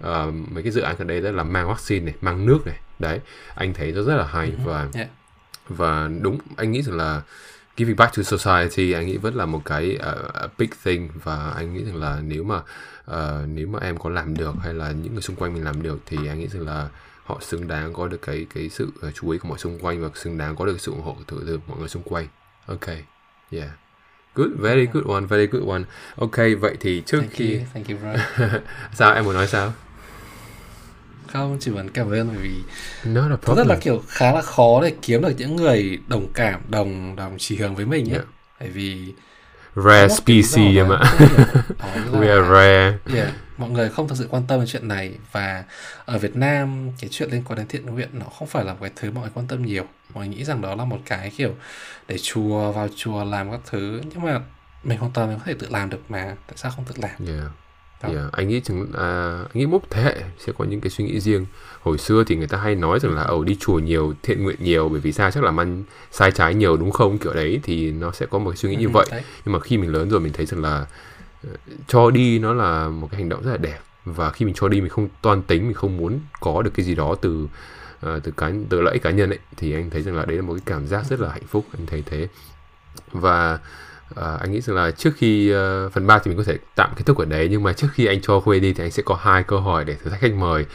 Uh, 0.04 0.34
mấy 0.50 0.62
cái 0.62 0.72
dự 0.72 0.80
án 0.80 0.96
gần 0.98 1.06
đây 1.06 1.20
rất 1.20 1.30
là 1.30 1.42
mang 1.42 1.68
vaccine 1.68 2.04
này 2.04 2.14
mang 2.20 2.46
nước 2.46 2.66
này. 2.66 2.80
Đấy 2.98 3.20
anh 3.54 3.74
thấy 3.74 3.92
nó 3.92 4.02
rất 4.02 4.16
là 4.16 4.26
hay 4.26 4.52
và 4.64 4.88
Yeah. 4.94 5.08
và 5.68 6.10
đúng 6.20 6.38
anh 6.56 6.72
nghĩ 6.72 6.82
rằng 6.82 6.96
là 6.96 7.22
giving 7.76 7.96
back 7.96 8.16
to 8.16 8.22
society 8.22 8.92
anh 8.92 9.06
nghĩ 9.06 9.16
vẫn 9.16 9.34
là 9.34 9.46
một 9.46 9.62
cái 9.64 9.98
uh, 9.98 10.34
a 10.34 10.46
big 10.58 10.70
thing. 10.84 11.08
Và 11.24 11.52
anh 11.56 11.74
nghĩ 11.74 11.84
rằng 11.84 11.96
là 11.96 12.20
nếu 12.24 12.44
mà 12.44 12.60
uh, 13.10 13.48
nếu 13.48 13.66
mà 13.66 13.78
em 13.82 13.98
có 13.98 14.10
làm 14.10 14.36
được 14.36 14.54
hay 14.62 14.74
là 14.74 14.92
những 14.92 15.12
người 15.12 15.22
xung 15.22 15.36
quanh 15.36 15.54
mình 15.54 15.64
làm 15.64 15.82
được 15.82 15.98
thì 16.06 16.16
anh 16.28 16.38
nghĩ 16.38 16.48
rằng 16.48 16.66
là 16.66 16.88
họ 17.24 17.38
xứng 17.40 17.68
đáng 17.68 17.92
có 17.92 18.08
được 18.08 18.22
cái 18.22 18.46
cái 18.54 18.68
sự 18.68 18.92
uh, 19.08 19.14
chú 19.14 19.30
ý 19.30 19.38
của 19.38 19.48
mọi 19.48 19.58
xung 19.58 19.78
quanh 19.78 20.02
và 20.02 20.08
xứng 20.14 20.38
đáng 20.38 20.56
có 20.56 20.66
được 20.66 20.80
sự 20.80 20.92
ủng 20.92 21.02
hộ 21.02 21.16
từ, 21.26 21.42
từ 21.46 21.60
mọi 21.66 21.78
người 21.78 21.88
xung 21.88 22.02
quanh. 22.02 22.28
Ok. 22.66 22.86
Yeah. 23.50 23.70
Good. 24.34 24.50
Very 24.58 24.86
good 24.86 25.06
one. 25.06 25.20
Very 25.20 25.46
good 25.46 25.68
one. 25.68 25.82
Ok 26.16 26.36
vậy 26.60 26.76
thì 26.80 27.02
trước 27.06 27.20
Thank 27.20 27.32
khi 27.32 27.54
you, 27.54 27.64
thank 27.74 27.88
you 27.88 27.96
bro. 27.98 28.46
sao? 28.94 29.14
Em 29.14 29.24
muốn 29.24 29.34
nói 29.34 29.46
sao? 29.46 29.72
Không, 31.32 31.56
chỉ 31.60 31.70
muốn 31.70 31.90
cảm 31.90 32.10
ơn 32.10 32.28
bởi 32.28 32.36
vì 32.36 32.54
not 33.04 33.30
a 33.30 33.36
problem 33.36 33.56
rất 33.56 33.74
là 33.74 33.80
kiểu 33.80 34.02
khá 34.08 34.32
là 34.32 34.42
khó 34.42 34.82
để 34.82 34.94
kiếm 35.02 35.22
được 35.22 35.32
những 35.38 35.56
người 35.56 35.98
đồng 36.08 36.32
cảm, 36.34 36.60
đồng 36.68 37.16
đồng 37.16 37.36
chỉ 37.38 37.56
hướng 37.56 37.74
với 37.74 37.86
mình 37.86 38.04
ấy. 38.04 38.12
Yeah. 38.12 38.26
Bởi 38.60 38.68
vì 38.70 39.12
rare 39.76 40.14
species 40.14 40.76
em 40.76 40.88
mà 40.88 40.96
ạ 40.96 41.12
we 42.12 42.28
are 42.30 42.48
rare 42.48 42.98
Yeah, 43.14 43.32
mọi 43.58 43.70
người 43.70 43.88
không 43.88 44.08
thực 44.08 44.18
sự 44.18 44.26
quan 44.30 44.42
tâm 44.46 44.60
đến 44.60 44.68
chuyện 44.68 44.88
này 44.88 45.14
và 45.32 45.64
ở 46.04 46.18
Việt 46.18 46.36
Nam 46.36 46.90
cái 47.00 47.10
chuyện 47.12 47.30
liên 47.30 47.42
quan 47.44 47.58
đến 47.58 47.68
thiện 47.68 47.86
nguyện 47.86 48.08
nó 48.12 48.26
không 48.38 48.48
phải 48.48 48.64
là 48.64 48.72
một 48.72 48.78
cái 48.80 48.90
thứ 48.96 49.10
mọi 49.10 49.22
người 49.22 49.30
quan 49.34 49.46
tâm 49.46 49.66
nhiều. 49.66 49.84
Mọi 50.14 50.26
người 50.26 50.36
nghĩ 50.36 50.44
rằng 50.44 50.60
đó 50.60 50.74
là 50.74 50.84
một 50.84 50.98
cái 51.06 51.32
kiểu 51.36 51.54
để 52.08 52.16
chùa 52.22 52.72
vào 52.72 52.88
chùa 52.96 53.24
làm 53.24 53.50
các 53.50 53.60
thứ 53.70 54.00
nhưng 54.04 54.22
mà 54.22 54.40
mình 54.84 54.98
hoàn 54.98 55.12
toàn 55.12 55.28
mình 55.28 55.38
có 55.38 55.44
thể 55.44 55.54
tự 55.58 55.66
làm 55.70 55.90
được 55.90 56.00
mà 56.08 56.36
tại 56.46 56.56
sao 56.56 56.72
không 56.76 56.84
tự 56.84 56.94
làm? 56.96 57.26
Yeah. 57.26 57.50
Đó. 58.02 58.08
Yeah. 58.08 58.32
Anh 58.32 58.48
nghĩ 58.48 58.60
chừng 58.60 58.92
à, 58.98 59.38
anh 59.38 59.48
nghĩ 59.54 59.66
mỗi 59.66 59.80
thế 59.90 60.02
hệ 60.02 60.16
sẽ 60.38 60.52
có 60.58 60.64
những 60.64 60.80
cái 60.80 60.90
suy 60.90 61.04
nghĩ 61.04 61.20
riêng. 61.20 61.46
Hồi 61.80 61.98
xưa 61.98 62.24
thì 62.26 62.36
người 62.36 62.46
ta 62.46 62.58
hay 62.58 62.74
nói 62.74 63.00
rằng 63.00 63.14
là 63.14 63.22
ồ 63.22 63.44
đi 63.44 63.56
chùa 63.60 63.78
nhiều, 63.78 64.14
thiện 64.22 64.42
nguyện 64.42 64.56
nhiều 64.60 64.88
bởi 64.88 65.00
vì 65.00 65.12
sao 65.12 65.30
chắc 65.30 65.42
là 65.44 65.52
ăn 65.56 65.84
sai 66.10 66.30
trái 66.30 66.54
nhiều 66.54 66.76
đúng 66.76 66.90
không 66.90 67.18
kiểu 67.18 67.32
đấy 67.32 67.60
thì 67.62 67.90
nó 67.90 68.12
sẽ 68.12 68.26
có 68.26 68.38
một 68.38 68.50
cái 68.50 68.56
suy 68.56 68.68
nghĩ 68.70 68.76
như 68.76 68.86
Ừ, 68.86 68.90
vậy. 68.92 69.06
đấy. 69.10 69.22
Nhưng 69.44 69.52
mà 69.52 69.60
khi 69.60 69.78
mình 69.78 69.92
lớn 69.92 70.08
rồi 70.10 70.20
mình 70.20 70.32
thấy 70.32 70.46
rằng 70.46 70.62
là 70.62 70.86
ờ, 71.44 71.50
cho 71.88 72.10
đi 72.10 72.38
nó 72.38 72.54
là 72.54 72.88
một 72.88 73.08
cái 73.10 73.20
hành 73.20 73.28
động 73.28 73.42
rất 73.44 73.50
là 73.50 73.56
đẹp 73.56 73.78
và 74.04 74.30
khi 74.30 74.44
mình 74.44 74.54
cho 74.58 74.68
đi 74.68 74.80
mình 74.80 74.90
không 74.90 75.08
toan 75.22 75.42
tính 75.42 75.64
mình 75.66 75.74
không 75.74 75.96
muốn 75.96 76.20
có 76.40 76.62
được 76.62 76.70
cái 76.74 76.86
gì 76.86 76.94
đó 76.94 77.14
từ 77.20 77.44
uh, 78.06 78.22
từ 78.22 78.32
cá 78.36 78.50
từ 78.68 78.80
lợi 78.80 78.92
ích 78.92 79.02
cá 79.02 79.10
nhân 79.10 79.30
ấy 79.30 79.38
thì 79.56 79.72
anh 79.74 79.90
thấy 79.90 80.02
rằng 80.02 80.16
là 80.16 80.24
đấy 80.24 80.36
là 80.36 80.42
một 80.42 80.52
cái 80.54 80.62
cảm 80.66 80.86
giác 80.86 81.04
rất 81.10 81.20
là 81.20 81.28
hạnh 81.28 81.46
phúc 81.48 81.66
anh 81.78 81.86
thấy 81.86 82.02
thế 82.06 82.28
và 83.12 83.58
uh, 84.20 84.40
anh 84.40 84.52
nghĩ 84.52 84.60
rằng 84.60 84.76
là 84.76 84.90
trước 84.90 85.10
khi 85.16 85.54
uh, 85.54 85.92
phần 85.92 86.06
3 86.06 86.18
thì 86.18 86.28
mình 86.28 86.38
có 86.38 86.44
thể 86.44 86.58
tạm 86.74 86.90
kết 86.96 87.02
thúc 87.06 87.18
ở 87.18 87.24
đấy 87.24 87.48
nhưng 87.50 87.62
mà 87.62 87.72
trước 87.72 87.88
khi 87.94 88.06
anh 88.06 88.20
cho 88.20 88.40
khuê 88.40 88.58
đi 88.60 88.72
thì 88.72 88.84
anh 88.84 88.90
sẽ 88.90 89.02
có 89.06 89.14
hai 89.14 89.42
câu 89.42 89.60
hỏi 89.60 89.84
để 89.84 89.94
thử 89.94 90.10
thách 90.10 90.20
khách 90.20 90.34
mời. 90.34 90.66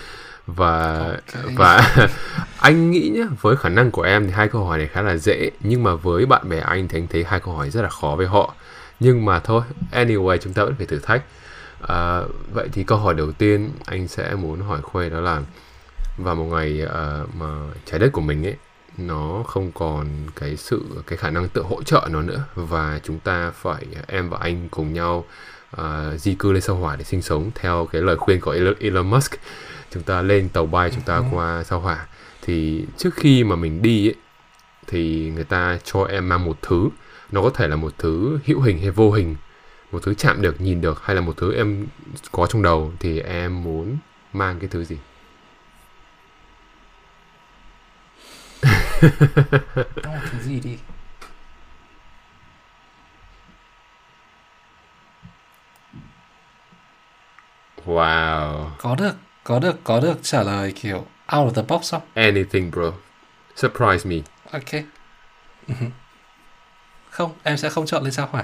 Và 0.48 0.94
okay. 0.96 1.56
và 1.56 1.96
anh 2.60 2.92
nghĩ 2.92 3.12
nhá 3.16 3.24
với 3.42 3.56
khả 3.56 3.70
năng 3.70 3.92
của 3.92 4.02
em 4.02 4.26
thì 4.26 4.32
hai 4.32 4.48
câu 4.48 4.66
hỏi 4.66 4.78
này 4.78 4.88
khá 4.88 5.02
là 5.02 5.18
dễ 5.18 5.52
nhưng 5.60 5.84
mà 5.84 5.96
với 5.96 6.26
bạn 6.26 6.50
bè 6.50 6.60
anh 6.60 6.88
thì 6.88 6.98
anh 6.98 7.08
thấy 7.08 7.24
hai 7.24 7.40
câu 7.40 7.54
hỏi 7.54 7.70
rất 7.70 7.82
là 7.82 7.90
khó 7.90 8.16
với 8.18 8.28
họ. 8.28 8.54
Nhưng 9.00 9.26
mà 9.26 9.40
thôi 9.40 9.62
anyway 9.92 10.38
chúng 10.38 10.54
ta 10.54 10.64
vẫn 10.64 10.76
phải 10.78 10.86
thử 10.86 11.00
thách. 11.00 11.24
À, 11.88 12.22
vậy 12.54 12.70
thì 12.74 12.84
câu 12.84 12.98
hỏi 12.98 13.14
đầu 13.14 13.32
tiên 13.32 13.70
anh 13.86 14.08
sẽ 14.08 14.36
muốn 14.36 14.62
hỏi 14.62 14.82
khuê 14.82 15.10
đó 15.10 15.22
là 15.22 15.42
vào 16.18 16.36
một 16.36 16.46
ngày 16.46 16.82
uh, 16.86 17.36
mà 17.36 17.48
trái 17.86 18.00
đất 18.00 18.10
của 18.12 18.22
mình 18.22 18.48
ấy 18.48 18.56
nó 18.98 19.44
không 19.48 19.72
còn 19.72 20.08
cái 20.36 20.58
sự 20.58 20.82
cái 21.08 21.18
khả 21.18 21.30
năng 21.30 21.50
tự 21.50 21.62
hỗ 21.62 21.84
trợ 21.84 22.08
nó 22.12 22.22
nữa. 22.22 22.44
Và 22.56 23.00
chúng 23.04 23.20
ta 23.20 23.52
phải 23.52 23.86
em 24.08 24.30
và 24.30 24.38
anh 24.38 24.70
cùng 24.70 24.94
nhau 24.94 25.26
uh, 25.82 26.20
di 26.20 26.36
cư 26.36 26.52
lên 26.52 26.62
sao 26.62 26.76
hỏa 26.76 26.96
để 26.96 27.04
sinh 27.04 27.22
sống. 27.22 27.52
Theo 27.56 27.88
cái 27.92 28.02
lời 28.02 28.16
khuyên 28.16 28.42
của 28.42 28.76
Elon 28.80 29.10
Musk 29.10 29.34
chúng 29.92 30.04
ta 30.04 30.22
lên 30.22 30.50
tàu 30.50 30.66
bay 30.66 30.92
chúng 30.92 31.04
ta 31.04 31.16
ừ. 31.16 31.24
qua 31.32 31.64
sao 31.64 31.80
hỏa. 31.80 32.08
Thì 32.42 32.86
trước 32.98 33.14
khi 33.16 33.44
mà 33.44 33.56
mình 33.56 33.82
đi 33.82 34.08
ấy, 34.08 34.16
thì 34.88 35.32
người 35.36 35.44
ta 35.44 35.80
cho 35.84 36.04
em 36.04 36.30
mang 36.30 36.46
một 36.46 36.58
thứ. 36.62 36.90
Nó 37.32 37.42
có 37.42 37.50
thể 37.50 37.68
là 37.68 37.76
một 37.76 37.94
thứ 37.98 38.40
hữu 38.46 38.62
hình 38.62 38.80
hay 38.80 38.92
vô 38.92 39.12
hình. 39.12 39.36
Một 39.92 40.00
thứ 40.04 40.14
chạm 40.14 40.42
được 40.42 40.62
nhìn 40.62 40.82
được 40.82 41.02
hay 41.04 41.16
là 41.16 41.22
một 41.22 41.38
thứ 41.38 41.54
em 41.54 41.88
có 42.32 42.48
trong 42.48 42.62
đầu 42.62 42.92
thì 43.00 43.20
em 43.20 43.64
muốn 43.64 43.98
mang 44.34 44.60
cái 44.60 44.70
thứ 44.70 44.84
gì 44.84 44.98
Gì 50.42 50.60
đi? 50.60 50.78
Wow. 57.86 58.70
Có 58.78 58.96
được 58.96 59.16
Có 59.44 59.60
được 59.60 59.76
Có 59.84 60.00
được 60.00 60.18
trả 60.22 60.44
lời 60.44 60.74
kiểu 60.76 60.98
Out 61.36 61.54
of 61.54 61.54
the 61.54 61.62
box 61.68 61.92
không? 61.92 62.02
Anything 62.14 62.72
bro. 62.72 62.92
Surprise 63.56 64.10
me. 64.10 64.16
Ok. 64.52 64.84
Ừ. 65.68 65.74
Không 67.10 67.34
Em 67.44 67.58
sẽ 67.58 67.70
không 67.70 67.86
chọn 67.86 68.04
lên 68.04 68.12
sao 68.14 68.28
hỏa 68.32 68.44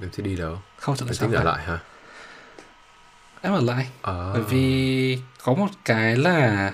Em 0.00 0.10
sẽ 0.12 0.22
đi 0.22 0.36
đâu? 0.36 0.58
Không 0.76 0.96
chọn 0.96 1.08
lên 1.08 1.14
sao 1.14 1.28
hỏa 1.28 1.42
lại 1.42 1.64
hả 1.64 1.78
Em 3.42 3.52
ở 3.52 3.60
lại. 3.60 3.88
À. 4.02 4.30
Bởi 4.32 4.42
vì 4.42 5.18
Có 5.42 5.54
một 5.54 5.68
cái 5.84 6.16
là 6.16 6.72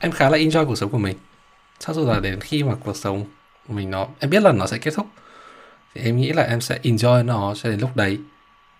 em 0.00 0.12
khá 0.12 0.30
là 0.30 0.38
enjoy 0.38 0.66
cuộc 0.66 0.76
sống 0.76 0.90
của 0.90 0.98
mình. 0.98 1.16
Cho 1.78 1.92
dù 1.92 2.06
là 2.06 2.20
đến 2.20 2.40
khi 2.40 2.62
mà 2.62 2.74
cuộc 2.84 2.96
sống 2.96 3.26
của 3.68 3.74
mình 3.74 3.90
nó 3.90 4.06
em 4.18 4.30
biết 4.30 4.42
là 4.42 4.52
nó 4.52 4.66
sẽ 4.66 4.78
kết 4.78 4.94
thúc. 4.94 5.06
Thì 5.94 6.00
em 6.00 6.16
nghĩ 6.16 6.32
là 6.32 6.42
em 6.42 6.60
sẽ 6.60 6.78
enjoy 6.82 7.24
nó 7.24 7.54
cho 7.54 7.70
đến 7.70 7.80
lúc 7.80 7.96
đấy. 7.96 8.18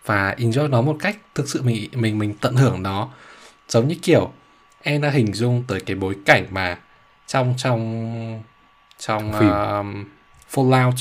Và 0.05 0.35
enjoy 0.39 0.71
nó 0.71 0.83
một 0.83 0.97
cách 1.01 1.17
thực 1.35 1.49
sự 1.49 1.63
mình 1.63 1.89
mình 1.95 2.19
mình 2.19 2.35
tận 2.35 2.57
hưởng 2.57 2.83
nó. 2.83 3.09
Giống 3.69 3.89
như 3.89 3.95
kiểu 4.03 4.33
em 4.83 5.03
đã 5.03 5.11
hình 5.11 5.33
dung 5.33 5.65
tới 5.69 5.81
cái 5.81 5.97
bối 5.97 6.17
cảnh 6.27 6.47
mà 6.51 6.79
trong 7.27 7.55
trong 7.57 8.43
trong 8.99 9.31
uh, 9.31 10.07
Fallout 10.55 10.93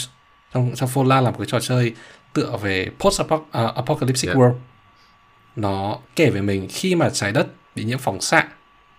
trong 0.54 0.72
trong 0.76 0.90
Fallout 0.90 1.22
là 1.22 1.32
một 1.32 1.38
cái 1.38 1.48
trò 1.48 1.60
chơi 1.60 1.94
tựa 2.34 2.58
về 2.62 2.90
post 3.00 3.22
apocalyptic 3.52 4.28
yeah. 4.28 4.38
world. 4.38 4.56
Nó 5.56 5.98
kể 6.16 6.30
về 6.30 6.42
mình 6.42 6.68
khi 6.70 6.96
mà 6.96 7.10
trái 7.10 7.32
đất 7.32 7.48
bị 7.76 7.84
nhiễm 7.84 7.98
phóng 7.98 8.22
xạ 8.22 8.48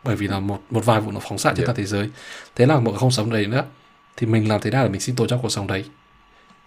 bởi 0.04 0.16
vì 0.16 0.28
là 0.28 0.40
một 0.40 0.62
một 0.70 0.84
vài 0.84 1.00
vụ 1.00 1.10
nó 1.10 1.20
phóng 1.20 1.38
xạ 1.38 1.50
trên 1.50 1.56
yeah. 1.56 1.66
toàn 1.66 1.76
thế 1.76 1.84
giới. 1.84 2.10
Thế 2.56 2.66
là 2.66 2.80
một 2.80 2.94
không 2.98 3.10
sống 3.10 3.30
đấy 3.30 3.46
nữa. 3.46 3.64
Thì 4.16 4.26
mình 4.26 4.48
làm 4.48 4.60
thế 4.60 4.70
nào 4.70 4.84
để 4.84 4.90
mình 4.90 5.00
sinh 5.00 5.16
tồn 5.16 5.28
trong 5.28 5.42
cuộc 5.42 5.48
sống 5.48 5.66
đấy? 5.66 5.84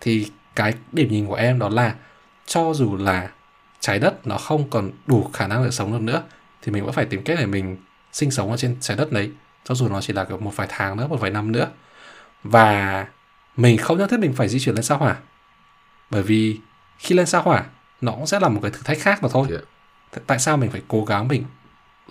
Thì 0.02 0.32
cái 0.56 0.74
điểm 0.92 1.12
nhìn 1.12 1.28
của 1.28 1.36
em 1.36 1.60
đó 1.60 1.70
là 1.70 1.96
cho 2.46 2.74
dù 2.74 2.98
là 2.98 3.30
trái 3.80 4.00
đất 4.00 4.28
nó 4.28 4.38
không 4.38 4.70
còn 4.70 4.92
đủ 5.08 5.30
khả 5.34 5.48
năng 5.48 5.64
để 5.66 5.72
sống 5.72 5.92
được 5.92 6.02
nữa 6.02 6.24
thì 6.62 6.72
mình 6.72 6.86
vẫn 6.86 6.94
phải 6.94 7.06
tìm 7.06 7.24
cách 7.24 7.38
để 7.40 7.46
mình 7.46 7.78
sinh 8.12 8.32
sống 8.32 8.52
ở 8.52 8.58
trên 8.58 8.78
trái 8.82 8.98
đất 8.98 9.12
đấy. 9.12 9.32
Cho 9.64 9.76
dù 9.76 9.88
nó 9.88 10.02
chỉ 10.02 10.14
là 10.14 10.26
một 10.40 10.56
vài 10.56 10.68
tháng 10.70 10.98
nữa 10.98 11.08
một 11.08 11.20
vài 11.20 11.32
năm 11.32 11.52
nữa. 11.52 11.68
Và 12.44 13.06
mình 13.58 13.78
không 13.78 13.98
nhất 13.98 14.10
thiết 14.10 14.20
mình 14.20 14.34
phải 14.34 14.50
di 14.50 14.60
chuyển 14.60 14.76
lên 14.76 14.84
sao 14.84 14.98
hỏa. 14.98 15.16
Bởi 16.10 16.24
vì 16.24 16.60
khi 16.98 17.16
lên 17.16 17.26
sao 17.26 17.42
hỏa 17.42 17.64
nó 18.02 18.12
cũng 18.12 18.28
sẽ 18.28 18.40
là 18.40 18.50
một 18.50 18.60
cái 18.62 18.72
thử 18.72 18.80
thách 18.84 19.00
khác 19.00 19.24
mà 19.24 19.30
thôi. 19.32 19.48
Yeah. 19.50 19.64
tại 20.28 20.40
sao 20.40 20.58
mình 20.58 20.72
phải 20.72 20.82
cố 20.88 21.06
gắng 21.06 21.28
mình 21.28 21.44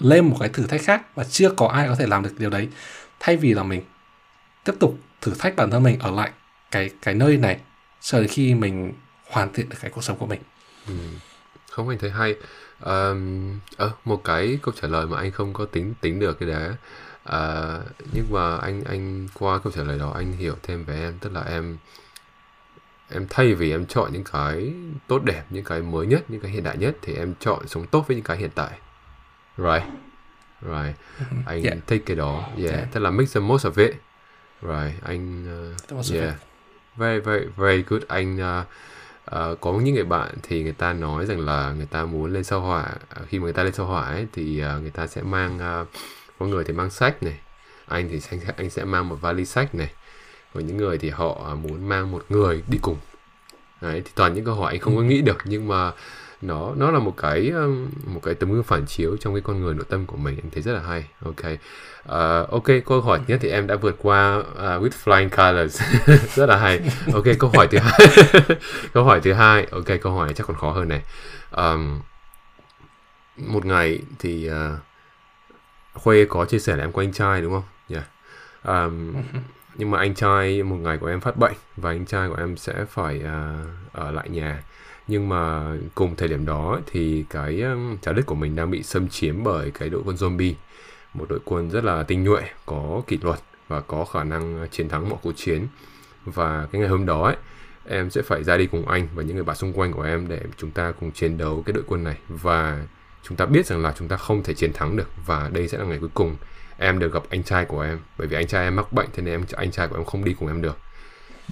lên 0.00 0.28
một 0.28 0.36
cái 0.40 0.48
thử 0.48 0.66
thách 0.66 0.82
khác 0.82 1.14
và 1.14 1.24
chưa 1.24 1.50
có 1.50 1.66
ai 1.68 1.88
có 1.88 1.94
thể 1.94 2.06
làm 2.06 2.22
được 2.22 2.34
điều 2.38 2.50
đấy. 2.50 2.68
Thay 3.20 3.36
vì 3.36 3.54
là 3.54 3.62
mình 3.62 3.82
tiếp 4.64 4.72
tục 4.80 4.98
thử 5.20 5.32
thách 5.38 5.56
bản 5.56 5.70
thân 5.70 5.82
mình 5.82 5.98
ở 5.98 6.10
lại 6.10 6.30
cái 6.70 6.90
cái 7.02 7.14
nơi 7.14 7.36
này 7.36 7.60
cho 8.00 8.18
đến 8.18 8.28
khi 8.28 8.54
mình 8.54 8.92
hoàn 9.30 9.52
thiện 9.52 9.68
được 9.68 9.76
cái 9.80 9.90
cuộc 9.90 10.04
sống 10.04 10.18
của 10.18 10.26
mình. 10.26 10.40
Ừ. 10.86 10.94
không 11.70 11.88
anh 11.88 11.98
thấy 11.98 12.10
hay. 12.10 12.34
Um, 12.80 13.58
à, 13.76 13.86
một 14.04 14.24
cái 14.24 14.58
câu 14.62 14.74
trả 14.80 14.88
lời 14.88 15.06
mà 15.06 15.18
anh 15.18 15.30
không 15.30 15.52
có 15.52 15.64
tính 15.64 15.94
tính 16.00 16.18
được 16.18 16.38
cái 16.40 16.48
đấy. 16.48 16.72
À, 17.24 17.78
nhưng 18.12 18.26
mà 18.30 18.56
anh 18.56 18.84
anh 18.84 19.28
qua 19.34 19.58
câu 19.58 19.72
trả 19.72 19.82
lời 19.82 19.98
đó 19.98 20.12
anh 20.14 20.32
hiểu 20.32 20.56
thêm 20.62 20.84
về 20.84 21.00
em. 21.00 21.18
Tức 21.20 21.32
là 21.32 21.42
em 21.42 21.78
em 23.10 23.26
thay 23.30 23.54
vì 23.54 23.70
em 23.70 23.86
chọn 23.86 24.12
những 24.12 24.24
cái 24.32 24.72
tốt 25.06 25.24
đẹp 25.24 25.44
những 25.50 25.64
cái 25.64 25.82
mới 25.82 26.06
nhất 26.06 26.24
những 26.28 26.40
cái 26.40 26.50
hiện 26.50 26.64
đại 26.64 26.76
nhất 26.76 26.96
thì 27.02 27.14
em 27.14 27.34
chọn 27.40 27.68
sống 27.68 27.86
tốt 27.86 28.04
với 28.08 28.16
những 28.16 28.24
cái 28.24 28.36
hiện 28.36 28.50
tại. 28.54 28.78
Right. 29.56 29.84
Right. 30.62 30.94
Mm-hmm. 31.18 31.42
Anh 31.46 31.62
yeah. 31.62 31.78
take 31.86 32.02
cái 32.06 32.16
đó. 32.16 32.48
Yeah. 32.56 32.72
yeah. 32.72 32.92
Tức 32.92 33.00
là 33.00 33.10
make 33.10 33.28
the 33.34 33.40
most 33.40 33.66
of 33.66 33.72
it. 33.76 33.94
Right. 34.62 35.02
Anh 35.02 35.44
uh, 35.98 36.12
yeah. 36.12 36.34
Very 36.96 37.20
very 37.20 37.46
very 37.56 37.82
good. 37.82 38.02
Anh 38.08 38.36
uh, 38.36 38.66
uh, 39.30 39.60
có 39.60 39.72
những 39.72 39.94
người 39.94 40.04
bạn 40.04 40.34
thì 40.42 40.62
người 40.62 40.72
ta 40.72 40.92
nói 40.92 41.26
rằng 41.26 41.40
là 41.40 41.72
người 41.72 41.86
ta 41.86 42.04
muốn 42.04 42.32
lên 42.32 42.44
sao 42.44 42.60
hỏa 42.60 42.94
khi 43.28 43.38
mà 43.38 43.44
người 43.44 43.52
ta 43.52 43.62
lên 43.62 43.72
sao 43.72 43.86
hỏa 43.86 44.04
ấy 44.04 44.26
thì 44.32 44.62
uh, 44.76 44.82
người 44.82 44.90
ta 44.90 45.06
sẽ 45.06 45.22
mang 45.22 45.56
uh, 45.56 45.88
có 46.38 46.46
người 46.46 46.64
thì 46.64 46.72
mang 46.72 46.90
sách 46.90 47.22
này 47.22 47.40
anh 47.86 48.08
thì 48.08 48.20
anh, 48.30 48.40
anh 48.56 48.70
sẽ 48.70 48.84
mang 48.84 49.08
một 49.08 49.16
vali 49.20 49.44
sách 49.44 49.74
này 49.74 49.92
và 50.52 50.60
những 50.60 50.76
người 50.76 50.98
thì 50.98 51.10
họ 51.10 51.54
muốn 51.54 51.88
mang 51.88 52.12
một 52.12 52.24
người 52.28 52.62
đi 52.68 52.78
cùng 52.82 52.96
đấy 53.80 54.02
thì 54.04 54.10
toàn 54.14 54.34
những 54.34 54.44
câu 54.44 54.54
hỏi 54.54 54.72
anh 54.72 54.80
không 54.80 54.96
có 54.96 55.02
nghĩ 55.02 55.22
được 55.22 55.38
nhưng 55.44 55.68
mà 55.68 55.92
nó 56.42 56.74
nó 56.76 56.90
là 56.90 56.98
một 56.98 57.14
cái 57.16 57.50
ờ, 57.54 57.68
một 58.06 58.20
cái 58.22 58.34
tấm 58.34 58.52
gương 58.52 58.62
phản 58.62 58.86
chiếu 58.86 59.16
trong 59.16 59.34
cái 59.34 59.40
con 59.40 59.60
người 59.60 59.74
nội 59.74 59.84
tâm 59.88 60.06
của 60.06 60.16
mình 60.16 60.36
em 60.36 60.50
thấy 60.50 60.62
rất 60.62 60.72
là 60.72 60.80
hay. 60.80 61.04
Ok. 61.24 61.52
Uh, 62.08 62.50
ok 62.50 62.64
câu 62.86 63.00
hỏi 63.00 63.20
nhất 63.26 63.38
thì 63.42 63.48
em 63.48 63.66
đã 63.66 63.76
vượt 63.76 63.96
qua 63.98 64.36
uh, 64.36 64.46
with 64.56 64.90
flying 65.04 65.28
colors. 65.28 65.82
Rất 66.36 66.46
là 66.46 66.56
hay. 66.56 66.80
Ok 67.14 67.24
câu 67.38 67.50
hỏi 67.54 67.68
thứ 67.70 67.78
hai. 67.78 67.98
Câu 68.92 69.04
hỏi 69.04 69.20
thứ 69.20 69.32
hai. 69.32 69.66
Ok 69.70 69.86
câu 70.02 70.12
hỏi 70.12 70.26
này 70.26 70.34
chắc 70.34 70.46
còn 70.46 70.56
khó 70.56 70.70
hơn 70.70 70.88
này. 70.88 71.02
Um, 71.50 72.00
một 73.36 73.64
ngày 73.64 73.98
thì 74.18 74.50
uh, 74.50 74.78
khuê 75.94 76.24
có 76.24 76.44
chia 76.44 76.58
sẻ 76.58 76.76
là 76.76 76.84
em 76.84 76.92
có 76.92 77.02
anh 77.02 77.12
trai 77.12 77.42
đúng 77.42 77.52
không? 77.52 77.64
Yeah. 77.88 78.04
um, 78.64 79.14
nhưng 79.74 79.90
mà 79.90 79.98
anh 79.98 80.14
trai 80.14 80.62
một 80.62 80.76
ngày 80.76 80.98
của 80.98 81.06
em 81.06 81.20
phát 81.20 81.36
bệnh 81.36 81.54
và 81.76 81.90
anh 81.90 82.06
trai 82.06 82.28
của 82.28 82.34
em 82.34 82.56
sẽ 82.56 82.84
phải 82.90 83.16
uh, 83.16 83.92
ở 83.92 84.10
lại 84.10 84.28
nhà 84.28 84.62
nhưng 85.08 85.28
mà 85.28 85.72
cùng 85.94 86.16
thời 86.16 86.28
điểm 86.28 86.46
đó 86.46 86.80
thì 86.86 87.24
cái 87.30 87.62
trái 88.02 88.14
đất 88.14 88.26
của 88.26 88.34
mình 88.34 88.56
đang 88.56 88.70
bị 88.70 88.82
xâm 88.82 89.08
chiếm 89.08 89.42
bởi 89.44 89.70
cái 89.70 89.88
đội 89.88 90.02
quân 90.04 90.16
zombie. 90.16 90.54
Một 91.14 91.26
đội 91.28 91.38
quân 91.44 91.70
rất 91.70 91.84
là 91.84 92.02
tinh 92.02 92.24
nhuệ 92.24 92.42
có 92.66 93.02
kỷ 93.06 93.18
luật 93.22 93.38
và 93.68 93.80
có 93.80 94.04
khả 94.04 94.24
năng 94.24 94.68
chiến 94.70 94.88
thắng 94.88 95.08
mọi 95.08 95.18
cuộc 95.22 95.32
chiến. 95.36 95.66
Và 96.24 96.68
cái 96.72 96.80
ngày 96.80 96.90
hôm 96.90 97.06
đó 97.06 97.24
ấy 97.24 97.36
em 97.88 98.10
sẽ 98.10 98.22
phải 98.22 98.44
ra 98.44 98.56
đi 98.56 98.66
cùng 98.66 98.88
anh 98.88 99.08
và 99.14 99.22
những 99.22 99.34
người 99.34 99.44
bạn 99.44 99.56
xung 99.56 99.72
quanh 99.72 99.92
của 99.92 100.02
em 100.02 100.28
để 100.28 100.40
chúng 100.56 100.70
ta 100.70 100.92
cùng 101.00 101.12
chiến 101.12 101.38
đấu 101.38 101.62
cái 101.66 101.72
đội 101.72 101.84
quân 101.86 102.04
này. 102.04 102.16
Và 102.28 102.86
chúng 103.22 103.36
ta 103.36 103.46
biết 103.46 103.66
rằng 103.66 103.82
là 103.82 103.94
chúng 103.98 104.08
ta 104.08 104.16
không 104.16 104.42
thể 104.42 104.54
chiến 104.54 104.72
thắng 104.72 104.96
được 104.96 105.08
và 105.26 105.50
đây 105.52 105.68
sẽ 105.68 105.78
là 105.78 105.84
ngày 105.84 105.98
cuối 105.98 106.10
cùng 106.14 106.36
em 106.78 106.98
được 106.98 107.12
gặp 107.12 107.22
anh 107.30 107.42
trai 107.42 107.64
của 107.64 107.80
em. 107.80 107.98
Bởi 108.18 108.28
vì 108.28 108.36
anh 108.36 108.46
trai 108.46 108.64
em 108.64 108.76
mắc 108.76 108.92
bệnh 108.92 109.08
thế 109.12 109.22
nên 109.22 109.34
em 109.34 109.44
anh 109.52 109.70
trai 109.70 109.88
của 109.88 109.96
em 109.96 110.04
không 110.04 110.24
đi 110.24 110.34
cùng 110.38 110.48
em 110.48 110.62
được. 110.62 110.78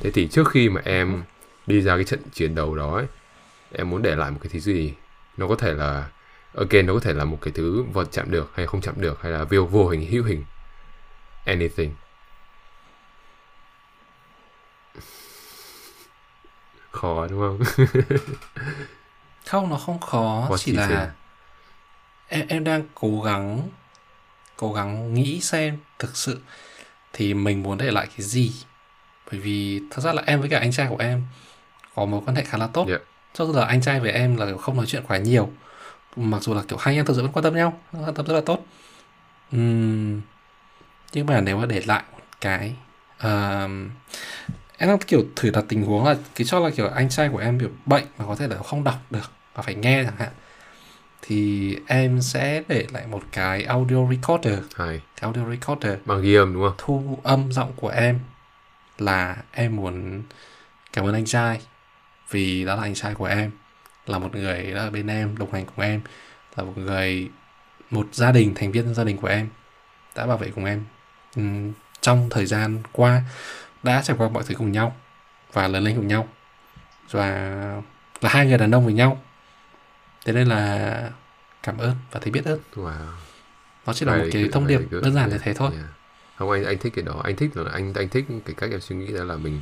Thế 0.01 0.11
thì 0.11 0.29
trước 0.29 0.49
khi 0.51 0.69
mà 0.69 0.81
em 0.85 1.23
đi 1.67 1.81
ra 1.81 1.95
cái 1.95 2.05
trận 2.05 2.21
chiến 2.33 2.55
đấu 2.55 2.77
đó 2.77 2.95
ấy, 2.97 3.07
em 3.73 3.91
muốn 3.91 4.03
để 4.03 4.17
lại 4.17 4.31
một 4.31 4.39
cái 4.43 4.51
thứ 4.53 4.59
gì? 4.59 4.95
Nó 5.37 5.49
có 5.49 5.57
thể 5.57 5.73
là 5.73 6.11
again 6.55 6.87
nó 6.87 6.95
có 6.95 7.01
thể 7.01 7.13
là 7.13 7.25
một 7.25 7.39
cái 7.41 7.53
thứ 7.57 7.83
vật 7.83 8.09
chạm 8.13 8.31
được 8.31 8.51
hay 8.55 8.67
không 8.67 8.81
chạm 8.81 8.95
được 9.01 9.23
hay 9.23 9.33
là 9.33 9.45
vô 9.45 9.65
vô 9.65 9.89
hình 9.89 10.11
hữu 10.11 10.25
hình. 10.25 10.45
Anything. 11.45 11.95
Khó 16.91 17.27
đúng 17.27 17.41
không? 17.41 17.87
Không 19.47 19.71
nó 19.71 19.77
không 19.77 20.01
khó 20.01 20.47
What 20.51 20.57
chỉ 20.57 20.73
là 20.73 21.13
em 22.29 22.47
em 22.49 22.65
đang 22.65 22.83
cố 22.95 23.23
gắng 23.23 23.69
cố 24.57 24.73
gắng 24.73 25.15
nghĩ 25.15 25.41
xem 25.41 25.79
thực 25.99 26.17
sự 26.17 26.41
thì 27.13 27.35
mình 27.35 27.63
muốn 27.63 27.79
để 27.79 27.91
lại 27.91 28.07
cái 28.07 28.27
gì. 28.27 28.53
Bởi 29.31 29.41
vì 29.41 29.81
thật 29.91 30.01
ra 30.01 30.13
là 30.13 30.23
em 30.27 30.41
với 30.41 30.49
cả 30.49 30.59
anh 30.59 30.73
trai 30.73 30.87
của 30.91 30.97
em 30.97 31.23
có 31.95 32.05
mối 32.05 32.21
quan 32.27 32.37
hệ 32.37 32.45
khá 32.45 32.59
là 32.59 32.67
tốt. 32.67 32.89
Yeah 32.89 33.03
cho 33.35 33.47
dù 33.47 33.53
là 33.53 33.65
anh 33.65 33.81
trai 33.81 34.01
với 34.01 34.11
em 34.11 34.37
là 34.37 34.47
không 34.61 34.77
nói 34.77 34.87
chuyện 34.87 35.03
quá 35.09 35.19
nhiều. 35.19 35.51
Mặc 36.17 36.43
dù 36.43 36.55
là 36.55 36.63
kiểu 36.69 36.79
hai 36.79 36.95
anh 36.95 36.99
em 36.99 37.07
thực 37.07 37.17
sự 37.17 37.23
vẫn 37.23 37.33
quan 37.33 37.43
tâm 37.43 37.55
nhau 37.55 37.81
quan 37.93 38.15
tâm 38.15 38.27
rất 38.27 38.35
là 38.35 38.41
tốt. 38.41 38.67
Uhm, 39.57 40.21
nhưng 41.13 41.27
mà 41.27 41.41
nếu 41.41 41.57
mà 41.57 41.67
để 41.67 41.83
lại 41.87 42.03
một 42.13 42.23
cái 42.41 42.75
uh, 43.19 43.71
em 44.79 44.89
đang 44.89 44.99
kiểu 44.99 45.25
thử 45.37 45.51
đặt 45.51 45.65
tình 45.69 45.83
huống 45.83 46.05
là 46.05 46.17
cái 46.35 46.47
cho 46.47 46.59
là 46.61 46.71
kiểu 46.71 46.89
anh 46.89 47.09
trai 47.09 47.29
của 47.29 47.39
em 47.39 47.59
bị 47.59 47.67
bệnh 47.87 48.05
mà 48.19 48.25
có 48.27 48.37
thể 48.37 48.49
là 48.49 48.57
không 48.57 48.85
đọc 48.85 48.99
được 49.11 49.31
và 49.55 49.63
phải 49.63 49.75
nghe 49.75 50.05
chẳng 50.05 50.17
hạn 50.17 50.31
thì 51.23 51.77
em 51.87 52.23
sẽ 52.23 52.63
để 52.69 52.87
lại 52.93 53.07
một 53.07 53.23
cái 53.33 53.63
audio 53.63 53.97
recorder. 54.11 54.59
Hay. 54.77 55.01
cái 55.17 55.33
audio 55.33 55.51
recorder 55.51 55.99
bằng 56.05 56.23
ghi 56.23 56.35
âm 56.35 56.55
đúng 56.55 56.63
không? 56.63 56.75
thu 56.79 57.19
âm 57.23 57.53
giọng 57.53 57.73
của 57.77 57.89
em 57.89 58.19
là 58.99 59.37
em 59.53 59.77
muốn 59.77 60.23
cảm 60.93 61.05
ơn 61.05 61.15
anh 61.15 61.25
trai 61.25 61.61
vì 62.31 62.65
đó 62.65 62.77
là 62.77 62.83
anh 62.83 62.95
trai 62.95 63.15
của 63.15 63.25
em 63.25 63.51
là 64.07 64.19
một 64.19 64.35
người 64.35 64.73
đã 64.75 64.81
ở 64.81 64.91
bên 64.91 65.07
em 65.07 65.39
đồng 65.39 65.53
hành 65.53 65.67
cùng 65.67 65.85
em 65.85 66.01
là 66.57 66.65
một 66.65 66.79
người 66.79 67.31
một 67.91 68.09
gia 68.13 68.33
đình 68.33 68.55
thành 68.55 68.73
viên 68.73 68.95
gia 68.95 69.05
đình 69.05 69.17
của 69.17 69.29
em 69.29 69.49
đã 70.17 70.27
bảo 70.27 70.37
vệ 70.37 70.51
cùng 70.55 70.65
em. 70.65 70.85
Uhm, 71.41 71.73
trong 72.01 72.29
thời 72.31 72.47
gian 72.47 72.83
qua 72.93 73.23
đã 73.83 74.03
trải 74.03 74.17
qua 74.17 74.29
mọi 74.29 74.43
thứ 74.47 74.55
cùng 74.55 74.73
nhau 74.73 74.97
và 75.53 75.69
lớn 75.69 75.85
lên 75.85 75.97
cùng 75.97 76.09
nhau 76.09 76.29
và 77.11 77.27
là 78.21 78.31
hai 78.31 78.47
người 78.47 78.59
đàn 78.59 78.71
ông 78.71 78.85
với 78.85 78.95
nhau. 78.95 79.23
Thế 80.25 80.33
nên 80.33 80.49
là 80.49 81.11
cảm 81.63 81.79
ơn 81.79 81.97
và 82.11 82.21
thấy 82.21 82.31
biết 82.31 82.45
ơn. 82.45 82.61
Wow. 82.75 82.93
nó 83.87 83.93
chỉ 83.93 84.07
là 84.07 84.17
một 84.17 84.25
cái 84.33 84.49
thông 84.53 84.67
điệp 84.67 84.81
đơn 84.91 85.15
giản 85.15 85.31
như 85.31 85.39
thế 85.39 85.55
thôi. 85.55 85.71
Yeah. 85.75 85.87
không 86.37 86.51
anh 86.51 86.65
anh 86.65 86.79
thích 86.79 86.93
cái 86.97 87.05
đó. 87.05 87.21
Anh 87.25 87.37
thích 87.37 87.51
là 87.55 87.71
anh 87.73 87.95
anh 87.95 88.09
thích 88.09 88.25
cái 88.45 88.55
cách 88.55 88.71
em 88.71 88.81
suy 88.81 88.97
nghĩ 88.97 89.13
ra 89.13 89.25
là 89.25 89.37
mình 89.37 89.61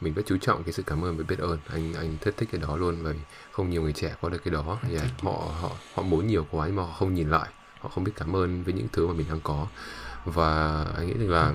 mình 0.00 0.14
rất 0.14 0.22
chú 0.26 0.36
trọng 0.36 0.64
cái 0.64 0.72
sự 0.72 0.82
cảm 0.82 1.04
ơn 1.04 1.16
và 1.16 1.24
biết 1.28 1.38
ơn 1.38 1.58
anh 1.68 1.94
anh 1.94 2.16
rất 2.24 2.36
thích 2.36 2.48
cái 2.52 2.60
đó 2.60 2.76
luôn 2.76 2.96
bởi 3.04 3.14
không 3.52 3.70
nhiều 3.70 3.82
người 3.82 3.92
trẻ 3.92 4.14
có 4.20 4.28
được 4.28 4.38
cái 4.44 4.54
đó 4.54 4.78
yeah. 4.90 5.06
họ 5.22 5.32
họ 5.60 5.70
họ 5.94 6.02
muốn 6.02 6.26
nhiều 6.26 6.46
quá 6.50 6.66
nhưng 6.66 6.76
mà 6.76 6.82
họ 6.82 6.92
không 6.98 7.14
nhìn 7.14 7.30
lại 7.30 7.48
họ 7.80 7.88
không 7.94 8.04
biết 8.04 8.12
cảm 8.16 8.36
ơn 8.36 8.62
với 8.62 8.74
những 8.74 8.86
thứ 8.92 9.06
mà 9.06 9.12
mình 9.12 9.26
đang 9.28 9.40
có 9.40 9.66
và 10.24 10.84
anh 10.96 11.06
nghĩ 11.06 11.14
là 11.14 11.52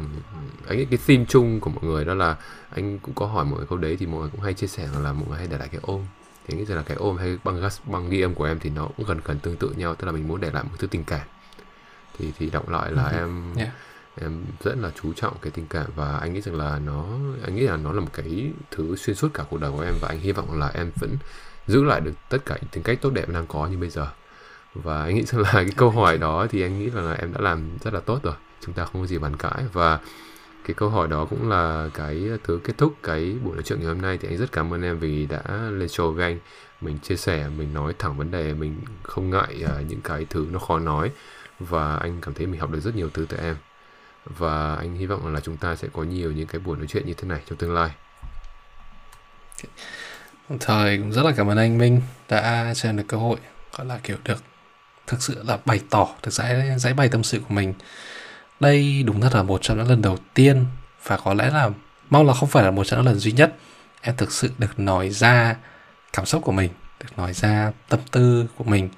anh 0.67 0.77
nghĩ 0.77 0.85
cái 0.85 0.99
theme 1.07 1.25
chung 1.29 1.59
của 1.59 1.69
mọi 1.69 1.83
người 1.83 2.05
đó 2.05 2.13
là 2.13 2.35
anh 2.69 2.99
cũng 2.99 3.13
có 3.15 3.25
hỏi 3.25 3.45
mọi 3.45 3.57
người 3.57 3.67
câu 3.69 3.77
đấy 3.77 3.97
thì 3.99 4.05
mọi 4.05 4.21
người 4.21 4.29
cũng 4.29 4.41
hay 4.41 4.53
chia 4.53 4.67
sẻ 4.67 4.87
là 5.03 5.13
mọi 5.13 5.29
người 5.29 5.37
hay 5.37 5.47
để 5.47 5.57
lại 5.57 5.67
cái 5.71 5.81
ôm 5.83 6.05
thì 6.47 6.57
nghĩ 6.57 6.65
rằng 6.65 6.77
là 6.77 6.83
cái 6.83 6.97
ôm 6.97 7.17
hay 7.17 7.37
băng 7.43 7.61
gas 7.61 7.79
băng 7.85 8.09
ghi 8.09 8.21
âm 8.21 8.33
của 8.33 8.45
em 8.45 8.59
thì 8.59 8.69
nó 8.69 8.89
cũng 8.97 9.05
gần 9.05 9.19
gần 9.25 9.39
tương 9.39 9.57
tự 9.57 9.69
nhau 9.77 9.95
tức 9.95 10.05
là 10.05 10.11
mình 10.11 10.27
muốn 10.27 10.41
để 10.41 10.51
lại 10.51 10.63
một 10.63 10.75
thứ 10.79 10.87
tình 10.87 11.03
cảm 11.03 11.27
thì 12.17 12.31
thì 12.37 12.49
động 12.49 12.69
lại 12.69 12.91
là 12.91 13.03
ừ. 13.03 13.17
em 13.17 13.53
yeah 13.55 13.69
em 14.21 14.45
rất 14.63 14.77
là 14.77 14.91
chú 15.01 15.13
trọng 15.13 15.37
cái 15.41 15.51
tình 15.51 15.65
cảm 15.69 15.85
và 15.95 16.17
anh 16.17 16.33
nghĩ 16.33 16.41
rằng 16.41 16.55
là 16.55 16.79
nó 16.79 17.05
anh 17.43 17.55
nghĩ 17.55 17.61
là 17.61 17.77
nó 17.77 17.91
là 17.91 18.01
một 18.01 18.13
cái 18.13 18.51
thứ 18.71 18.95
xuyên 18.95 19.15
suốt 19.15 19.29
cả 19.33 19.43
cuộc 19.49 19.61
đời 19.61 19.71
của 19.71 19.81
em 19.81 19.93
và 20.01 20.07
anh 20.07 20.19
hy 20.19 20.31
vọng 20.31 20.59
là 20.59 20.71
em 20.73 20.91
vẫn 20.95 21.17
giữ 21.67 21.83
lại 21.83 22.01
được 22.01 22.11
tất 22.29 22.37
cả 22.45 22.57
những 22.61 22.69
tính 22.71 22.83
cách 22.83 22.97
tốt 23.01 23.09
đẹp 23.13 23.29
đang 23.29 23.47
có 23.47 23.67
như 23.67 23.77
bây 23.77 23.89
giờ. 23.89 24.07
Và 24.73 25.03
anh 25.03 25.15
nghĩ 25.15 25.23
rằng 25.23 25.41
là 25.41 25.51
cái 25.53 25.73
câu 25.77 25.89
hỏi 25.89 26.17
đó 26.17 26.47
thì 26.49 26.61
anh 26.61 26.79
nghĩ 26.79 26.89
là 26.89 27.13
em 27.13 27.33
đã 27.33 27.41
làm 27.41 27.77
rất 27.83 27.93
là 27.93 27.99
tốt 27.99 28.19
rồi 28.23 28.33
chúng 28.61 28.73
ta 28.75 28.85
không 28.85 29.01
có 29.01 29.07
gì 29.07 29.17
bàn 29.17 29.35
cãi. 29.35 29.63
Và 29.73 29.99
cái 30.65 30.73
câu 30.73 30.89
hỏi 30.89 31.07
đó 31.07 31.25
cũng 31.25 31.49
là 31.49 31.89
cái 31.93 32.29
thứ 32.43 32.59
kết 32.63 32.73
thúc 32.77 32.93
cái 33.03 33.35
buổi 33.43 33.53
nói 33.53 33.63
chuyện 33.63 33.79
ngày 33.79 33.87
hôm 33.87 34.01
nay. 34.01 34.17
Thì 34.17 34.27
anh 34.27 34.37
rất 34.37 34.51
cảm 34.51 34.73
ơn 34.73 34.81
em 34.81 34.99
vì 34.99 35.25
đã 35.25 35.43
lên 35.71 35.87
show 35.87 36.11
với 36.11 36.25
anh 36.25 36.39
mình 36.81 36.99
chia 36.99 37.15
sẻ 37.15 37.49
mình 37.57 37.73
nói 37.73 37.93
thẳng 37.99 38.17
vấn 38.17 38.31
đề 38.31 38.53
mình 38.53 38.75
không 39.03 39.29
ngại 39.29 39.63
uh, 39.65 39.89
những 39.89 40.01
cái 40.01 40.25
thứ 40.29 40.47
nó 40.51 40.59
khó 40.59 40.79
nói. 40.79 41.11
Và 41.59 41.95
anh 41.95 42.21
cảm 42.21 42.33
thấy 42.33 42.47
mình 42.47 42.59
học 42.59 42.71
được 42.71 42.79
rất 42.79 42.95
nhiều 42.95 43.09
thứ 43.13 43.25
từ 43.29 43.37
em 43.37 43.55
và 44.25 44.75
anh 44.75 44.95
hy 44.95 45.05
vọng 45.05 45.33
là 45.33 45.39
chúng 45.39 45.57
ta 45.57 45.75
sẽ 45.75 45.87
có 45.93 46.03
nhiều 46.03 46.31
những 46.31 46.47
cái 46.47 46.61
buổi 46.61 46.77
nói 46.77 46.87
chuyện 46.89 47.05
như 47.05 47.13
thế 47.13 47.27
này 47.27 47.39
trong 47.49 47.57
tương 47.57 47.73
lai. 47.73 47.89
Thời 50.59 50.97
cũng 50.97 51.11
rất 51.11 51.25
là 51.25 51.31
cảm 51.37 51.47
ơn 51.47 51.57
anh 51.57 51.77
Minh 51.77 52.01
đã 52.29 52.73
cho 52.75 52.89
em 52.89 52.97
được 52.97 53.03
cơ 53.07 53.17
hội, 53.17 53.37
gọi 53.77 53.87
là 53.87 53.99
kiểu 54.03 54.17
được 54.23 54.43
thực 55.07 55.21
sự 55.23 55.43
là 55.43 55.57
bày 55.65 55.81
tỏ, 55.89 56.07
được 56.23 56.31
giải 56.31 56.79
giải 56.79 56.93
bày 56.93 57.09
tâm 57.09 57.23
sự 57.23 57.39
của 57.39 57.53
mình. 57.53 57.73
Đây 58.59 59.03
đúng 59.03 59.21
thật 59.21 59.35
là 59.35 59.43
một 59.43 59.61
trong 59.61 59.77
những 59.77 59.89
lần 59.89 60.01
đầu 60.01 60.17
tiên 60.33 60.65
và 61.03 61.17
có 61.17 61.33
lẽ 61.33 61.49
là, 61.49 61.69
mong 62.09 62.27
là 62.27 62.33
không 62.33 62.49
phải 62.49 62.63
là 62.63 62.71
một 62.71 62.83
trong 62.83 62.99
những 62.99 63.07
lần 63.07 63.19
duy 63.19 63.31
nhất 63.31 63.55
em 64.01 64.15
thực 64.15 64.31
sự 64.31 64.51
được 64.57 64.79
nói 64.79 65.09
ra 65.09 65.55
cảm 66.13 66.25
xúc 66.25 66.41
của 66.45 66.51
mình, 66.51 66.71
được 66.99 67.17
nói 67.17 67.33
ra 67.33 67.71
tâm 67.89 67.99
tư 68.11 68.47
của 68.57 68.63
mình 68.63 68.89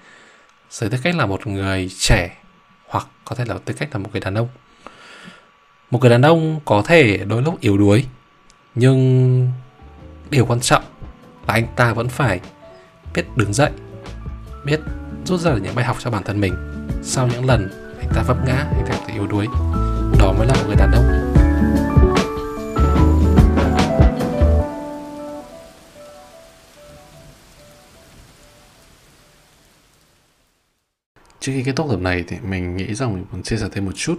dưới 0.70 0.90
tư 0.90 0.98
cách 1.04 1.16
là 1.16 1.26
một 1.26 1.48
người 1.48 1.90
trẻ 2.00 2.38
hoặc 2.88 3.08
có 3.26 3.36
thể 3.36 3.46
là 3.46 3.58
tư 3.66 3.74
cách 3.74 3.90
là 3.92 3.98
một 3.98 4.10
người 4.12 4.22
đàn 4.22 4.36
ông 4.36 4.48
một 5.92 6.02
người 6.02 6.10
đàn 6.10 6.22
ông 6.22 6.60
có 6.66 6.84
thể 6.86 7.18
đôi 7.18 7.42
lúc 7.42 7.60
yếu 7.60 7.78
đuối, 7.78 8.06
nhưng 8.76 9.52
điều 10.30 10.46
quan 10.46 10.60
trọng 10.60 10.84
là 11.48 11.54
anh 11.54 11.68
ta 11.76 11.94
vẫn 11.94 12.10
phải 12.10 12.40
biết 13.14 13.26
đứng 13.36 13.54
dậy, 13.54 13.72
biết 14.66 14.80
rút 15.26 15.40
ra 15.40 15.52
được 15.52 15.60
những 15.64 15.76
bài 15.76 15.86
học 15.86 15.98
cho 16.00 16.12
bản 16.12 16.24
thân 16.24 16.42
mình 16.42 16.54
sau 17.04 17.28
những 17.28 17.46
lần 17.46 17.70
anh 18.00 18.10
ta 18.16 18.24
vấp 18.28 18.38
ngã, 18.46 18.56
anh 18.56 18.86
ta 18.90 19.14
yếu 19.14 19.28
đuối, 19.28 19.48
đó 20.20 20.34
mới 20.38 20.48
là 20.48 20.54
một 20.54 20.64
người 20.68 20.76
đàn 20.76 20.92
ông 20.92 21.36
Trước 31.46 31.52
khi 31.56 31.64
kết 31.64 31.74
thúc 31.76 31.88
tập 31.90 32.00
này 32.00 32.24
thì 32.28 32.38
mình 32.44 32.78
nghĩ 32.78 32.94
rằng 32.94 33.14
mình 33.14 33.26
muốn 33.32 33.44
chia 33.44 33.58
sẻ 33.58 33.68
thêm 33.72 33.86
một 33.86 33.92
chút. 33.96 34.16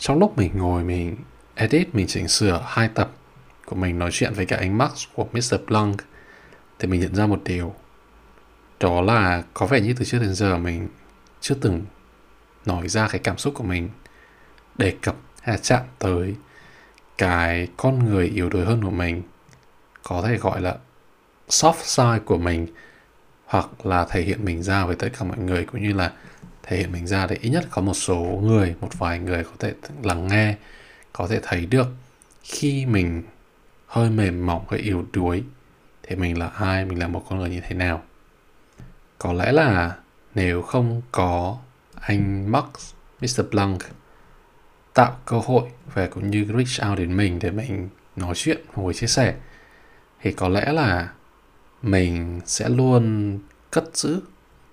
Trong 0.00 0.18
lúc 0.18 0.38
mình 0.38 0.50
ngồi 0.54 0.84
mình 0.84 1.16
edit, 1.54 1.94
mình 1.94 2.06
chỉnh 2.06 2.28
sửa 2.28 2.64
hai 2.66 2.88
tập 2.88 3.10
của 3.66 3.76
mình 3.76 3.98
nói 3.98 4.10
chuyện 4.12 4.32
với 4.34 4.46
cả 4.46 4.56
anh 4.56 4.78
Max 4.78 5.04
của 5.14 5.26
Mr. 5.32 5.54
Plunk 5.66 6.00
thì 6.78 6.88
mình 6.88 7.00
nhận 7.00 7.14
ra 7.14 7.26
một 7.26 7.40
điều. 7.44 7.74
Đó 8.80 9.00
là 9.00 9.42
có 9.54 9.66
vẻ 9.66 9.80
như 9.80 9.94
từ 9.98 10.04
trước 10.04 10.18
đến 10.18 10.34
giờ 10.34 10.58
mình 10.58 10.88
chưa 11.40 11.54
từng 11.54 11.84
nói 12.66 12.88
ra 12.88 13.08
cái 13.08 13.18
cảm 13.24 13.38
xúc 13.38 13.54
của 13.56 13.64
mình 13.64 13.88
đề 14.78 14.96
cập 15.02 15.16
hay 15.42 15.54
là 15.54 15.60
chạm 15.62 15.82
tới 15.98 16.34
cái 17.18 17.68
con 17.76 18.04
người 18.04 18.26
yếu 18.26 18.48
đuối 18.48 18.64
hơn 18.64 18.84
của 18.84 18.90
mình 18.90 19.22
có 20.02 20.22
thể 20.22 20.36
gọi 20.36 20.60
là 20.60 20.76
soft 21.48 21.82
side 21.84 22.24
của 22.24 22.38
mình 22.38 22.66
hoặc 23.46 23.86
là 23.86 24.06
thể 24.10 24.22
hiện 24.22 24.44
mình 24.44 24.62
ra 24.62 24.84
với 24.84 24.96
tất 24.96 25.08
cả 25.18 25.24
mọi 25.24 25.38
người 25.38 25.64
cũng 25.64 25.82
như 25.82 25.92
là 25.92 26.12
thể 26.70 26.76
hiện 26.76 26.92
mình 26.92 27.06
ra 27.06 27.26
để 27.26 27.36
ít 27.40 27.50
nhất 27.50 27.66
có 27.70 27.82
một 27.82 27.94
số 27.94 28.16
người 28.16 28.74
một 28.80 28.88
vài 28.98 29.18
người 29.18 29.44
có 29.44 29.50
thể 29.58 29.74
lắng 30.02 30.28
nghe 30.28 30.56
có 31.12 31.26
thể 31.26 31.40
thấy 31.42 31.66
được 31.66 31.86
khi 32.42 32.86
mình 32.86 33.22
hơi 33.86 34.10
mềm 34.10 34.46
mỏng 34.46 34.64
hơi 34.68 34.80
yếu 34.80 35.04
đuối 35.12 35.42
thì 36.02 36.16
mình 36.16 36.38
là 36.38 36.46
ai 36.46 36.84
mình 36.84 36.98
là 36.98 37.08
một 37.08 37.24
con 37.28 37.38
người 37.38 37.50
như 37.50 37.60
thế 37.68 37.74
nào 37.74 38.02
có 39.18 39.32
lẽ 39.32 39.52
là 39.52 39.96
nếu 40.34 40.62
không 40.62 41.02
có 41.12 41.58
anh 42.00 42.52
Max, 42.52 42.64
Mr. 43.20 43.40
Blank 43.50 43.80
tạo 44.94 45.16
cơ 45.24 45.38
hội 45.44 45.68
và 45.94 46.06
cũng 46.06 46.30
như 46.30 46.44
reach 46.44 46.90
out 46.90 46.98
đến 46.98 47.16
mình 47.16 47.38
để 47.38 47.50
mình 47.50 47.88
nói 48.16 48.34
chuyện 48.36 48.58
và 48.66 48.82
ngồi 48.82 48.94
chia 48.94 49.06
sẻ 49.06 49.34
thì 50.22 50.32
có 50.32 50.48
lẽ 50.48 50.72
là 50.72 51.12
mình 51.82 52.40
sẽ 52.46 52.68
luôn 52.68 53.38
cất 53.70 53.96
giữ 53.96 54.20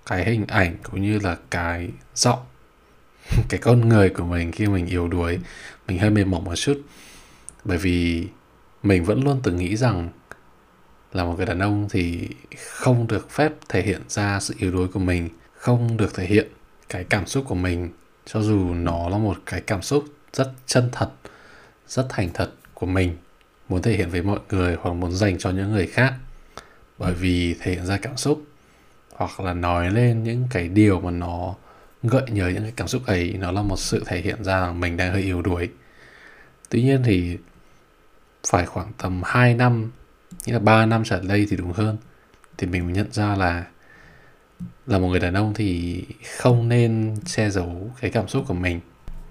cái 0.08 0.26
hình 0.26 0.46
ảnh 0.48 0.78
cũng 0.84 1.02
như 1.02 1.20
là 1.20 1.38
cái 1.50 1.90
giọng, 2.16 2.40
cái 3.50 3.60
con 3.60 3.90
người 3.90 4.10
của 4.10 4.24
mình 4.24 4.52
khi 4.52 4.68
mình 4.68 4.86
yếu 4.86 5.08
đuối, 5.08 5.40
mình 5.88 6.00
hơi 6.00 6.10
mềm 6.10 6.32
mỏng 6.32 6.44
một 6.44 6.56
chút. 6.56 6.82
Bởi 7.64 7.78
vì 7.78 8.28
mình 8.84 9.04
vẫn 9.04 9.24
luôn 9.24 9.40
từng 9.44 9.58
nghĩ 9.58 9.76
rằng 9.76 10.10
là 11.14 11.24
một 11.24 11.34
người 11.38 11.46
đàn 11.46 11.60
ông 11.60 11.88
thì 11.90 12.28
không 12.58 13.08
được 13.08 13.32
phép 13.32 13.52
thể 13.70 13.82
hiện 13.82 14.02
ra 14.10 14.40
sự 14.40 14.56
yếu 14.58 14.72
đuối 14.72 14.88
của 14.88 15.00
mình, 15.00 15.30
không 15.54 15.98
được 15.98 16.16
thể 16.16 16.26
hiện 16.26 16.48
cái 16.90 17.04
cảm 17.04 17.26
xúc 17.26 17.46
của 17.48 17.56
mình, 17.56 17.90
cho 18.26 18.42
dù 18.42 18.74
nó 18.74 19.10
là 19.10 19.18
một 19.18 19.38
cái 19.46 19.62
cảm 19.62 19.82
xúc 19.82 20.06
rất 20.34 20.52
chân 20.66 20.90
thật, 20.92 21.10
rất 21.88 22.06
thành 22.10 22.30
thật 22.34 22.52
của 22.74 22.86
mình, 22.86 23.18
muốn 23.70 23.82
thể 23.82 23.94
hiện 23.94 24.10
với 24.10 24.22
mọi 24.22 24.40
người 24.50 24.78
hoặc 24.82 24.94
muốn 24.94 25.12
dành 25.12 25.38
cho 25.38 25.52
những 25.52 25.72
người 25.72 25.88
khác. 25.88 26.14
Bởi 26.98 27.14
vì 27.14 27.56
thể 27.60 27.72
hiện 27.72 27.86
ra 27.86 27.98
cảm 27.98 28.18
xúc 28.18 28.44
hoặc 29.18 29.40
là 29.40 29.54
nói 29.54 29.90
lên 29.92 30.24
những 30.24 30.48
cái 30.50 30.68
điều 30.68 31.00
mà 31.00 31.12
nó 31.12 31.56
gợi 32.04 32.24
nhớ 32.28 32.48
những 32.48 32.64
cái 32.64 32.74
cảm 32.76 32.88
xúc 32.88 33.06
ấy, 33.06 33.36
nó 33.40 33.52
là 33.52 33.62
một 33.62 33.78
sự 33.78 34.04
thể 34.06 34.22
hiện 34.22 34.44
ra 34.44 34.60
rằng 34.60 34.80
mình 34.80 34.98
đang 34.98 35.12
hơi 35.14 35.22
yếu 35.22 35.42
đuối. 35.42 35.70
Tuy 36.70 36.84
nhiên 36.84 37.04
thì 37.04 37.38
phải 38.48 38.66
khoảng 38.66 38.92
tầm 38.98 39.22
2 39.26 39.54
năm, 39.54 39.92
nghĩa 40.46 40.54
là 40.54 40.60
3 40.60 40.86
năm 40.86 41.04
trở 41.06 41.22
đây 41.22 41.48
thì 41.50 41.58
đúng 41.58 41.74
hơn. 41.74 41.98
Thì 42.58 42.68
mình 42.68 42.84
mới 42.84 42.94
nhận 42.94 43.12
ra 43.12 43.36
là 43.36 43.66
là 44.88 45.00
một 45.00 45.08
người 45.08 45.20
đàn 45.20 45.34
ông 45.34 45.54
thì 45.54 46.04
không 46.38 46.70
nên 46.70 47.16
che 47.26 47.50
giấu 47.50 47.92
cái 48.02 48.12
cảm 48.12 48.28
xúc 48.28 48.44
của 48.48 48.54
mình. 48.54 48.80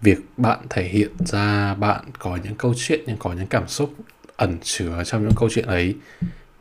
Việc 0.03 0.19
bạn 0.37 0.59
thể 0.71 0.85
hiện 0.85 1.11
ra, 1.19 1.75
bạn 1.75 2.05
có 2.19 2.39
những 2.45 2.55
câu 2.55 2.75
chuyện 2.77 3.01
nhưng 3.07 3.17
có 3.17 3.33
những 3.33 3.47
cảm 3.47 3.69
xúc 3.69 3.95
ẩn 4.37 4.59
chứa 4.63 5.03
trong 5.05 5.23
những 5.23 5.37
câu 5.37 5.49
chuyện 5.53 5.67
ấy, 5.67 5.95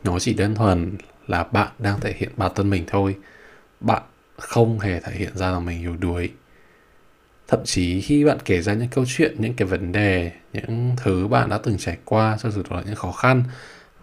nó 0.03 0.19
chỉ 0.19 0.33
đơn 0.33 0.55
thuần 0.55 0.97
là 1.27 1.43
bạn 1.43 1.71
đang 1.79 1.99
thể 1.99 2.13
hiện 2.17 2.29
bản 2.37 2.51
thân 2.55 2.69
mình 2.69 2.83
thôi. 2.87 3.15
Bạn 3.79 4.03
không 4.37 4.79
hề 4.79 4.99
thể 4.99 5.11
hiện 5.11 5.37
ra 5.37 5.51
là 5.51 5.59
mình 5.59 5.79
yếu 5.81 5.95
đuối. 5.95 6.31
Thậm 7.47 7.59
chí 7.65 8.01
khi 8.01 8.25
bạn 8.25 8.37
kể 8.45 8.61
ra 8.61 8.73
những 8.73 8.87
câu 8.87 9.05
chuyện 9.07 9.35
những 9.39 9.53
cái 9.53 9.67
vấn 9.67 9.91
đề 9.91 10.31
những 10.53 10.95
thứ 10.97 11.27
bạn 11.27 11.49
đã 11.49 11.57
từng 11.57 11.77
trải 11.77 11.97
qua 12.05 12.37
cho 12.41 12.49
dù 12.49 12.63
đó 12.69 12.75
là 12.75 12.83
những 12.85 12.95
khó 12.95 13.11
khăn 13.11 13.43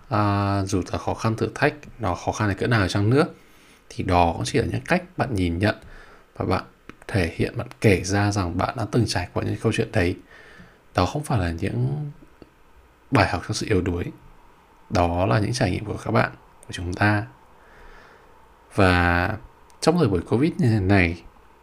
à, 0.08 0.62
dù 0.66 0.82
là 0.92 0.98
khó 0.98 1.14
khăn 1.14 1.36
thử 1.36 1.48
thách 1.54 1.74
nó 1.98 2.14
khó 2.14 2.32
khăn 2.32 2.48
là 2.48 2.54
cỡ 2.54 2.66
nào 2.66 2.88
chăng 2.88 3.10
nữa 3.10 3.24
thì 3.88 4.04
đó 4.04 4.32
cũng 4.36 4.44
chỉ 4.44 4.58
là 4.58 4.64
những 4.64 4.80
cách 4.80 5.02
bạn 5.16 5.34
nhìn 5.34 5.58
nhận 5.58 5.74
và 6.36 6.44
bạn 6.44 6.62
thể 7.08 7.32
hiện 7.36 7.56
bạn 7.56 7.66
kể 7.80 8.00
ra 8.04 8.32
rằng 8.32 8.58
bạn 8.58 8.74
đã 8.76 8.86
từng 8.90 9.04
trải 9.06 9.28
qua 9.32 9.44
những 9.44 9.56
câu 9.62 9.72
chuyện 9.72 9.92
đấy. 9.92 10.16
Đó 10.94 11.06
không 11.06 11.24
phải 11.24 11.38
là 11.40 11.50
những 11.50 12.10
bài 13.10 13.28
học 13.28 13.42
cho 13.48 13.54
sự 13.54 13.66
yếu 13.68 13.80
đuối. 13.80 14.04
Đó 14.90 15.26
là 15.26 15.38
những 15.38 15.52
trải 15.52 15.70
nghiệm 15.70 15.84
của 15.84 15.96
các 16.04 16.10
bạn 16.10 16.32
của 16.72 16.76
chúng 16.84 16.94
ta. 16.94 17.26
Và 18.74 19.36
trong 19.80 19.98
thời 19.98 20.08
buổi 20.08 20.20
covid 20.20 20.52
như 20.58 20.68
thế 20.70 20.80
này, 20.80 21.22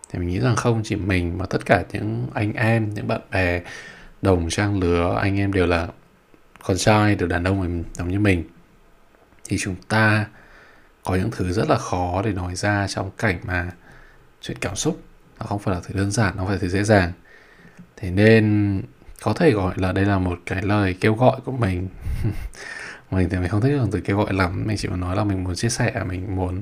thì 0.10 0.20
mình 0.20 0.30
nghĩ 0.30 0.40
rằng 0.40 0.56
không 0.56 0.82
chỉ 0.84 0.96
mình 0.96 1.38
mà 1.38 1.46
tất 1.46 1.66
cả 1.66 1.84
những 1.92 2.28
anh 2.34 2.54
em, 2.54 2.94
những 2.94 3.08
bạn 3.08 3.22
bè, 3.32 3.62
đồng 4.22 4.50
trang 4.50 4.80
lứa, 4.80 5.18
anh 5.22 5.40
em 5.40 5.54
đều 5.54 5.66
là 5.66 5.88
con 6.64 6.78
trai, 6.78 7.16
đều 7.16 7.28
đàn 7.28 7.44
ông 7.44 7.84
giống 7.94 8.10
như 8.10 8.20
mình. 8.20 8.44
Thì 9.44 9.58
chúng 9.60 9.76
ta 9.88 10.26
có 11.04 11.16
những 11.16 11.32
thứ 11.32 11.52
rất 11.52 11.70
là 11.70 11.78
khó 11.78 12.22
để 12.26 12.32
nói 12.32 12.56
ra 12.56 12.88
trong 12.88 13.12
cảnh 13.18 13.40
mà 13.44 13.72
chuyện 14.42 14.58
cảm 14.62 14.76
xúc 14.76 15.02
nó 15.40 15.46
không 15.46 15.60
phải 15.60 15.76
là 15.76 15.82
thứ 15.84 15.94
đơn 15.94 16.12
giản, 16.12 16.34
nó 16.36 16.38
không 16.38 16.48
phải 16.48 16.56
là 16.56 16.62
thứ 16.62 16.68
dễ 16.68 16.84
dàng. 16.84 17.12
Thế 17.96 18.12
nên 18.12 18.82
có 19.22 19.34
thể 19.34 19.52
gọi 19.52 19.74
là 19.78 19.92
đây 19.92 20.06
là 20.06 20.20
một 20.20 20.40
cái 20.46 20.62
lời 20.62 20.96
kêu 21.00 21.14
gọi 21.14 21.40
của 21.46 21.52
mình. 21.52 21.88
mình 23.12 23.30
thì 23.30 23.38
mình 23.38 23.48
không 23.48 23.62
thích 23.62 23.78
dùng 23.78 23.92
từ 23.92 24.02
kêu 24.02 24.18
gọi 24.18 24.34
lắm 24.34 24.64
mình 24.68 24.78
chỉ 24.78 24.88
muốn 24.88 25.00
nói 25.00 25.16
là 25.16 25.24
mình 25.24 25.44
muốn 25.44 25.56
chia 25.56 25.70
sẻ 25.70 26.04
mình 26.08 26.36
muốn 26.36 26.62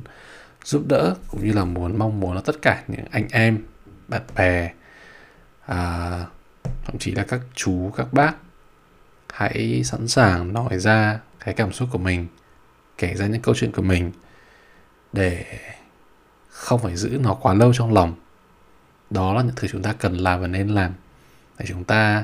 giúp 0.64 0.84
đỡ 0.88 1.16
cũng 1.28 1.46
như 1.46 1.54
là 1.54 1.66
muốn 1.66 2.00
mong 2.00 2.20
muốn 2.20 2.36
là 2.36 2.42
tất 2.46 2.62
cả 2.62 2.84
những 2.88 3.06
anh 3.12 3.28
em 3.32 3.64
bạn 4.08 4.22
bè 4.36 4.72
à, 5.66 6.26
thậm 6.86 6.98
chí 7.00 7.12
là 7.12 7.26
các 7.28 7.42
chú 7.56 7.92
các 7.98 8.14
bác 8.14 8.36
hãy 9.34 9.82
sẵn 9.84 10.08
sàng 10.08 10.54
nói 10.54 10.80
ra 10.80 11.20
cái 11.40 11.54
cảm 11.54 11.72
xúc 11.72 11.90
của 11.92 11.98
mình 11.98 12.28
kể 12.98 13.14
ra 13.14 13.28
những 13.28 13.42
câu 13.42 13.56
chuyện 13.56 13.72
của 13.72 13.82
mình 13.82 14.12
để 15.14 15.46
không 16.50 16.82
phải 16.82 16.96
giữ 16.96 17.20
nó 17.22 17.34
quá 17.34 17.54
lâu 17.54 17.74
trong 17.74 17.94
lòng. 17.94 18.16
Đó 19.10 19.34
là 19.34 19.42
những 19.42 19.56
thứ 19.56 19.68
chúng 19.68 19.82
ta 19.82 19.94
cần 19.94 20.14
làm 20.14 20.42
và 20.42 20.48
nên 20.48 20.68
làm 20.68 20.94
để 21.60 21.66
chúng 21.68 21.84
ta 21.84 22.24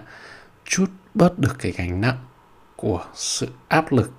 chút 0.65 0.85
bớt 1.13 1.39
được 1.39 1.55
cái 1.59 1.71
gánh 1.71 2.01
nặng 2.01 2.17
của 2.83 3.05
sự 3.13 3.47
áp 3.67 3.91
lực, 3.91 4.11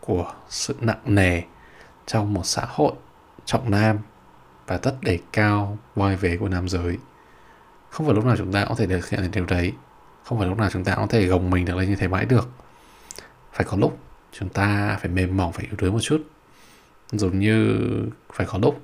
của 0.00 0.32
sự 0.48 0.76
nặng 0.80 1.00
nề 1.04 1.42
trong 2.06 2.34
một 2.34 2.46
xã 2.46 2.62
hội 2.68 2.92
trọng 3.44 3.70
nam 3.70 3.98
và 4.66 4.76
tất 4.76 4.94
đề 5.00 5.18
cao 5.32 5.78
voi 5.94 6.16
vế 6.16 6.36
của 6.36 6.48
nam 6.48 6.68
giới. 6.68 6.98
Không 7.90 8.06
phải 8.06 8.14
lúc 8.14 8.24
nào 8.24 8.36
chúng 8.36 8.52
ta 8.52 8.64
có 8.64 8.74
thể 8.74 8.86
thực 8.86 9.08
hiện 9.08 9.22
được 9.22 9.28
điều 9.32 9.46
đấy, 9.46 9.72
không 10.24 10.38
phải 10.38 10.48
lúc 10.48 10.58
nào 10.58 10.70
chúng 10.72 10.84
ta 10.84 10.94
có 10.94 11.06
thể 11.06 11.26
gồng 11.26 11.50
mình 11.50 11.64
được 11.64 11.76
lên 11.76 11.88
như 11.88 11.96
thế 11.96 12.08
mãi 12.08 12.24
được. 12.24 12.48
Phải 13.52 13.66
có 13.70 13.76
lúc 13.76 13.98
chúng 14.32 14.48
ta 14.48 14.98
phải 15.00 15.10
mềm 15.10 15.36
mỏng, 15.36 15.52
phải 15.52 15.66
yếu 15.66 15.74
đuối 15.78 15.90
một 15.90 16.00
chút. 16.00 16.22
Giống 17.12 17.38
như 17.38 17.78
phải 18.32 18.46
có 18.46 18.58
lúc 18.62 18.80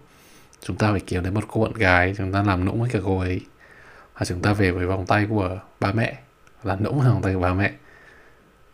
chúng 0.61 0.77
ta 0.77 0.91
phải 0.91 1.01
kiếm 1.01 1.23
đến 1.23 1.35
một 1.35 1.45
cô 1.49 1.61
bạn 1.61 1.73
gái, 1.73 2.15
chúng 2.19 2.33
ta 2.33 2.43
làm 2.43 2.65
nũng 2.65 2.81
với 2.81 2.91
cả 2.91 2.99
cô 3.05 3.19
ấy, 3.19 3.41
hoặc 4.13 4.25
chúng 4.27 4.43
ta 4.43 4.53
về 4.53 4.71
với 4.71 4.87
vòng 4.87 5.07
tay 5.07 5.27
của 5.31 5.59
ba 5.81 5.93
mẹ 5.93 6.19
là 6.63 6.77
nũng 6.77 7.01
với 7.01 7.09
vòng 7.09 7.23
tay 7.23 7.35
của 7.35 7.41
ba 7.41 7.55
mẹ 7.55 7.73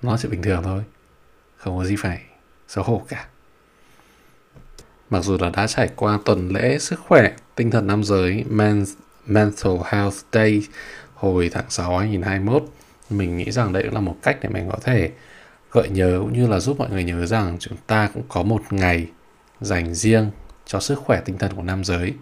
nó 0.04 0.16
sẽ 0.16 0.28
bình 0.28 0.42
thường 0.42 0.62
thôi, 0.62 0.82
không 1.56 1.78
có 1.78 1.84
gì 1.84 1.96
phải 1.96 2.22
xấu 2.68 2.84
hổ 2.84 3.02
cả. 3.08 3.26
Mặc 5.10 5.24
dù 5.24 5.36
là 5.40 5.50
đã 5.50 5.66
trải 5.66 5.90
qua 5.96 6.18
tuần 6.24 6.48
lễ 6.48 6.78
sức 6.78 7.00
khỏe, 7.00 7.32
tinh 7.54 7.70
thần 7.70 7.86
nam 7.86 8.04
giới 8.04 8.44
Men's 8.50 8.94
Mental 9.26 9.76
Health 9.84 10.16
Day 10.32 10.62
hồi 11.14 11.50
tháng 11.52 11.70
6 11.70 11.98
2021 11.98 12.64
mình 13.10 13.36
nghĩ 13.36 13.50
rằng 13.50 13.72
đây 13.72 13.82
cũng 13.82 13.94
là 13.94 14.00
một 14.00 14.16
cách 14.22 14.38
để 14.42 14.48
mình 14.48 14.68
có 14.70 14.78
thể 14.82 15.10
gợi 15.72 15.88
nhớ 15.88 16.18
cũng 16.20 16.32
như 16.32 16.46
là 16.46 16.60
giúp 16.60 16.78
mọi 16.78 16.90
người 16.90 17.04
nhớ 17.04 17.26
rằng 17.26 17.56
chúng 17.60 17.78
ta 17.86 18.10
cũng 18.14 18.22
có 18.28 18.42
một 18.42 18.62
ngày 18.70 19.06
dành 19.60 19.94
riêng 19.94 20.30
cho 20.66 20.80
sức 20.80 20.98
khỏe 20.98 21.20
tinh 21.24 21.38
thần 21.38 21.52
của 21.54 21.62
nam 21.62 21.84
giới, 21.84 22.14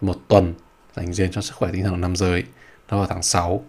một 0.00 0.16
tuần 0.28 0.54
dành 0.96 1.12
riêng 1.12 1.30
cho 1.30 1.40
sức 1.40 1.54
khỏe 1.56 1.70
tinh 1.72 1.82
thần 1.82 1.92
của 1.92 1.98
nam 1.98 2.16
giới. 2.16 2.44
Đó 2.90 3.00
là 3.00 3.06
tháng 3.08 3.22
6 3.22 3.64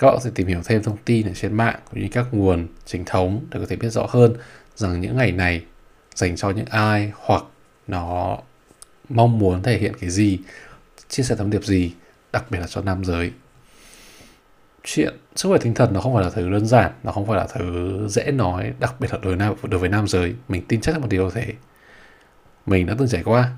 các 0.00 0.06
bạn 0.06 0.14
có 0.16 0.20
thể 0.24 0.30
tìm 0.34 0.46
hiểu 0.46 0.60
thêm 0.64 0.82
thông 0.82 0.96
tin 1.04 1.26
ở 1.26 1.32
trên 1.34 1.54
mạng 1.54 1.78
cũng 1.90 2.00
như 2.00 2.08
các 2.12 2.26
nguồn 2.32 2.66
chính 2.86 3.04
thống 3.04 3.46
để 3.50 3.60
có 3.60 3.66
thể 3.68 3.76
biết 3.76 3.90
rõ 3.90 4.06
hơn 4.08 4.34
rằng 4.76 5.00
những 5.00 5.16
ngày 5.16 5.32
này 5.32 5.62
dành 6.14 6.36
cho 6.36 6.50
những 6.50 6.66
ai 6.70 7.12
hoặc 7.14 7.42
nó 7.86 8.38
mong 9.08 9.38
muốn 9.38 9.62
thể 9.62 9.78
hiện 9.78 9.92
cái 10.00 10.10
gì 10.10 10.38
chia 11.08 11.22
sẻ 11.22 11.36
thông 11.36 11.50
điệp 11.50 11.64
gì 11.64 11.92
đặc 12.32 12.44
biệt 12.50 12.58
là 12.58 12.66
cho 12.66 12.80
nam 12.80 13.04
giới. 13.04 13.32
Chuyện 14.84 15.14
sức 15.36 15.48
khỏe 15.48 15.58
tinh 15.62 15.74
thần 15.74 15.92
nó 15.92 16.00
không 16.00 16.14
phải 16.14 16.24
là 16.24 16.30
thứ 16.30 16.50
đơn 16.50 16.66
giản 16.66 16.92
nó 17.02 17.12
không 17.12 17.26
phải 17.26 17.36
là 17.36 17.46
thứ 17.54 18.08
dễ 18.08 18.30
nói 18.30 18.72
đặc 18.80 18.94
biệt 19.00 19.12
là 19.12 19.18
đối, 19.22 19.36
nam, 19.36 19.54
đối 19.62 19.80
với 19.80 19.88
nam 19.88 20.08
giới. 20.08 20.34
Mình 20.48 20.64
tin 20.68 20.80
chắc 20.80 20.92
là 20.92 20.98
một 20.98 21.08
điều 21.10 21.30
thế 21.30 21.52
mình 22.66 22.86
đã 22.86 22.94
từng 22.98 23.08
trải 23.08 23.22
qua 23.24 23.50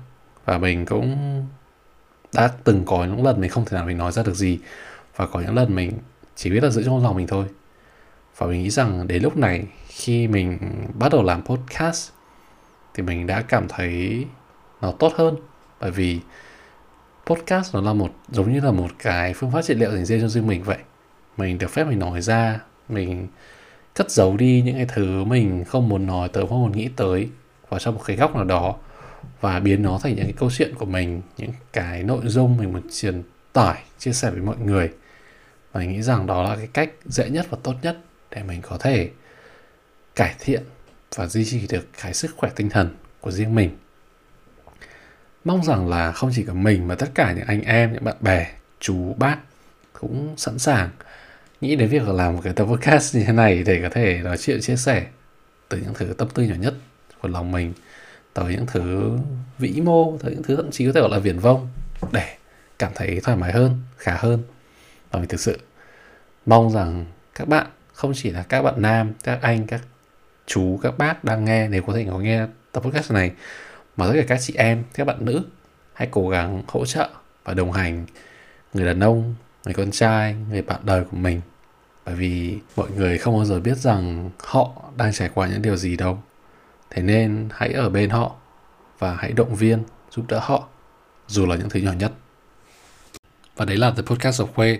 và 0.45 0.57
mình 0.57 0.85
cũng 0.85 1.45
đã 2.33 2.49
từng 2.63 2.83
có 2.85 3.05
những 3.05 3.25
lần 3.25 3.41
mình 3.41 3.49
không 3.49 3.65
thể 3.65 3.77
nào 3.77 3.85
mình 3.85 3.97
nói 3.97 4.11
ra 4.11 4.23
được 4.23 4.35
gì. 4.35 4.59
Và 5.15 5.25
có 5.25 5.39
những 5.39 5.55
lần 5.55 5.75
mình 5.75 5.91
chỉ 6.41 6.49
biết 6.49 6.63
là 6.63 6.69
giữ 6.69 6.83
trong 6.83 7.03
lòng 7.03 7.15
mình 7.15 7.27
thôi. 7.27 7.45
Và 8.37 8.47
mình 8.47 8.63
nghĩ 8.63 8.69
rằng 8.69 9.07
đến 9.07 9.23
lúc 9.23 9.37
này 9.37 9.63
khi 9.87 10.27
mình 10.27 10.57
bắt 10.93 11.11
đầu 11.11 11.23
làm 11.23 11.45
podcast 11.45 12.11
thì 12.93 13.03
mình 13.03 13.27
đã 13.27 13.41
cảm 13.41 13.67
thấy 13.69 14.25
nó 14.81 14.91
tốt 14.91 15.13
hơn. 15.15 15.35
Bởi 15.79 15.91
vì 15.91 16.19
podcast 17.25 17.75
nó 17.75 17.81
là 17.81 17.93
một, 17.93 18.13
giống 18.31 18.53
như 18.53 18.59
là 18.59 18.71
một 18.71 18.87
cái 18.99 19.33
phương 19.33 19.51
pháp 19.51 19.61
trị 19.61 19.73
liệu 19.73 19.91
dành 19.91 20.05
riêng 20.05 20.21
cho 20.21 20.27
riêng 20.27 20.47
mình 20.47 20.63
vậy. 20.63 20.77
Mình 21.37 21.57
được 21.57 21.69
phép 21.69 21.87
mình 21.87 21.99
nói 21.99 22.21
ra, 22.21 22.59
mình 22.89 23.27
cất 23.95 24.11
giấu 24.11 24.37
đi 24.37 24.61
những 24.65 24.75
cái 24.75 24.85
thứ 24.85 25.23
mình 25.23 25.65
không 25.65 25.89
muốn 25.89 26.07
nói 26.07 26.29
tới, 26.29 26.45
không 26.49 26.61
muốn 26.61 26.71
nghĩ 26.71 26.89
tới 26.95 27.29
vào 27.69 27.79
trong 27.79 27.95
một 27.95 28.01
cái 28.05 28.17
góc 28.17 28.35
nào 28.35 28.43
đó 28.43 28.75
và 29.41 29.59
biến 29.59 29.83
nó 29.83 29.99
thành 30.03 30.15
những 30.15 30.25
cái 30.25 30.33
câu 30.37 30.49
chuyện 30.51 30.75
của 30.75 30.85
mình, 30.85 31.21
những 31.37 31.51
cái 31.73 32.03
nội 32.03 32.21
dung 32.23 32.57
mình 32.57 32.73
muốn 32.73 32.81
truyền 32.91 33.23
tải, 33.53 33.83
chia 33.99 34.13
sẻ 34.13 34.31
với 34.31 34.41
mọi 34.41 34.57
người 34.57 34.91
và 35.71 35.79
mình 35.79 35.91
nghĩ 35.91 36.01
rằng 36.01 36.27
đó 36.27 36.43
là 36.43 36.55
cái 36.55 36.67
cách 36.73 36.89
dễ 37.05 37.29
nhất 37.29 37.45
và 37.49 37.57
tốt 37.63 37.73
nhất 37.81 37.97
để 38.31 38.43
mình 38.43 38.61
có 38.61 38.77
thể 38.77 39.09
cải 40.15 40.35
thiện 40.39 40.63
và 41.15 41.27
duy 41.27 41.45
trì 41.45 41.67
được 41.67 41.87
cái 42.01 42.13
sức 42.13 42.31
khỏe 42.37 42.51
tinh 42.55 42.69
thần 42.69 42.95
của 43.21 43.31
riêng 43.31 43.55
mình. 43.55 43.77
Mong 45.43 45.63
rằng 45.63 45.89
là 45.89 46.11
không 46.11 46.31
chỉ 46.35 46.43
có 46.43 46.53
mình 46.53 46.87
mà 46.87 46.95
tất 46.95 47.09
cả 47.15 47.31
những 47.31 47.47
anh 47.47 47.61
em, 47.61 47.93
những 47.93 48.03
bạn 48.03 48.15
bè, 48.21 48.51
chú, 48.79 49.15
bác 49.17 49.37
cũng 49.93 50.33
sẵn 50.37 50.59
sàng 50.59 50.89
nghĩ 51.61 51.75
đến 51.75 51.89
việc 51.89 52.07
làm 52.07 52.35
một 52.35 52.41
cái 52.43 52.53
tập 52.53 52.65
podcast 52.65 53.15
như 53.15 53.23
thế 53.23 53.33
này 53.33 53.63
để 53.63 53.81
có 53.81 53.89
thể 53.89 54.17
nói 54.23 54.37
chuyện, 54.37 54.61
chia 54.61 54.75
sẻ 54.75 55.05
từ 55.69 55.77
những 55.77 55.93
thứ 55.93 56.13
tâm 56.17 56.27
tư 56.33 56.43
nhỏ 56.43 56.55
nhất 56.55 56.73
của 57.21 57.27
lòng 57.27 57.51
mình, 57.51 57.73
tới 58.33 58.53
những 58.55 58.65
thứ 58.65 59.17
vĩ 59.59 59.81
mô, 59.83 60.17
tới 60.17 60.31
những 60.31 60.43
thứ 60.43 60.55
thậm 60.55 60.71
chí 60.71 60.85
có 60.85 60.91
thể 60.95 61.01
gọi 61.01 61.09
là 61.09 61.19
viển 61.19 61.39
vông 61.39 61.67
để 62.11 62.35
cảm 62.79 62.91
thấy 62.95 63.19
thoải 63.23 63.37
mái 63.37 63.51
hơn, 63.51 63.79
khá 63.97 64.17
hơn 64.19 64.43
và 65.11 65.19
mình 65.19 65.29
thực 65.29 65.39
sự 65.39 65.59
mong 66.45 66.71
rằng 66.71 67.05
các 67.35 67.47
bạn, 67.47 67.67
không 67.93 68.11
chỉ 68.15 68.31
là 68.31 68.43
các 68.43 68.61
bạn 68.61 68.73
nam, 68.77 69.13
các 69.23 69.39
anh, 69.41 69.67
các 69.67 69.81
chú, 70.45 70.79
các 70.83 70.97
bác 70.97 71.23
đang 71.23 71.45
nghe, 71.45 71.67
nếu 71.67 71.81
có 71.81 71.93
thể 71.93 72.05
có 72.11 72.19
nghe 72.19 72.45
tập 72.71 72.83
podcast 72.83 73.11
này, 73.11 73.31
mà 73.97 74.07
tất 74.07 74.13
cả 74.15 74.23
các 74.27 74.39
chị 74.41 74.53
em, 74.57 74.83
các 74.93 75.07
bạn 75.07 75.25
nữ, 75.25 75.43
hãy 75.93 76.07
cố 76.11 76.29
gắng 76.29 76.63
hỗ 76.67 76.85
trợ 76.85 77.09
và 77.43 77.53
đồng 77.53 77.71
hành 77.71 78.05
người 78.73 78.85
đàn 78.85 78.99
ông, 78.99 79.35
người 79.65 79.73
con 79.73 79.91
trai, 79.91 80.35
người 80.49 80.61
bạn 80.61 80.79
đời 80.83 81.03
của 81.03 81.17
mình. 81.17 81.41
Bởi 82.05 82.15
vì 82.15 82.59
mọi 82.75 82.89
người 82.91 83.17
không 83.17 83.35
bao 83.35 83.45
giờ 83.45 83.59
biết 83.59 83.77
rằng 83.77 84.29
họ 84.39 84.71
đang 84.97 85.13
trải 85.13 85.29
qua 85.33 85.47
những 85.47 85.61
điều 85.61 85.75
gì 85.75 85.97
đâu. 85.97 86.23
Thế 86.89 87.01
nên 87.01 87.49
hãy 87.51 87.73
ở 87.73 87.89
bên 87.89 88.09
họ 88.09 88.35
và 88.99 89.15
hãy 89.15 89.31
động 89.31 89.55
viên, 89.55 89.83
giúp 90.11 90.25
đỡ 90.27 90.39
họ, 90.43 90.67
dù 91.27 91.45
là 91.45 91.55
những 91.55 91.69
thứ 91.69 91.79
nhỏ 91.79 91.91
nhất. 91.91 92.11
Và 93.55 93.65
đấy 93.65 93.77
là 93.77 93.91
The 93.91 94.01
Podcast 94.01 94.41
of 94.41 94.45
Quê 94.45 94.79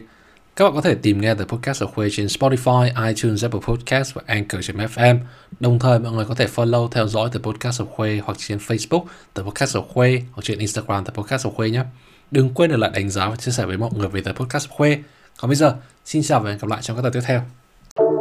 các 0.56 0.66
bạn 0.66 0.74
có 0.76 0.82
thể 0.82 0.96
tìm 0.96 1.22
nghe 1.22 1.36
The 1.36 1.46
Podcast 1.46 1.84
of 1.84 1.88
Khuê 1.88 2.10
trên 2.12 2.26
Spotify, 2.26 3.08
iTunes, 3.08 3.44
Apple 3.44 3.60
Podcast 3.68 4.14
và 4.14 4.22
Anchor.fm. 4.26 5.18
Đồng 5.60 5.80
thời 5.80 6.00
mọi 6.00 6.12
người 6.12 6.26
có 6.26 6.36
thể 6.36 6.48
follow 6.56 6.88
theo 6.88 7.08
dõi 7.08 7.30
The 7.34 7.40
Podcast 7.40 7.82
of 7.82 7.86
Khuê 7.86 8.22
hoặc 8.24 8.38
trên 8.38 8.58
Facebook 8.58 9.06
The 9.36 9.44
Podcast 9.44 9.78
of 9.78 9.88
Khuê 9.88 10.22
hoặc 10.32 10.42
trên 10.44 10.60
Instagram 10.60 11.06
The 11.06 11.12
Podcast 11.16 11.46
of 11.46 11.52
Khuê 11.52 11.70
nhé. 11.70 11.84
Đừng 12.32 12.54
quên 12.54 12.70
để 12.70 12.78
lại 12.78 12.92
đánh 12.94 13.10
giá 13.10 13.30
và 13.30 13.36
chia 13.36 13.52
sẻ 13.52 13.66
với 13.66 13.78
mọi 13.78 13.90
người 13.96 14.08
về 14.08 14.22
The 14.22 14.32
Podcast 14.32 14.70
of 14.70 14.76
Khuê. 14.76 14.98
Còn 15.42 15.50
bây 15.50 15.56
giờ, 15.56 15.76
xin 16.06 16.24
chào 16.24 16.40
và 16.40 16.50
hẹn 16.50 16.60
gặp 16.60 16.68
lại 16.68 16.82
trong 16.82 16.98
các 16.98 17.04
tập 17.04 17.12
tiếp 17.14 17.22
theo. 17.26 18.21